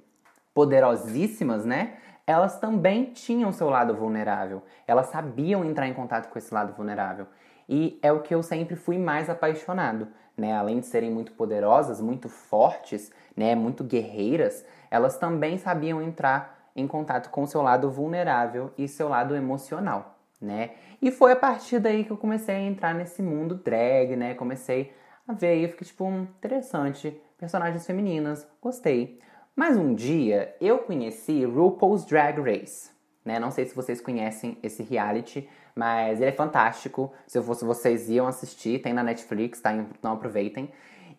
poderosíssimas, 0.54 1.64
né? 1.64 1.94
Elas 2.28 2.60
também 2.60 3.06
tinham 3.06 3.50
seu 3.50 3.68
lado 3.68 3.92
vulnerável. 3.92 4.62
Elas 4.86 5.06
sabiam 5.06 5.64
entrar 5.64 5.88
em 5.88 5.92
contato 5.92 6.30
com 6.30 6.38
esse 6.38 6.54
lado 6.54 6.74
vulnerável. 6.74 7.26
E 7.68 7.98
é 8.04 8.12
o 8.12 8.20
que 8.20 8.32
eu 8.32 8.40
sempre 8.40 8.76
fui 8.76 8.98
mais 8.98 9.28
apaixonado, 9.28 10.06
né? 10.36 10.56
Além 10.56 10.78
de 10.78 10.86
serem 10.86 11.10
muito 11.10 11.32
poderosas, 11.32 12.00
muito 12.00 12.28
fortes, 12.28 13.10
né, 13.36 13.56
muito 13.56 13.82
guerreiras, 13.82 14.64
elas 14.92 15.18
também 15.18 15.58
sabiam 15.58 16.00
entrar 16.00 16.70
em 16.76 16.86
contato 16.86 17.30
com 17.30 17.44
seu 17.48 17.62
lado 17.62 17.90
vulnerável 17.90 18.72
e 18.78 18.86
seu 18.86 19.08
lado 19.08 19.34
emocional 19.34 20.13
né? 20.44 20.70
E 21.02 21.10
foi 21.10 21.32
a 21.32 21.36
partir 21.36 21.78
daí 21.78 22.04
que 22.04 22.10
eu 22.10 22.16
comecei 22.16 22.54
a 22.54 22.60
entrar 22.60 22.94
nesse 22.94 23.22
mundo 23.22 23.54
drag, 23.54 24.14
né? 24.16 24.34
Comecei 24.34 24.92
a 25.26 25.32
ver 25.32 25.56
e 25.56 25.68
fiquei 25.68 25.86
tipo, 25.86 26.04
hum, 26.04 26.26
interessante, 26.38 27.20
personagens 27.38 27.86
femininas, 27.86 28.46
gostei. 28.60 29.18
Mas 29.56 29.76
um 29.76 29.94
dia 29.94 30.54
eu 30.60 30.78
conheci 30.78 31.44
RuPaul's 31.44 32.04
Drag 32.04 32.40
Race, 32.40 32.90
né? 33.24 33.38
Não 33.38 33.50
sei 33.50 33.64
se 33.64 33.74
vocês 33.74 34.00
conhecem 34.00 34.58
esse 34.62 34.82
reality, 34.82 35.48
mas 35.74 36.20
ele 36.20 36.30
é 36.30 36.32
fantástico. 36.32 37.12
Se 37.26 37.38
eu 37.38 37.42
fosse 37.42 37.64
vocês 37.64 38.08
iam 38.08 38.26
assistir, 38.26 38.82
tem 38.82 38.92
na 38.92 39.02
Netflix, 39.02 39.60
tá? 39.60 39.72
Então 39.72 40.12
aproveitem. 40.12 40.70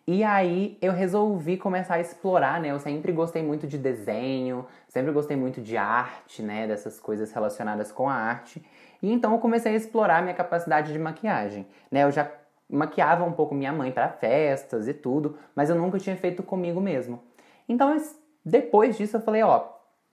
E 0.08 0.22
aí 0.22 0.78
eu 0.80 0.92
resolvi 0.92 1.56
começar 1.56 1.94
a 1.94 2.00
explorar, 2.00 2.60
né? 2.60 2.70
Eu 2.70 2.78
sempre 2.78 3.10
gostei 3.10 3.42
muito 3.42 3.66
de 3.66 3.76
desenho, 3.76 4.64
sempre 4.88 5.10
gostei 5.10 5.36
muito 5.36 5.60
de 5.60 5.76
arte, 5.76 6.42
né? 6.42 6.66
Dessas 6.66 7.00
coisas 7.00 7.32
relacionadas 7.32 7.90
com 7.90 8.08
a 8.08 8.14
arte. 8.14 8.64
E 9.06 9.12
então 9.12 9.30
eu 9.30 9.38
comecei 9.38 9.72
a 9.72 9.76
explorar 9.76 10.20
minha 10.20 10.34
capacidade 10.34 10.92
de 10.92 10.98
maquiagem, 10.98 11.64
né? 11.92 12.02
Eu 12.02 12.10
já 12.10 12.28
maquiava 12.68 13.22
um 13.22 13.30
pouco 13.30 13.54
minha 13.54 13.72
mãe 13.72 13.92
para 13.92 14.08
festas 14.08 14.88
e 14.88 14.92
tudo, 14.92 15.38
mas 15.54 15.70
eu 15.70 15.76
nunca 15.76 15.96
tinha 15.96 16.16
feito 16.16 16.42
comigo 16.42 16.80
mesmo. 16.80 17.22
Então 17.68 17.96
depois 18.44 18.96
disso 18.96 19.18
eu 19.18 19.20
falei, 19.20 19.44
ó, 19.44 19.64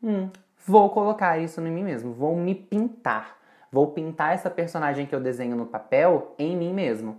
hum, 0.04 0.30
vou 0.64 0.92
colocar 0.92 1.40
isso 1.40 1.60
em 1.60 1.72
mim 1.72 1.84
mesmo, 1.84 2.14
vou 2.14 2.36
me 2.36 2.54
pintar, 2.54 3.36
vou 3.72 3.88
pintar 3.88 4.36
essa 4.36 4.48
personagem 4.48 5.08
que 5.08 5.16
eu 5.16 5.20
desenho 5.20 5.56
no 5.56 5.66
papel 5.66 6.36
em 6.38 6.56
mim 6.56 6.72
mesmo. 6.72 7.18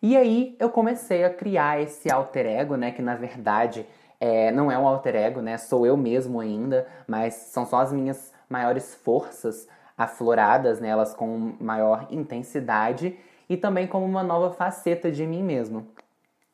E 0.00 0.16
aí 0.16 0.56
eu 0.58 0.70
comecei 0.70 1.22
a 1.22 1.28
criar 1.28 1.82
esse 1.82 2.10
alter 2.10 2.46
ego, 2.46 2.76
né? 2.76 2.92
Que 2.92 3.02
na 3.02 3.14
verdade 3.14 3.86
é, 4.18 4.50
não 4.50 4.72
é 4.72 4.78
um 4.78 4.88
alter 4.88 5.16
ego, 5.16 5.42
né? 5.42 5.58
Sou 5.58 5.84
eu 5.84 5.98
mesmo 5.98 6.40
ainda, 6.40 6.88
mas 7.06 7.34
são 7.34 7.66
só 7.66 7.80
as 7.80 7.92
minhas 7.92 8.32
maiores 8.48 8.94
forças 8.94 9.68
afloradas 9.96 10.80
né, 10.80 10.90
com 11.16 11.54
maior 11.60 12.06
intensidade 12.10 13.16
e 13.48 13.56
também 13.56 13.86
como 13.86 14.04
uma 14.04 14.22
nova 14.22 14.52
faceta 14.52 15.10
de 15.10 15.26
mim 15.26 15.42
mesmo. 15.42 15.86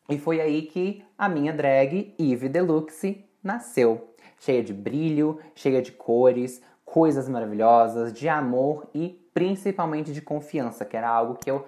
E 0.08 0.18
foi 0.18 0.40
aí 0.40 0.62
que 0.62 1.04
a 1.16 1.28
minha 1.28 1.52
drag 1.52 2.14
Eve 2.18 2.48
Deluxe 2.48 3.24
nasceu, 3.42 4.14
cheia 4.40 4.62
de 4.62 4.74
brilho, 4.74 5.38
cheia 5.54 5.80
de 5.80 5.92
cores, 5.92 6.62
coisas 6.84 7.28
maravilhosas, 7.28 8.12
de 8.12 8.28
amor 8.28 8.88
e 8.92 9.20
principalmente 9.32 10.12
de 10.12 10.20
confiança, 10.20 10.84
que 10.84 10.96
era 10.96 11.08
algo 11.08 11.36
que 11.36 11.50
eu 11.50 11.64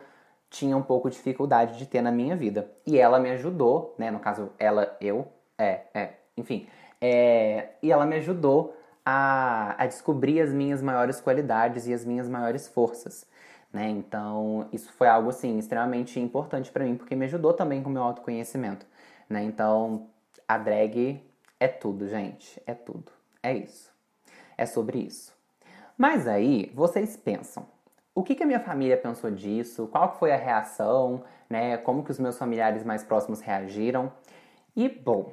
tinha 0.51 0.77
um 0.77 0.83
pouco 0.83 1.09
de 1.09 1.17
dificuldade 1.17 1.79
de 1.79 1.87
ter 1.87 2.03
na 2.03 2.11
minha 2.11 2.37
vida. 2.37 2.71
E 2.87 2.99
ela 2.99 3.19
me 3.19 3.31
ajudou, 3.31 3.95
né? 3.97 4.11
No 4.11 4.19
caso, 4.19 4.51
ela, 4.59 4.95
eu, 5.01 5.27
é, 5.57 5.83
é, 5.95 6.11
enfim. 6.37 6.67
É, 7.01 7.71
e 7.83 7.91
ela 7.91 8.05
me 8.05 8.17
ajudou 8.17 8.77
a, 9.05 9.75
a 9.83 9.87
descobrir 9.87 10.41
as 10.41 10.53
minhas 10.53 10.81
maiores 10.81 11.21
qualidades 11.21 11.87
e 11.87 11.95
as 11.95 12.05
minhas 12.05 12.29
maiores 12.29 12.69
forças. 12.69 13.27
Né? 13.73 13.89
Então, 13.89 14.69
isso 14.73 14.93
foi 14.93 15.09
algo 15.09 15.31
assim 15.31 15.59
extremamente 15.59 16.21
importante 16.21 16.71
para 16.71 16.85
mim, 16.85 16.97
porque 16.97 17.17
me 17.17 17.25
ajudou 17.25 17.53
também 17.53 17.83
com 17.83 17.89
o 17.89 17.93
meu 17.93 18.03
autoconhecimento. 18.03 18.87
Né? 19.29 19.43
Então, 19.43 20.09
a 20.47 20.59
drag 20.59 21.23
é 21.59 21.69
tudo, 21.69 22.09
gente. 22.09 22.61
É 22.67 22.75
tudo. 22.75 23.11
É 23.43 23.55
isso. 23.55 23.91
É 24.59 24.67
sobre 24.67 24.99
isso. 24.99 25.33
Mas 25.97 26.29
aí, 26.29 26.71
vocês 26.75 27.17
pensam, 27.17 27.67
o 28.15 28.23
que, 28.23 28.35
que 28.35 28.43
a 28.43 28.47
minha 28.47 28.61
família 28.61 28.97
pensou 28.97 29.31
disso? 29.31 29.89
Qual 29.91 30.17
foi 30.19 30.33
a 30.33 30.37
reação? 30.37 31.25
Né? 31.49 31.79
Como 31.79 32.05
que 32.05 32.11
os 32.11 32.19
meus 32.19 32.39
familiares 32.39 32.85
mais 32.85 33.03
próximos 33.03 33.41
reagiram? 33.41 34.13
E, 34.77 34.89
bom, 34.89 35.33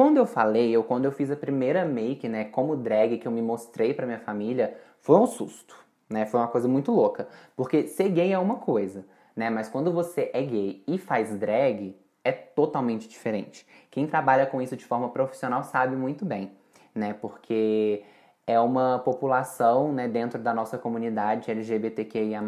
quando 0.00 0.16
eu 0.16 0.24
falei, 0.24 0.74
ou 0.78 0.82
quando 0.82 1.04
eu 1.04 1.12
fiz 1.12 1.30
a 1.30 1.36
primeira 1.36 1.84
make, 1.84 2.26
né, 2.26 2.44
como 2.44 2.74
drag 2.74 3.18
que 3.18 3.28
eu 3.28 3.30
me 3.30 3.42
mostrei 3.42 3.92
para 3.92 4.06
minha 4.06 4.18
família, 4.18 4.74
foi 4.98 5.14
um 5.16 5.26
susto, 5.26 5.76
né? 6.08 6.24
Foi 6.24 6.40
uma 6.40 6.48
coisa 6.48 6.66
muito 6.66 6.90
louca, 6.90 7.28
porque 7.54 7.86
ser 7.86 8.08
gay 8.08 8.32
é 8.32 8.38
uma 8.38 8.56
coisa, 8.56 9.04
né? 9.36 9.50
Mas 9.50 9.68
quando 9.68 9.92
você 9.92 10.30
é 10.32 10.40
gay 10.40 10.82
e 10.88 10.96
faz 10.96 11.36
drag, 11.36 11.94
é 12.24 12.32
totalmente 12.32 13.06
diferente. 13.06 13.66
Quem 13.90 14.06
trabalha 14.06 14.46
com 14.46 14.62
isso 14.62 14.74
de 14.74 14.86
forma 14.86 15.10
profissional 15.10 15.62
sabe 15.64 15.94
muito 15.94 16.24
bem, 16.24 16.50
né? 16.94 17.12
Porque 17.12 18.02
é 18.46 18.58
uma 18.58 19.00
população, 19.00 19.92
né, 19.92 20.08
dentro 20.08 20.38
da 20.38 20.54
nossa 20.54 20.78
comunidade 20.78 21.50
LGBTQIA+, 21.50 22.42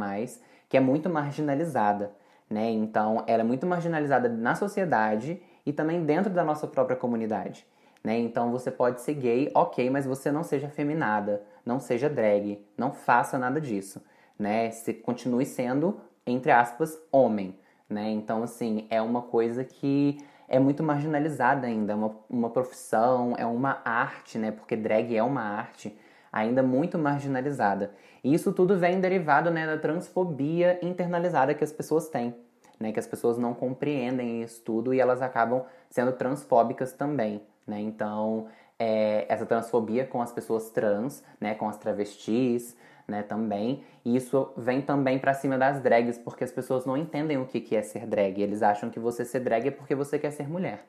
que 0.71 0.77
é 0.79 0.81
muito 0.81 1.11
marginalizada, 1.11 2.13
né? 2.49 2.71
Então, 2.71 3.23
ela 3.27 3.43
é 3.43 3.45
muito 3.45 3.67
marginalizada 3.67 4.27
na 4.27 4.55
sociedade 4.55 5.43
e 5.65 5.73
também 5.73 6.05
dentro 6.05 6.33
da 6.33 6.45
nossa 6.45 6.67
própria 6.67 6.97
comunidade. 6.97 7.67
Né? 8.03 8.19
Então 8.19 8.51
você 8.51 8.71
pode 8.71 9.01
ser 9.01 9.15
gay, 9.15 9.51
ok, 9.55 9.89
mas 9.89 10.07
você 10.07 10.33
não 10.33 10.43
seja 10.43 10.69
feminada, 10.69 11.43
não 11.65 11.79
seja 11.79 12.09
drag, 12.09 12.65
não 12.77 12.93
faça 12.93 13.39
nada 13.39 13.61
disso. 13.61 14.03
Né? 14.39 14.71
Você 14.71 14.93
continue 14.93 15.47
sendo, 15.47 16.01
entre 16.27 16.51
aspas, 16.51 17.01
homem. 17.13 17.59
Né? 17.89 18.11
Então, 18.11 18.43
assim, 18.43 18.87
é 18.91 19.01
uma 19.01 19.23
coisa 19.23 19.63
que 19.63 20.19
é 20.49 20.59
muito 20.59 20.83
marginalizada 20.83 21.67
ainda, 21.67 21.93
é 21.93 21.97
uma, 21.97 22.17
uma 22.29 22.51
profissão, 22.51 23.35
é 23.39 23.47
uma 23.47 23.81
arte, 23.87 24.37
né? 24.37 24.51
Porque 24.51 24.77
drag 24.77 25.17
é 25.17 25.23
uma 25.23 25.41
arte 25.41 25.97
ainda 26.31 26.63
muito 26.63 26.99
marginalizada. 26.99 27.93
E 28.23 28.35
isso 28.35 28.53
tudo 28.53 28.79
vem 28.79 29.01
derivado 29.01 29.51
né, 29.51 29.67
da 29.67 29.79
transfobia 29.79 30.79
internalizada 30.83 31.55
que 31.55 31.65
as 31.65 31.73
pessoas 31.73 32.09
têm 32.09 32.35
né, 32.83 32.93
que 32.93 32.99
as 33.01 33.07
pessoas 33.07 33.39
não 33.39 33.55
compreendem 33.55 34.43
isso 34.43 34.61
tudo 34.63 34.93
e 34.93 35.01
elas 35.01 35.23
acabam 35.23 35.65
sendo 35.89 36.13
transfóbicas 36.13 36.93
também, 36.93 37.41
né? 37.67 37.81
Então, 37.81 38.49
é, 38.79 39.25
essa 39.29 39.47
transfobia 39.47 40.05
com 40.07 40.21
as 40.21 40.33
pessoas 40.33 40.71
trans, 40.71 41.23
né, 41.41 41.55
com 41.55 41.69
as 41.69 41.77
travestis, 41.79 42.77
né, 43.07 43.23
também. 43.23 43.85
E 44.05 44.17
isso 44.17 44.51
vem 44.57 44.83
também 44.83 45.19
para 45.19 45.35
cima 45.35 45.57
das 45.57 45.81
drags, 45.81 46.19
porque 46.19 46.45
as 46.45 46.53
pessoas 46.53 46.85
não 46.85 46.97
entendem 46.97 47.39
o 47.39 47.47
que, 47.47 47.61
que 47.61 47.77
é 47.77 47.83
ser 47.83 48.07
drag. 48.07 48.41
Eles 48.43 48.63
acham 48.63 48.91
que 48.91 48.99
você 48.99 49.25
ser 49.25 49.41
drag 49.41 49.69
é 49.69 49.71
porque 49.71 49.95
você 49.95 50.19
quer 50.19 50.33
ser 50.33 50.49
mulher. 50.49 50.85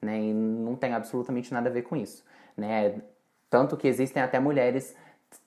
né? 0.00 0.18
E 0.20 0.32
não 0.32 0.76
tem 0.76 0.94
absolutamente 0.94 1.52
nada 1.52 1.68
a 1.68 1.72
ver 1.72 1.82
com 1.82 1.96
isso, 1.96 2.24
né? 2.56 3.00
Tanto 3.50 3.76
que 3.76 3.88
existem 3.88 4.22
até 4.22 4.38
mulheres 4.40 4.96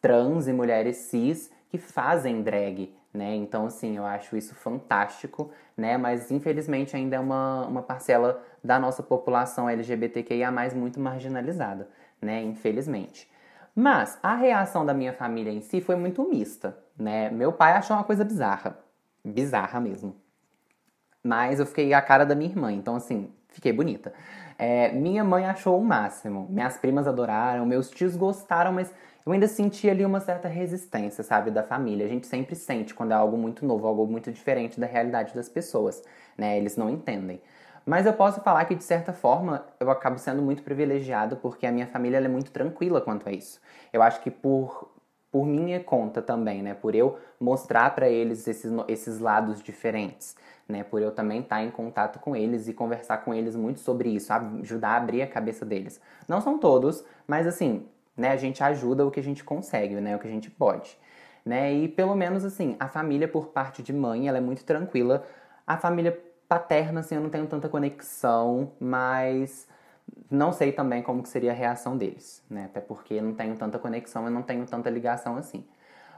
trans 0.01 0.47
e 0.47 0.53
mulheres 0.53 0.97
cis 0.97 1.51
que 1.69 1.77
fazem 1.77 2.41
drag, 2.41 2.93
né? 3.17 3.35
Então, 3.35 3.65
assim, 3.65 3.97
eu 3.97 4.05
acho 4.05 4.37
isso 4.37 4.55
fantástico, 4.55 5.51
né? 5.75 5.97
Mas, 5.97 6.31
infelizmente, 6.31 6.95
ainda 6.95 7.15
é 7.15 7.19
uma, 7.19 7.65
uma 7.65 7.81
parcela 7.81 8.41
da 8.63 8.79
nossa 8.79 9.01
população 9.01 9.69
LGBTQIA+, 9.69 10.51
muito 10.75 10.99
marginalizada, 10.99 11.89
né? 12.21 12.41
Infelizmente. 12.43 13.29
Mas, 13.75 14.17
a 14.23 14.35
reação 14.35 14.85
da 14.85 14.93
minha 14.93 15.13
família 15.13 15.51
em 15.51 15.61
si 15.61 15.81
foi 15.81 15.95
muito 15.95 16.23
mista, 16.29 16.77
né? 16.97 17.29
Meu 17.29 17.51
pai 17.51 17.73
achou 17.73 17.97
uma 17.97 18.03
coisa 18.03 18.23
bizarra. 18.23 18.77
Bizarra 19.25 19.79
mesmo. 19.79 20.15
Mas 21.23 21.59
eu 21.59 21.65
fiquei 21.65 21.93
a 21.93 22.01
cara 22.01 22.25
da 22.25 22.35
minha 22.35 22.49
irmã, 22.49 22.71
então, 22.71 22.95
assim, 22.95 23.29
fiquei 23.49 23.73
bonita. 23.73 24.13
É, 24.57 24.91
minha 24.93 25.23
mãe 25.23 25.45
achou 25.45 25.79
o 25.79 25.83
máximo. 25.83 26.47
Minhas 26.49 26.77
primas 26.77 27.07
adoraram, 27.07 27.65
meus 27.65 27.89
tios 27.89 28.15
gostaram, 28.15 28.71
mas 28.71 28.93
eu 29.27 29.33
ainda 29.33 29.47
senti 29.47 29.89
ali 29.89 30.05
uma 30.05 30.21
certa 30.21 30.47
resistência, 30.47 31.21
sabe, 31.21 31.51
da 31.51 31.61
família. 31.61 32.05
A 32.05 32.09
gente 32.09 32.25
sempre 32.25 32.55
sente 32.55 32.93
quando 32.93 33.11
é 33.11 33.15
algo 33.15 33.37
muito 33.37 33.65
novo, 33.65 33.85
algo 33.85 34.07
muito 34.07 34.31
diferente 34.31 34.79
da 34.79 34.87
realidade 34.87 35.35
das 35.35 35.49
pessoas, 35.49 36.01
né? 36.37 36.57
Eles 36.57 36.77
não 36.77 36.89
entendem. 36.89 37.41
Mas 37.85 38.05
eu 38.05 38.13
posso 38.13 38.39
falar 38.39 38.63
que, 38.63 38.73
de 38.73 38.85
certa 38.85 39.11
forma, 39.11 39.65
eu 39.81 39.91
acabo 39.91 40.17
sendo 40.17 40.41
muito 40.41 40.63
privilegiado 40.63 41.35
porque 41.35 41.67
a 41.67 41.71
minha 41.73 41.87
família 41.87 42.19
é 42.19 42.27
muito 42.29 42.51
tranquila 42.51 43.01
quanto 43.01 43.27
a 43.27 43.31
isso. 43.33 43.59
Eu 43.91 44.01
acho 44.01 44.21
que 44.21 44.31
por, 44.31 44.93
por 45.29 45.45
minha 45.45 45.83
conta 45.83 46.21
também, 46.21 46.63
né? 46.63 46.73
Por 46.73 46.95
eu 46.95 47.19
mostrar 47.37 47.93
para 47.93 48.07
eles 48.07 48.47
esses, 48.47 48.71
esses 48.87 49.19
lados 49.19 49.61
diferentes, 49.61 50.37
né? 50.69 50.85
Por 50.85 51.01
eu 51.01 51.11
também 51.11 51.41
estar 51.41 51.61
em 51.61 51.69
contato 51.69 52.17
com 52.19 52.33
eles 52.33 52.69
e 52.69 52.73
conversar 52.73 53.17
com 53.17 53.33
eles 53.33 53.57
muito 53.57 53.81
sobre 53.81 54.07
isso, 54.07 54.31
ajudar 54.31 54.91
a 54.91 54.95
abrir 54.95 55.21
a 55.21 55.27
cabeça 55.27 55.65
deles. 55.65 55.99
Não 56.29 56.39
são 56.39 56.57
todos, 56.57 57.03
mas 57.27 57.45
assim, 57.45 57.85
né? 58.17 58.31
A 58.31 58.37
gente 58.37 58.63
ajuda 58.63 59.05
o 59.05 59.11
que 59.11 59.19
a 59.19 59.23
gente 59.23 59.43
consegue, 59.43 59.95
né? 59.95 60.15
O 60.15 60.19
que 60.19 60.27
a 60.27 60.31
gente 60.31 60.49
pode, 60.49 60.97
né? 61.45 61.71
E 61.73 61.87
pelo 61.87 62.15
menos 62.15 62.43
assim, 62.43 62.75
a 62.79 62.87
família 62.87 63.27
por 63.27 63.47
parte 63.47 63.83
de 63.83 63.93
mãe, 63.93 64.27
ela 64.27 64.39
é 64.39 64.41
muito 64.41 64.65
tranquila. 64.65 65.23
A 65.65 65.77
família 65.77 66.19
paterna, 66.47 67.01
assim, 67.01 67.15
eu 67.15 67.21
não 67.21 67.29
tenho 67.29 67.45
tanta 67.47 67.69
conexão, 67.69 68.71
mas 68.79 69.67
não 70.29 70.51
sei 70.51 70.71
também 70.71 71.01
como 71.03 71.21
que 71.21 71.29
seria 71.29 71.51
a 71.51 71.53
reação 71.53 71.97
deles, 71.97 72.43
né? 72.49 72.65
Até 72.65 72.79
porque 72.81 73.21
não 73.21 73.33
tenho 73.33 73.55
tanta 73.55 73.77
conexão, 73.77 74.25
eu 74.25 74.31
não 74.31 74.41
tenho 74.41 74.65
tanta 74.65 74.89
ligação 74.89 75.37
assim. 75.37 75.65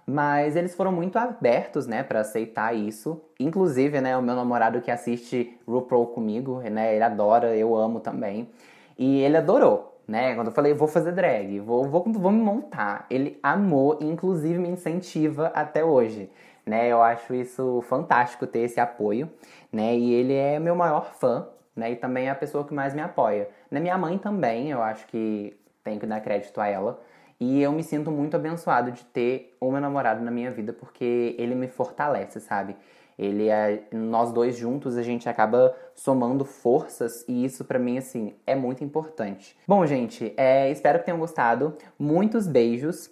Mas 0.06 0.56
eles 0.56 0.74
foram 0.74 0.92
muito 0.92 1.20
abertos, 1.20 1.86
né, 1.86 2.02
para 2.02 2.22
aceitar 2.22 2.76
isso. 2.76 3.22
Inclusive, 3.40 4.02
né, 4.02 4.18
o 4.18 4.22
meu 4.24 4.36
namorado 4.36 4.82
que 4.82 4.90
assiste 4.90 5.56
RuPaul 5.68 6.08
comigo, 6.08 6.60
né, 6.62 6.96
ele 6.96 7.04
adora, 7.04 7.56
eu 7.56 7.76
amo 7.76 8.00
também. 8.00 8.50
E 8.98 9.20
ele 9.20 9.38
adorou, 9.38 9.89
né? 10.10 10.34
Quando 10.34 10.48
eu 10.48 10.54
falei, 10.54 10.74
vou 10.74 10.88
fazer 10.88 11.12
drag, 11.12 11.60
vou, 11.60 11.88
vou, 11.88 12.04
vou 12.12 12.32
me 12.32 12.42
montar. 12.42 13.06
Ele 13.12 13.40
amou 13.44 14.00
e, 14.02 14.06
inclusive, 14.06 14.58
me 14.58 14.68
incentiva 14.68 15.52
até 15.54 15.86
hoje, 15.86 16.32
né? 16.66 16.88
Eu 16.88 17.02
acho 17.04 17.34
isso 17.36 17.84
fantástico 17.84 18.48
ter 18.48 18.62
esse 18.62 18.80
apoio, 18.80 19.30
né? 19.72 19.96
E 19.96 20.12
ele 20.12 20.34
é 20.34 20.58
meu 20.58 20.76
maior 20.76 21.14
fã, 21.14 21.48
né? 21.76 21.92
E 21.92 21.96
também 21.96 22.26
é 22.26 22.32
a 22.32 22.36
pessoa 22.36 22.66
que 22.66 22.74
mais 22.74 22.96
me 22.96 23.02
apoia. 23.02 23.50
Né? 23.70 23.80
Minha 23.80 24.00
mãe 24.00 24.18
também, 24.18 24.72
eu 24.72 24.82
acho 24.82 25.06
que 25.06 25.56
tenho 25.84 26.00
que 26.00 26.08
dar 26.08 26.20
crédito 26.22 26.60
a 26.60 26.68
ela. 26.68 27.00
E 27.40 27.62
eu 27.62 27.72
me 27.72 27.84
sinto 27.84 28.12
muito 28.12 28.36
abençoado 28.36 28.92
de 28.92 29.04
ter 29.06 29.56
o 29.62 29.72
meu 29.72 29.80
namorado 29.80 30.24
na 30.24 30.30
minha 30.30 30.52
vida, 30.52 30.74
porque 30.74 31.36
ele 31.38 31.56
me 31.56 31.68
fortalece, 31.68 32.40
sabe? 32.40 32.76
Ele 33.18 33.50
é, 33.50 33.84
nós 33.92 34.32
dois 34.32 34.58
juntos 34.58 34.98
a 34.98 35.04
gente 35.04 35.28
acaba 35.28 35.76
somando 35.94 36.46
forças 36.46 37.26
e 37.28 37.44
isso 37.44 37.66
para 37.66 37.78
mim 37.78 37.98
assim 37.98 38.34
é 38.48 38.56
muito 38.56 38.82
importante. 38.84 39.58
Bom, 39.68 39.86
gente, 39.86 40.34
é, 40.38 40.72
espero 40.72 41.00
que 41.00 41.06
tenham 41.06 41.20
gostado. 41.20 41.76
Muitos 41.98 42.48
beijos, 42.48 43.12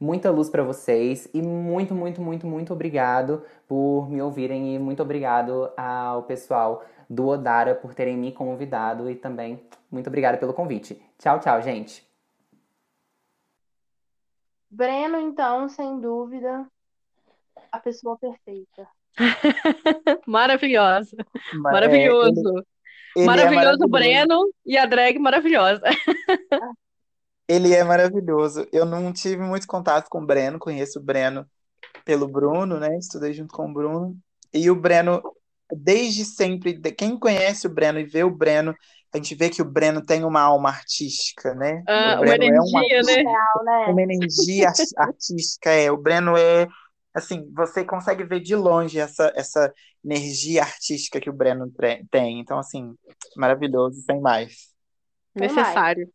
muita 0.00 0.30
luz 0.30 0.50
para 0.50 0.64
vocês 0.64 1.28
e 1.32 1.40
muito, 1.40 1.94
muito, 1.94 2.20
muito, 2.20 2.46
muito 2.46 2.72
obrigado 2.72 3.42
por 3.68 4.10
me 4.10 4.20
ouvirem 4.20 4.74
e 4.74 4.78
muito 4.78 5.02
obrigado 5.02 5.70
ao 5.76 6.24
pessoal 6.24 6.84
do 7.08 7.28
Odara 7.28 7.74
por 7.74 7.94
terem 7.94 8.16
me 8.16 8.32
convidado 8.32 9.08
e 9.08 9.14
também 9.14 9.60
muito 9.90 10.08
obrigado 10.08 10.38
pelo 10.38 10.52
convite. 10.52 11.00
Tchau, 11.18 11.38
tchau, 11.38 11.62
gente. 11.62 12.13
Breno, 14.74 15.18
então, 15.20 15.68
sem 15.68 16.00
dúvida, 16.00 16.66
a 17.70 17.78
pessoa 17.78 18.18
perfeita. 18.18 18.88
Maravilhosa. 20.26 21.16
Maravilhoso. 21.52 22.40
Ele, 22.40 22.66
ele 23.16 23.26
maravilhoso, 23.26 23.52
é 23.52 23.54
maravilhoso 23.54 23.88
Breno 23.88 24.52
e 24.66 24.76
a 24.76 24.84
drag 24.84 25.18
maravilhosa. 25.18 25.82
Ele 27.46 27.72
é 27.72 27.84
maravilhoso. 27.84 28.66
Eu 28.72 28.84
não 28.84 29.12
tive 29.12 29.42
muito 29.42 29.66
contato 29.66 30.08
com 30.08 30.22
o 30.22 30.26
Breno, 30.26 30.58
conheço 30.58 30.98
o 30.98 31.02
Breno 31.02 31.46
pelo 32.04 32.26
Bruno, 32.26 32.80
né? 32.80 32.98
Estudei 32.98 33.32
junto 33.32 33.54
com 33.54 33.70
o 33.70 33.72
Bruno. 33.72 34.16
E 34.52 34.70
o 34.70 34.74
Breno, 34.74 35.22
desde 35.70 36.24
sempre, 36.24 36.80
quem 36.92 37.18
conhece 37.18 37.66
o 37.66 37.70
Breno 37.70 38.00
e 38.00 38.04
vê 38.04 38.24
o 38.24 38.30
Breno, 38.30 38.74
a 39.14 39.16
gente 39.16 39.34
vê 39.36 39.48
que 39.48 39.62
o 39.62 39.64
Breno 39.64 40.04
tem 40.04 40.24
uma 40.24 40.40
alma 40.40 40.70
artística, 40.70 41.54
né? 41.54 41.84
Ah, 41.86 42.20
uma 42.20 42.34
energia, 42.34 42.56
é 42.56 43.22
uma, 43.22 43.64
né? 43.64 43.86
Uma 43.88 44.02
energia 44.02 44.72
artística, 44.96 45.70
é. 45.70 45.90
O 45.90 45.96
Breno 45.96 46.36
é 46.36 46.66
assim, 47.14 47.48
você 47.54 47.84
consegue 47.84 48.24
ver 48.24 48.40
de 48.40 48.56
longe 48.56 48.98
essa, 48.98 49.32
essa 49.36 49.72
energia 50.04 50.62
artística 50.62 51.20
que 51.20 51.30
o 51.30 51.32
Breno 51.32 51.72
tem. 52.10 52.40
Então, 52.40 52.58
assim, 52.58 52.92
maravilhoso, 53.36 54.02
sem 54.02 54.20
mais. 54.20 54.74
Necessário. 55.32 56.12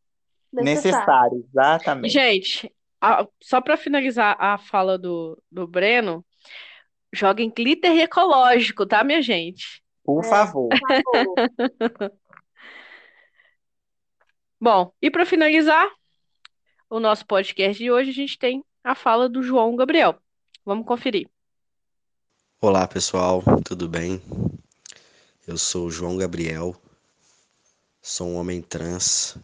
Necessário, 0.52 0.97
Necessário 0.97 1.45
exatamente. 1.47 2.12
Gente, 2.12 2.76
a, 3.00 3.26
só 3.41 3.62
para 3.62 3.78
finalizar 3.78 4.36
a 4.38 4.58
fala 4.58 4.97
do, 4.97 5.41
do 5.50 5.66
Breno, 5.66 6.26
joguem 7.14 7.50
glitter 7.50 7.97
ecológico, 7.97 8.86
tá, 8.86 9.06
minha 9.06 9.22
gente? 9.22 9.82
Por 10.04 10.26
é, 10.26 10.28
favor. 10.28 10.68
Por 10.70 10.80
favor. 11.14 12.12
Bom, 14.62 14.91
e 15.01 15.10
para 15.10 15.26
finalizar 15.26 15.89
o 16.89 16.99
nosso 16.99 17.26
podcast 17.26 17.82
de 17.82 17.89
hoje, 17.89 18.10
a 18.10 18.14
gente 18.14 18.38
tem 18.38 18.62
a 18.84 18.93
fala 18.93 19.30
do 19.30 19.41
João 19.41 19.74
Gabriel. 19.74 20.22
Vamos 20.66 20.86
conferir. 20.86 21.30
Olá, 22.60 22.86
pessoal, 22.86 23.41
tudo 23.64 23.88
bem? 23.88 24.22
Eu 25.47 25.57
sou 25.57 25.88
o 25.88 25.91
João 25.91 26.18
Gabriel, 26.18 26.76
sou 28.01 28.28
um 28.28 28.36
homem 28.36 28.62
trans, 28.62 29.38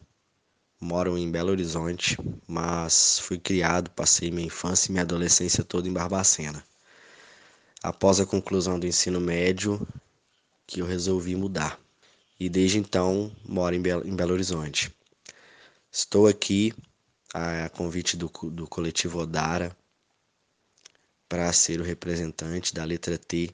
moro 0.82 1.18
em 1.18 1.32
Belo 1.32 1.52
Horizonte, 1.52 2.18
mas 2.46 3.18
fui 3.20 3.38
criado, 3.38 3.90
passei 3.92 4.30
minha 4.30 4.48
infância 4.48 4.90
e 4.90 4.92
minha 4.92 5.04
adolescência 5.04 5.64
toda 5.64 5.88
em 5.88 5.94
Barbacena. 5.94 6.62
Após 7.82 8.20
a 8.20 8.26
conclusão 8.26 8.78
do 8.78 8.86
ensino 8.86 9.22
médio, 9.22 9.80
que 10.68 10.82
eu 10.82 10.86
resolvi 10.86 11.38
mudar. 11.38 11.80
E 12.38 12.50
desde 12.50 12.80
então 12.80 13.32
moro 13.48 13.74
em 13.74 13.82
Belo, 13.82 14.06
em 14.06 14.14
Belo 14.14 14.34
Horizonte. 14.34 14.94
Estou 15.98 16.28
aqui 16.28 16.74
a 17.34 17.70
convite 17.70 18.18
do, 18.18 18.30
do 18.52 18.68
coletivo 18.68 19.20
Odara 19.20 19.74
para 21.30 21.54
ser 21.54 21.80
o 21.80 21.86
representante 21.86 22.74
da 22.74 22.84
letra 22.84 23.18
T 23.18 23.50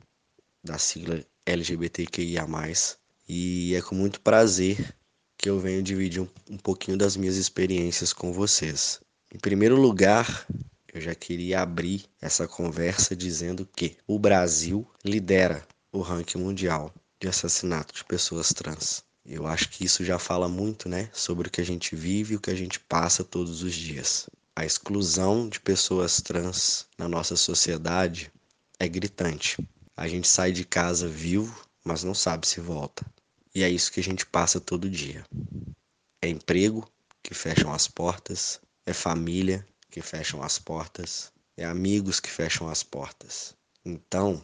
da 0.64 0.80
sigla 0.80 1.24
LGBTQIA. 1.46 2.48
E 3.30 3.76
é 3.76 3.82
com 3.84 3.94
muito 3.94 4.20
prazer 4.22 4.98
que 5.38 5.52
eu 5.52 5.60
venho 5.60 5.84
dividir 5.84 6.20
um, 6.20 6.28
um 6.50 6.58
pouquinho 6.58 6.98
das 6.98 7.16
minhas 7.16 7.36
experiências 7.36 8.12
com 8.12 8.34
vocês. 8.34 9.00
Em 9.32 9.38
primeiro 9.38 9.80
lugar, 9.80 10.48
eu 10.92 11.00
já 11.00 11.14
queria 11.14 11.62
abrir 11.62 12.06
essa 12.20 12.48
conversa 12.48 13.16
dizendo 13.16 13.68
que 13.68 13.98
o 14.08 14.18
Brasil 14.18 14.84
lidera 15.06 15.64
o 15.92 16.02
ranking 16.02 16.40
mundial 16.40 16.92
de 17.20 17.28
assassinato 17.28 17.94
de 17.94 18.04
pessoas 18.04 18.52
trans. 18.52 19.04
Eu 19.26 19.46
acho 19.46 19.70
que 19.70 19.86
isso 19.86 20.04
já 20.04 20.18
fala 20.18 20.50
muito, 20.50 20.90
né, 20.90 21.10
sobre 21.14 21.48
o 21.48 21.52
que 21.52 21.62
a 21.62 21.66
gente 21.66 21.96
vive 21.96 22.34
e 22.34 22.38
o 22.38 22.42
que 22.42 22.52
a 22.52 22.56
gente 22.56 22.80
passa 22.80 23.24
todos 23.24 23.64
os 23.64 23.74
dias 23.74 24.28
a 24.56 24.66
exclusão 24.66 25.48
de 25.48 25.60
pessoas 25.60 26.22
trans 26.22 26.86
na 26.98 27.08
nossa 27.08 27.36
sociedade 27.36 28.32
é 28.78 28.88
gritante. 28.88 29.58
A 29.96 30.08
gente 30.08 30.28
sai 30.28 30.52
de 30.52 30.66
casa 30.66 31.08
vivo, 31.08 31.66
mas 31.84 32.04
não 32.04 32.14
sabe 32.14 32.48
se 32.48 32.60
volta. 32.60 33.06
E 33.56 33.64
é 33.64 33.70
isso 33.70 33.92
que 33.92 34.00
a 34.00 34.04
gente 34.04 34.26
passa 34.26 34.60
todo 34.60 34.90
dia. 34.90 35.26
É 36.22 36.28
emprego 36.28 36.88
que 37.24 37.34
fecham 37.34 37.74
as 37.74 37.88
portas, 37.88 38.60
é 38.86 38.94
família 38.94 39.66
que 39.90 40.02
fecham 40.02 40.44
as 40.44 40.60
portas, 40.60 41.32
é 41.58 41.66
amigos 41.66 42.20
que 42.20 42.30
fecham 42.30 42.70
as 42.70 42.84
portas. 42.84 43.56
Então, 43.84 44.42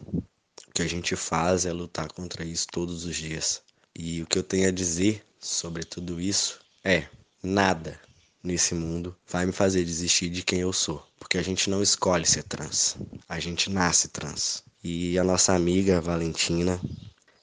o 0.66 0.72
que 0.74 0.82
a 0.82 0.88
gente 0.88 1.14
faz 1.16 1.64
é 1.64 1.72
lutar 1.72 2.10
contra 2.12 2.44
isso 2.44 2.66
todos 2.72 3.04
os 3.04 3.16
dias. 3.16 3.62
E 4.00 4.22
o 4.22 4.26
que 4.26 4.38
eu 4.38 4.44
tenho 4.44 4.68
a 4.68 4.70
dizer 4.70 5.26
sobre 5.40 5.82
tudo 5.82 6.20
isso 6.20 6.60
é: 6.84 7.08
nada 7.42 8.00
nesse 8.40 8.72
mundo 8.72 9.16
vai 9.26 9.44
me 9.44 9.50
fazer 9.50 9.84
desistir 9.84 10.28
de 10.28 10.44
quem 10.44 10.60
eu 10.60 10.72
sou. 10.72 11.04
Porque 11.18 11.36
a 11.36 11.42
gente 11.42 11.68
não 11.68 11.82
escolhe 11.82 12.24
ser 12.24 12.44
trans, 12.44 12.96
a 13.28 13.40
gente 13.40 13.68
nasce 13.68 14.06
trans. 14.06 14.62
E 14.84 15.18
a 15.18 15.24
nossa 15.24 15.52
amiga 15.52 16.00
Valentina 16.00 16.80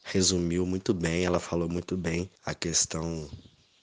resumiu 0.05 0.65
muito 0.65 0.93
bem, 0.93 1.25
ela 1.25 1.41
falou 1.41 1.67
muito 1.67 1.97
bem 1.97 2.31
a 2.45 2.55
questão 2.55 3.29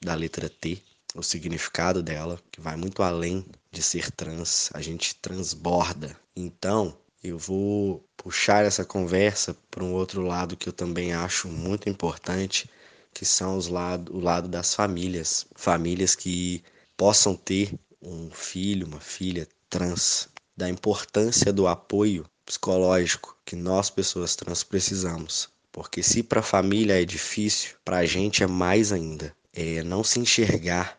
da 0.01 0.15
letra 0.15 0.49
T, 0.49 0.83
o 1.15 1.23
significado 1.23 2.03
dela, 2.03 2.41
que 2.51 2.59
vai 2.59 2.77
muito 2.77 3.03
além 3.03 3.45
de 3.71 3.83
ser 3.83 4.11
trans, 4.11 4.71
a 4.73 4.81
gente 4.81 5.15
transborda. 5.17 6.19
Então, 6.35 6.97
eu 7.23 7.39
vou 7.39 8.05
puxar 8.17 8.65
essa 8.65 8.85
conversa 8.85 9.57
para 9.71 9.85
um 9.85 9.95
outro 9.95 10.23
lado 10.23 10.57
que 10.57 10.69
eu 10.69 10.73
também 10.73 11.13
acho 11.13 11.49
muito 11.49 11.89
importante, 11.89 12.69
que 13.15 13.25
são 13.25 13.57
os 13.57 13.69
lado, 13.69 14.15
o 14.15 14.21
lado 14.21 14.49
das 14.49 14.75
famílias. 14.75 15.47
Famílias 15.55 16.17
que 16.17 16.65
possam 16.97 17.37
ter 17.37 17.73
um 18.03 18.29
filho, 18.31 18.87
uma 18.87 19.01
filha 19.01 19.47
trans, 19.71 20.29
da 20.57 20.69
importância 20.69 21.53
do 21.53 21.67
apoio 21.69 22.27
psicológico 22.45 23.37
que 23.45 23.55
nós, 23.55 23.89
pessoas 23.89 24.35
trans, 24.35 24.65
precisamos. 24.65 25.49
Porque 25.71 26.03
se 26.03 26.23
para 26.23 26.41
a 26.41 26.43
família 26.43 27.01
é 27.01 27.05
difícil, 27.05 27.77
para 27.85 27.99
a 27.99 28.05
gente 28.05 28.43
é 28.43 28.47
mais 28.47 28.93
ainda. 28.93 29.35
É 29.53 29.83
não 29.83 30.03
se 30.03 30.19
enxergar 30.19 30.99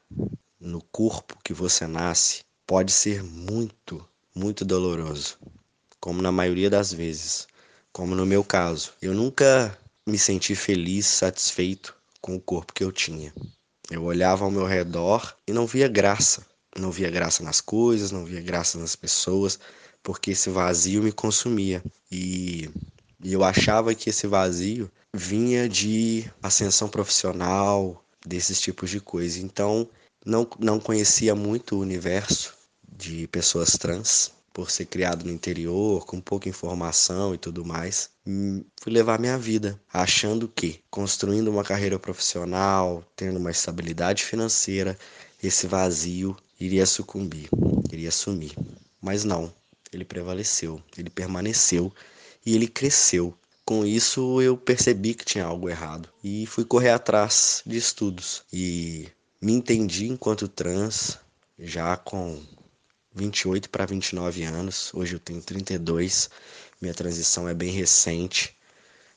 no 0.60 0.82
corpo 0.92 1.38
que 1.44 1.54
você 1.54 1.86
nasce 1.86 2.44
pode 2.66 2.92
ser 2.92 3.22
muito, 3.24 4.08
muito 4.34 4.64
doloroso. 4.64 5.38
Como 6.04 6.22
na 6.22 6.34
maioria 6.34 6.70
das 6.70 6.92
vezes. 6.92 7.48
Como 7.94 8.14
no 8.14 8.26
meu 8.26 8.44
caso. 8.44 8.92
Eu 9.02 9.14
nunca 9.14 9.78
me 10.06 10.20
senti 10.20 10.54
feliz, 10.54 11.06
satisfeito 11.06 11.96
com 12.20 12.36
o 12.36 12.42
corpo 12.42 12.74
que 12.74 12.84
eu 12.84 12.92
tinha. 12.92 13.34
Eu 13.90 14.04
olhava 14.04 14.44
ao 14.44 14.52
meu 14.52 14.66
redor 14.66 15.34
e 15.48 15.54
não 15.54 15.66
via 15.66 15.88
graça. 15.88 16.46
Não 16.78 16.92
via 16.92 17.10
graça 17.10 17.42
nas 17.42 17.62
coisas, 17.62 18.12
não 18.12 18.26
via 18.26 18.42
graça 18.42 18.78
nas 18.78 18.98
pessoas, 18.98 19.58
porque 20.04 20.32
esse 20.32 20.50
vazio 20.50 21.02
me 21.02 21.14
consumia. 21.14 21.82
E, 22.12 22.70
eu 23.24 23.42
achava 23.42 23.96
que 23.96 24.10
esse 24.10 24.28
vazio 24.28 24.92
vinha 25.14 25.70
de 25.70 26.30
ascensão 26.42 26.90
profissional, 26.90 28.04
desses 28.28 28.60
tipos 28.60 28.90
de 28.90 29.00
coisa. 29.00 29.40
Então, 29.40 29.88
não, 30.26 30.46
não 30.60 30.82
conhecia 30.82 31.34
muito 31.34 31.78
o 31.78 31.80
universo 31.80 32.54
de 32.92 33.26
pessoas 33.28 33.78
trans, 33.78 34.34
por 34.54 34.70
ser 34.70 34.86
criado 34.86 35.26
no 35.26 35.32
interior, 35.32 36.06
com 36.06 36.22
pouca 36.22 36.48
informação 36.48 37.34
e 37.34 37.38
tudo 37.38 37.66
mais. 37.66 38.12
Hum, 38.26 38.64
fui 38.80 38.94
levar 38.94 39.20
minha 39.20 39.38
vida 39.38 39.80
achando 39.92 40.48
que 40.48 40.80
construindo 40.92 41.48
uma 41.50 41.64
carreira 41.64 41.98
profissional, 41.98 43.04
tendo 43.16 43.40
uma 43.40 43.52
estabilidade 43.52 44.24
financeira, 44.24 44.98
esse 45.42 45.66
vazio 45.66 46.38
iria 46.60 46.86
sucumbir, 46.86 47.50
iria 47.92 48.12
sumir. 48.12 48.56
Mas 49.02 49.24
não, 49.24 49.52
ele 49.92 50.06
prevaleceu, 50.06 50.82
ele 50.98 51.10
permaneceu 51.10 51.92
e 52.46 52.56
ele 52.56 52.68
cresceu. 52.68 53.36
Com 53.66 53.86
isso 53.86 54.42
eu 54.42 54.56
percebi 54.56 55.14
que 55.14 55.26
tinha 55.26 55.46
algo 55.46 55.70
errado 55.70 56.10
e 56.24 56.46
fui 56.46 56.66
correr 56.66 56.92
atrás 56.92 57.64
de 57.66 57.78
estudos 57.78 58.44
e 58.52 59.08
me 59.42 59.54
entendi 59.54 60.08
enquanto 60.08 60.50
trans 60.50 61.18
já 61.58 61.96
com 61.96 62.42
28 63.16 63.70
para 63.70 63.86
29 63.86 64.44
anos. 64.44 64.92
Hoje 64.94 65.16
eu 65.16 65.20
tenho 65.20 65.42
32. 65.42 66.30
Minha 66.82 66.94
transição 66.94 67.48
é 67.48 67.54
bem 67.54 67.72
recente, 67.72 68.56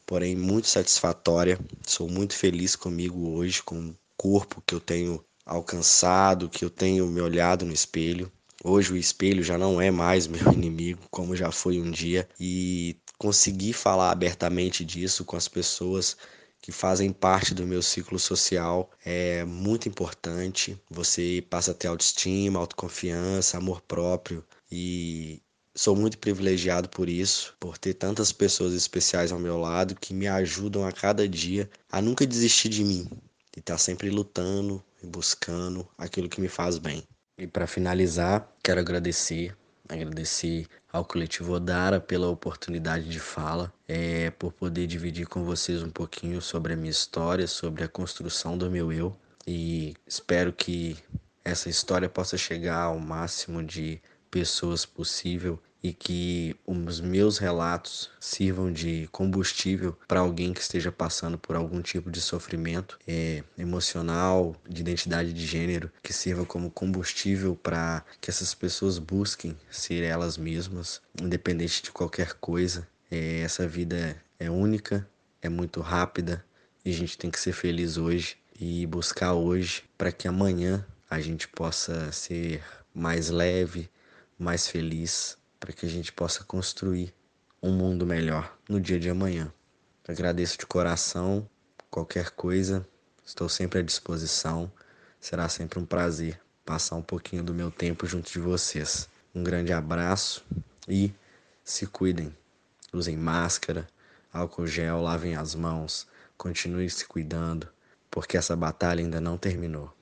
porém 0.04 0.36
muito 0.36 0.68
satisfatória. 0.68 1.58
Sou 1.86 2.08
muito 2.08 2.34
feliz 2.34 2.76
comigo 2.76 3.30
hoje, 3.30 3.62
com 3.62 3.88
o 3.88 3.96
corpo 4.16 4.62
que 4.66 4.74
eu 4.74 4.80
tenho 4.80 5.24
alcançado, 5.44 6.48
que 6.48 6.64
eu 6.64 6.70
tenho 6.70 7.06
me 7.06 7.20
olhado 7.20 7.64
no 7.64 7.72
espelho. 7.72 8.30
Hoje 8.62 8.92
o 8.92 8.96
espelho 8.96 9.42
já 9.42 9.56
não 9.56 9.80
é 9.80 9.90
mais 9.90 10.26
meu 10.28 10.52
inimigo, 10.52 11.02
como 11.10 11.36
já 11.36 11.50
foi 11.50 11.80
um 11.80 11.90
dia, 11.90 12.28
e 12.38 12.96
conseguir 13.16 13.72
falar 13.72 14.10
abertamente 14.10 14.84
disso 14.84 15.24
com 15.24 15.36
as 15.36 15.48
pessoas 15.48 16.16
que 16.60 16.72
fazem 16.72 17.12
parte 17.12 17.54
do 17.54 17.66
meu 17.66 17.82
ciclo 17.82 18.18
social 18.18 18.90
é 19.04 19.44
muito 19.44 19.88
importante. 19.88 20.80
Você 20.90 21.44
passa 21.48 21.70
a 21.70 21.74
ter 21.74 21.88
autoestima, 21.88 22.58
autoconfiança, 22.58 23.58
amor 23.58 23.80
próprio 23.82 24.44
e 24.70 25.40
sou 25.74 25.94
muito 25.94 26.18
privilegiado 26.18 26.88
por 26.88 27.08
isso, 27.08 27.54
por 27.60 27.76
ter 27.76 27.94
tantas 27.94 28.32
pessoas 28.32 28.72
especiais 28.72 29.30
ao 29.30 29.38
meu 29.38 29.58
lado 29.58 29.94
que 29.94 30.14
me 30.14 30.26
ajudam 30.26 30.86
a 30.86 30.90
cada 30.90 31.28
dia 31.28 31.70
a 31.90 32.00
nunca 32.00 32.26
desistir 32.26 32.70
de 32.70 32.82
mim 32.82 33.08
e 33.56 33.60
estar 33.60 33.74
tá 33.74 33.78
sempre 33.78 34.10
lutando 34.10 34.82
e 35.02 35.06
buscando 35.06 35.86
aquilo 35.96 36.28
que 36.28 36.40
me 36.40 36.48
faz 36.48 36.78
bem. 36.78 37.04
E 37.38 37.46
para 37.46 37.66
finalizar, 37.66 38.50
quero 38.62 38.80
agradecer 38.80 39.54
agradecer 39.88 40.66
ao 40.92 41.04
coletivo 41.04 41.52
Odara 41.52 42.00
pela 42.00 42.28
oportunidade 42.28 43.08
de 43.08 43.20
fala, 43.20 43.72
é, 43.86 44.30
por 44.30 44.52
poder 44.52 44.86
dividir 44.86 45.26
com 45.26 45.44
vocês 45.44 45.82
um 45.82 45.90
pouquinho 45.90 46.40
sobre 46.40 46.72
a 46.72 46.76
minha 46.76 46.90
história, 46.90 47.46
sobre 47.46 47.84
a 47.84 47.88
construção 47.88 48.56
do 48.56 48.70
meu 48.70 48.92
eu. 48.92 49.16
E 49.46 49.94
espero 50.06 50.52
que 50.52 50.96
essa 51.44 51.68
história 51.68 52.08
possa 52.08 52.36
chegar 52.36 52.82
ao 52.82 52.98
máximo 52.98 53.62
de 53.62 54.00
pessoas 54.30 54.84
possível 54.84 55.60
e 55.82 55.92
que 55.92 56.56
os 56.66 57.00
meus 57.00 57.38
relatos 57.38 58.10
sirvam 58.18 58.72
de 58.72 59.08
combustível 59.12 59.96
para 60.08 60.20
alguém 60.20 60.52
que 60.52 60.60
esteja 60.60 60.90
passando 60.90 61.38
por 61.38 61.54
algum 61.54 61.80
tipo 61.80 62.10
de 62.10 62.20
sofrimento 62.20 62.98
é, 63.06 63.42
emocional, 63.56 64.56
de 64.68 64.80
identidade 64.80 65.32
de 65.32 65.46
gênero, 65.46 65.90
que 66.02 66.12
sirva 66.12 66.44
como 66.44 66.70
combustível 66.70 67.54
para 67.54 68.04
que 68.20 68.30
essas 68.30 68.54
pessoas 68.54 68.98
busquem 68.98 69.56
ser 69.70 70.02
elas 70.02 70.36
mesmas, 70.36 71.00
independente 71.20 71.82
de 71.82 71.90
qualquer 71.90 72.34
coisa. 72.34 72.86
É, 73.10 73.40
essa 73.40 73.68
vida 73.68 74.20
é 74.38 74.50
única, 74.50 75.08
é 75.40 75.48
muito 75.48 75.80
rápida 75.80 76.44
e 76.84 76.90
a 76.90 76.94
gente 76.94 77.16
tem 77.16 77.30
que 77.30 77.38
ser 77.38 77.52
feliz 77.52 77.96
hoje 77.96 78.36
e 78.58 78.86
buscar 78.86 79.34
hoje 79.34 79.84
para 79.96 80.10
que 80.10 80.26
amanhã 80.26 80.84
a 81.08 81.20
gente 81.20 81.46
possa 81.48 82.10
ser 82.10 82.62
mais 82.94 83.28
leve, 83.28 83.88
mais 84.38 84.66
feliz 84.66 85.36
para 85.58 85.72
que 85.72 85.86
a 85.86 85.88
gente 85.88 86.12
possa 86.12 86.44
construir 86.44 87.14
um 87.62 87.72
mundo 87.72 88.06
melhor 88.06 88.56
no 88.68 88.80
dia 88.80 88.98
de 88.98 89.08
amanhã. 89.08 89.52
Agradeço 90.06 90.58
de 90.58 90.66
coração. 90.66 91.48
Qualquer 91.90 92.30
coisa, 92.30 92.86
estou 93.24 93.48
sempre 93.48 93.80
à 93.80 93.82
disposição. 93.82 94.70
Será 95.18 95.48
sempre 95.48 95.78
um 95.78 95.84
prazer 95.84 96.40
passar 96.64 96.96
um 96.96 97.02
pouquinho 97.02 97.42
do 97.42 97.54
meu 97.54 97.70
tempo 97.70 98.06
junto 98.06 98.30
de 98.30 98.40
vocês. 98.40 99.08
Um 99.34 99.42
grande 99.42 99.72
abraço 99.72 100.44
e 100.88 101.12
se 101.64 101.86
cuidem. 101.86 102.36
Usem 102.92 103.16
máscara, 103.16 103.86
álcool 104.32 104.66
gel, 104.66 105.00
lavem 105.00 105.36
as 105.36 105.54
mãos, 105.54 106.08
continuem 106.36 106.88
se 106.88 107.06
cuidando, 107.06 107.68
porque 108.10 108.36
essa 108.36 108.56
batalha 108.56 109.00
ainda 109.00 109.20
não 109.20 109.38
terminou. 109.38 109.92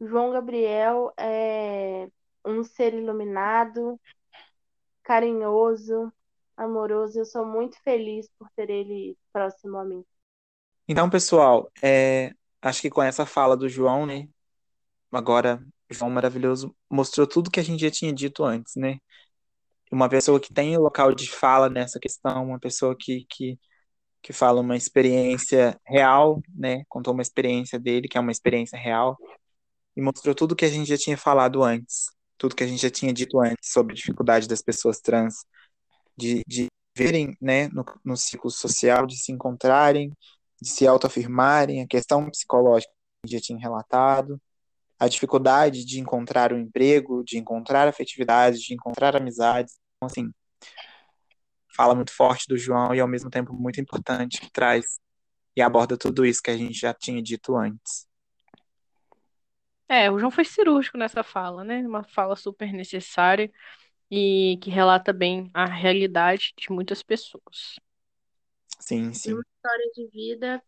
João 0.00 0.32
Gabriel 0.32 1.12
é 1.16 2.08
um 2.44 2.62
ser 2.64 2.94
iluminado, 2.94 3.98
carinhoso, 5.08 6.12
amoroso. 6.54 7.18
Eu 7.18 7.24
sou 7.24 7.46
muito 7.46 7.82
feliz 7.82 8.28
por 8.38 8.46
ter 8.54 8.68
ele 8.68 9.16
próximo 9.32 9.78
a 9.78 9.84
mim. 9.84 10.04
Então, 10.86 11.08
pessoal, 11.08 11.72
é, 11.82 12.32
acho 12.60 12.82
que 12.82 12.90
com 12.90 13.02
essa 13.02 13.24
fala 13.24 13.56
do 13.56 13.70
João, 13.70 14.04
né? 14.04 14.28
Agora, 15.10 15.64
João 15.88 16.10
maravilhoso 16.10 16.76
mostrou 16.90 17.26
tudo 17.26 17.50
que 17.50 17.58
a 17.58 17.62
gente 17.62 17.80
já 17.80 17.90
tinha 17.90 18.12
dito 18.12 18.44
antes, 18.44 18.74
né? 18.76 18.98
Uma 19.90 20.10
pessoa 20.10 20.38
que 20.38 20.52
tem 20.52 20.76
local 20.76 21.14
de 21.14 21.30
fala 21.30 21.70
nessa 21.70 21.98
questão, 21.98 22.44
uma 22.44 22.60
pessoa 22.60 22.94
que, 22.98 23.24
que, 23.30 23.58
que 24.22 24.32
fala 24.34 24.60
uma 24.60 24.76
experiência 24.76 25.80
real, 25.86 26.42
né? 26.54 26.84
Contou 26.86 27.14
uma 27.14 27.22
experiência 27.22 27.78
dele, 27.78 28.08
que 28.08 28.18
é 28.18 28.20
uma 28.20 28.32
experiência 28.32 28.78
real, 28.78 29.16
e 29.96 30.02
mostrou 30.02 30.34
tudo 30.34 30.56
que 30.56 30.66
a 30.66 30.70
gente 30.70 30.88
já 30.88 30.98
tinha 30.98 31.16
falado 31.16 31.62
antes 31.62 32.17
tudo 32.38 32.54
que 32.54 32.64
a 32.64 32.66
gente 32.66 32.80
já 32.82 32.90
tinha 32.90 33.12
dito 33.12 33.40
antes 33.40 33.72
sobre 33.72 33.92
a 33.92 33.96
dificuldade 33.96 34.48
das 34.48 34.62
pessoas 34.62 35.00
trans 35.00 35.44
de, 36.16 36.42
de 36.46 36.66
verem 36.96 37.36
né, 37.40 37.68
no, 37.68 37.84
no 38.04 38.16
ciclo 38.16 38.50
social, 38.50 39.06
de 39.06 39.16
se 39.16 39.32
encontrarem, 39.32 40.12
de 40.60 40.68
se 40.68 40.86
autoafirmarem, 40.86 41.82
a 41.82 41.86
questão 41.86 42.28
psicológica 42.30 42.92
que 43.24 43.32
já 43.32 43.40
tinha 43.40 43.58
relatado, 43.58 44.40
a 44.98 45.08
dificuldade 45.08 45.84
de 45.84 46.00
encontrar 46.00 46.52
um 46.52 46.58
emprego, 46.58 47.22
de 47.24 47.38
encontrar 47.38 47.86
afetividades, 47.86 48.60
de 48.62 48.74
encontrar 48.74 49.14
amizades. 49.16 49.78
Então, 49.96 50.08
assim, 50.08 50.32
fala 51.76 51.94
muito 51.94 52.12
forte 52.12 52.46
do 52.48 52.58
João 52.58 52.94
e 52.94 53.00
ao 53.00 53.06
mesmo 53.06 53.30
tempo 53.30 53.52
muito 53.52 53.80
importante 53.80 54.40
que 54.40 54.50
traz 54.50 54.98
e 55.56 55.62
aborda 55.62 55.96
tudo 55.96 56.26
isso 56.26 56.42
que 56.42 56.50
a 56.50 56.56
gente 56.56 56.78
já 56.78 56.92
tinha 56.92 57.22
dito 57.22 57.56
antes. 57.56 58.07
É, 59.88 60.10
o 60.10 60.18
João 60.18 60.30
foi 60.30 60.44
cirúrgico 60.44 60.98
nessa 60.98 61.22
fala, 61.22 61.64
né? 61.64 61.80
Uma 61.80 62.04
fala 62.04 62.36
super 62.36 62.72
necessária 62.72 63.50
e 64.10 64.58
que 64.62 64.70
relata 64.70 65.12
bem 65.12 65.50
a 65.54 65.66
realidade 65.66 66.54
de 66.58 66.72
muitas 66.72 67.02
pessoas. 67.02 67.76
Sim, 68.80 69.12
sim. 69.14 69.32
Uma 69.32 69.42
história 69.42 69.90
de 69.94 70.06
vida 70.08 70.62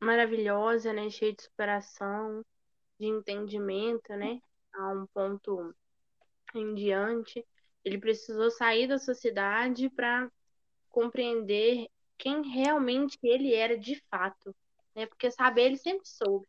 maravilhosa, 0.00 0.92
né? 0.92 1.10
Cheia 1.10 1.34
de 1.34 1.42
superação, 1.44 2.44
de 3.00 3.06
entendimento, 3.06 4.14
né? 4.16 4.40
A 4.74 4.92
um 4.92 5.06
ponto 5.08 5.74
em 6.54 6.74
diante. 6.74 7.44
Ele 7.84 7.98
precisou 7.98 8.50
sair 8.50 8.88
da 8.88 8.98
sociedade 8.98 9.90
para 9.90 10.30
compreender 10.90 11.88
quem 12.18 12.42
realmente 12.50 13.18
ele 13.22 13.54
era 13.54 13.78
de 13.78 14.00
fato, 14.10 14.54
né? 14.94 15.06
Porque 15.06 15.30
saber 15.30 15.64
ele 15.66 15.78
sempre 15.78 16.06
soube 16.08 16.46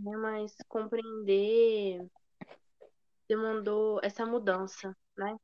né? 0.00 0.16
Mas 0.16 0.54
compreender 0.68 2.06
demandou 3.28 4.00
essa 4.02 4.24
mudança, 4.24 4.96
né? 5.16 5.36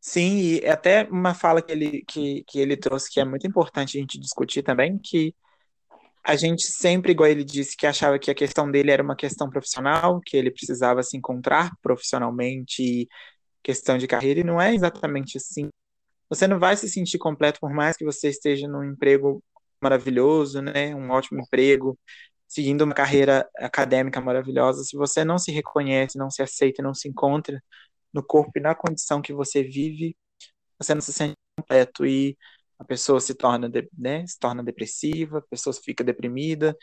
Sim, 0.00 0.36
e 0.38 0.60
é 0.60 0.70
até 0.70 1.02
uma 1.04 1.34
fala 1.34 1.60
que 1.60 1.72
ele, 1.72 2.04
que, 2.06 2.44
que 2.46 2.60
ele 2.60 2.76
trouxe 2.76 3.10
que 3.10 3.18
é 3.18 3.24
muito 3.24 3.46
importante 3.46 3.98
a 3.98 4.00
gente 4.00 4.20
discutir 4.20 4.62
também, 4.62 4.98
que 4.98 5.34
a 6.22 6.36
gente 6.36 6.62
sempre, 6.64 7.12
igual 7.12 7.28
ele 7.28 7.44
disse, 7.44 7.76
que 7.76 7.86
achava 7.86 8.18
que 8.18 8.30
a 8.30 8.34
questão 8.34 8.70
dele 8.70 8.90
era 8.90 9.02
uma 9.02 9.16
questão 9.16 9.48
profissional, 9.48 10.20
que 10.20 10.36
ele 10.36 10.50
precisava 10.50 11.02
se 11.02 11.16
encontrar 11.16 11.72
profissionalmente, 11.82 13.08
questão 13.62 13.98
de 13.98 14.06
carreira, 14.06 14.40
e 14.40 14.44
não 14.44 14.60
é 14.60 14.74
exatamente 14.74 15.38
assim. 15.38 15.68
Você 16.28 16.46
não 16.48 16.58
vai 16.58 16.76
se 16.76 16.88
sentir 16.88 17.18
completo 17.18 17.60
por 17.60 17.72
mais 17.72 17.96
que 17.96 18.04
você 18.04 18.28
esteja 18.28 18.68
num 18.68 18.84
emprego 18.84 19.42
maravilhoso, 19.80 20.62
né, 20.62 20.94
um 20.94 21.10
ótimo 21.10 21.40
emprego, 21.40 21.98
seguindo 22.48 22.82
uma 22.82 22.94
carreira 22.94 23.48
acadêmica 23.58 24.20
maravilhosa, 24.20 24.84
se 24.84 24.96
você 24.96 25.24
não 25.24 25.38
se 25.38 25.50
reconhece, 25.52 26.18
não 26.18 26.30
se 26.30 26.42
aceita, 26.42 26.82
não 26.82 26.94
se 26.94 27.08
encontra 27.08 27.62
no 28.12 28.22
corpo 28.24 28.52
e 28.56 28.60
na 28.60 28.74
condição 28.74 29.20
que 29.22 29.32
você 29.32 29.62
vive, 29.62 30.16
você 30.78 30.94
não 30.94 31.00
se 31.02 31.12
sente 31.12 31.36
completo 31.58 32.06
e 32.06 32.36
a 32.78 32.84
pessoa 32.84 33.20
se 33.20 33.34
torna, 33.34 33.70
né, 33.96 34.26
se 34.26 34.38
torna 34.38 34.62
depressiva, 34.62 35.38
a 35.38 35.42
pessoa 35.42 35.74
fica 35.74 36.04
deprimida, 36.04 36.76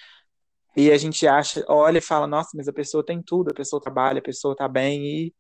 e 0.75 0.91
a 0.91 0.97
gente 0.97 1.27
acha, 1.27 1.63
olha 1.69 1.99
e 1.99 2.01
fala, 2.01 2.27
nossa, 2.27 2.49
mas 2.55 2.67
a 2.67 2.73
pessoa 2.73 3.05
tem 3.05 3.21
tudo, 3.21 3.51
a 3.51 3.53
pessoa 3.53 3.81
trabalha, 3.81 4.19
a 4.19 4.23
pessoa 4.23 4.53
está 4.53 4.67
bem, 4.67 5.05
e 5.05 5.35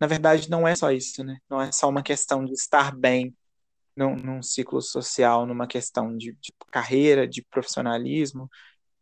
na 0.00 0.06
verdade 0.06 0.50
não 0.50 0.66
é 0.66 0.76
só 0.76 0.90
isso, 0.92 1.24
né? 1.24 1.38
Não 1.50 1.60
é 1.60 1.72
só 1.72 1.88
uma 1.88 2.02
questão 2.02 2.44
de 2.44 2.52
estar 2.52 2.94
bem 2.96 3.36
num, 3.96 4.16
num 4.16 4.42
ciclo 4.42 4.80
social, 4.82 5.46
numa 5.46 5.66
questão 5.66 6.16
de, 6.16 6.32
de 6.40 6.52
carreira, 6.70 7.26
de 7.28 7.42
profissionalismo, 7.50 8.48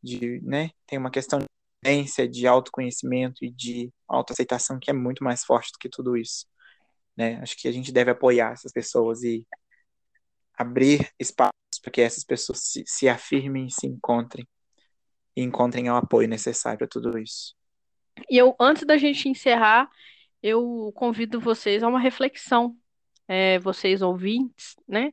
de, 0.02 0.40
né, 0.42 0.70
tem 0.86 0.98
uma 0.98 1.10
questão 1.10 1.38
de 1.38 2.28
de 2.28 2.46
autoconhecimento 2.46 3.44
e 3.44 3.50
de 3.50 3.92
autoaceitação 4.06 4.78
que 4.78 4.90
é 4.90 4.94
muito 4.94 5.24
mais 5.24 5.44
forte 5.44 5.72
do 5.72 5.78
que 5.78 5.88
tudo 5.88 6.16
isso, 6.16 6.46
né? 7.16 7.40
Acho 7.42 7.56
que 7.56 7.66
a 7.66 7.72
gente 7.72 7.90
deve 7.90 8.10
apoiar 8.12 8.52
essas 8.52 8.72
pessoas 8.72 9.22
e 9.24 9.44
abrir 10.56 11.10
espaços 11.18 11.52
para 11.82 11.90
que 11.90 12.00
essas 12.00 12.22
pessoas 12.22 12.60
se, 12.60 12.84
se 12.86 13.08
afirmem, 13.08 13.68
se 13.68 13.86
encontrem 13.86 14.46
e 15.36 15.42
encontrem 15.42 15.90
o 15.90 15.96
apoio 15.96 16.28
necessário 16.28 16.78
para 16.78 16.86
tudo 16.86 17.18
isso. 17.18 17.54
E 18.30 18.36
eu, 18.36 18.54
antes 18.60 18.86
da 18.86 18.96
gente 18.96 19.28
encerrar, 19.28 19.90
eu 20.42 20.92
convido 20.94 21.40
vocês 21.40 21.82
a 21.82 21.88
uma 21.88 21.98
reflexão, 21.98 22.76
é, 23.26 23.58
vocês 23.58 24.02
ouvintes, 24.02 24.76
né? 24.86 25.10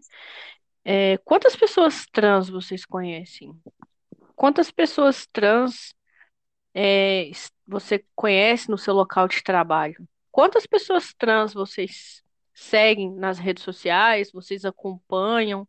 É, 0.84 1.18
quantas 1.20 1.56
pessoas 1.56 2.06
trans 2.12 2.50
vocês 2.50 2.86
conhecem? 2.86 3.52
Quantas 4.40 4.72
pessoas 4.72 5.28
trans 5.28 5.94
é, 6.74 7.30
você 7.68 8.06
conhece 8.16 8.70
no 8.70 8.78
seu 8.78 8.94
local 8.94 9.28
de 9.28 9.44
trabalho? 9.44 10.08
Quantas 10.32 10.66
pessoas 10.66 11.14
trans 11.14 11.54
vocês 11.54 12.24
seguem 12.54 13.14
nas 13.14 13.38
redes 13.38 13.64
sociais, 13.66 14.32
vocês 14.32 14.64
acompanham, 14.64 15.66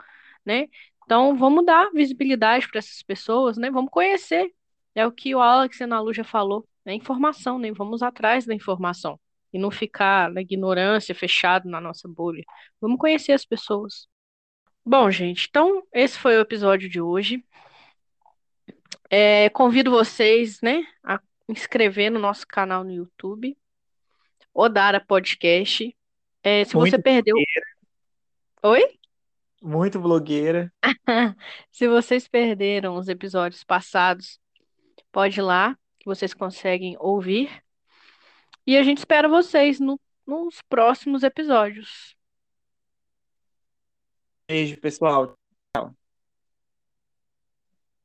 né? 0.46 0.68
Então, 1.04 1.36
vamos 1.36 1.66
dar 1.66 1.90
visibilidade 1.90 2.68
para 2.68 2.78
essas 2.78 3.02
pessoas, 3.02 3.56
né? 3.56 3.72
Vamos 3.72 3.90
conhecer. 3.90 4.54
É 4.94 5.04
o 5.04 5.10
que 5.10 5.34
o 5.34 5.40
Alex 5.40 5.80
e 5.80 5.82
a 5.82 5.86
Ana 5.86 6.00
Lu 6.00 6.14
já 6.14 6.22
falou, 6.22 6.64
é 6.84 6.94
informação, 6.94 7.58
né? 7.58 7.72
Vamos 7.72 8.04
atrás 8.04 8.46
da 8.46 8.54
informação 8.54 9.18
e 9.52 9.58
não 9.58 9.72
ficar 9.72 10.30
na 10.30 10.42
ignorância, 10.42 11.12
fechado 11.12 11.68
na 11.68 11.80
nossa 11.80 12.06
bolha. 12.06 12.44
Vamos 12.80 13.00
conhecer 13.00 13.32
as 13.32 13.44
pessoas. 13.44 14.06
Bom, 14.86 15.10
gente, 15.10 15.48
então 15.50 15.82
esse 15.92 16.16
foi 16.16 16.36
o 16.36 16.42
episódio 16.42 16.88
de 16.88 17.00
hoje. 17.00 17.44
É, 19.10 19.50
convido 19.50 19.90
vocês, 19.90 20.60
né, 20.62 20.86
a 21.02 21.20
inscrever 21.48 22.10
no 22.10 22.20
nosso 22.20 22.46
canal 22.46 22.84
no 22.84 22.92
YouTube, 22.92 23.58
Odara 24.54 25.00
Podcast. 25.04 25.96
É, 26.42 26.64
se 26.64 26.76
Muito 26.76 26.92
você 26.92 27.02
perdeu. 27.02 27.34
blogueira, 27.34 27.66
Oi? 28.62 28.98
muito 29.62 30.00
blogueira. 30.00 30.72
Se 31.70 31.86
vocês 31.86 32.26
perderam 32.26 32.96
os 32.96 33.08
episódios 33.08 33.62
passados, 33.62 34.40
pode 35.12 35.38
ir 35.38 35.42
lá, 35.42 35.76
que 35.98 36.06
vocês 36.06 36.32
conseguem 36.32 36.96
ouvir. 36.98 37.62
E 38.66 38.76
a 38.78 38.82
gente 38.82 38.98
espera 38.98 39.28
vocês 39.28 39.78
no- 39.78 40.00
nos 40.26 40.62
próximos 40.62 41.22
episódios. 41.22 42.16
Beijo, 44.48 44.80
pessoal. 44.80 45.34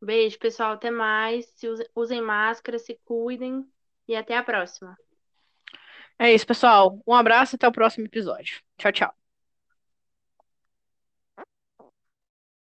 Beijo, 0.06 0.38
pessoal. 0.40 0.74
Até 0.74 0.92
mais. 0.92 1.46
Se 1.56 1.68
use- 1.68 1.90
usem 1.96 2.22
máscara, 2.22 2.80
se 2.80 3.00
cuidem 3.06 3.66
e 4.08 4.16
até 4.16 4.38
a 4.38 4.44
próxima. 4.44 4.96
É 6.20 6.34
isso, 6.34 6.48
pessoal. 6.48 7.02
Um 7.06 7.14
abraço 7.14 7.56
e 7.56 7.58
até 7.58 7.68
o 7.68 7.72
próximo 7.72 8.06
episódio. 8.06 8.62
Tchau, 8.78 8.92
tchau. 8.92 9.25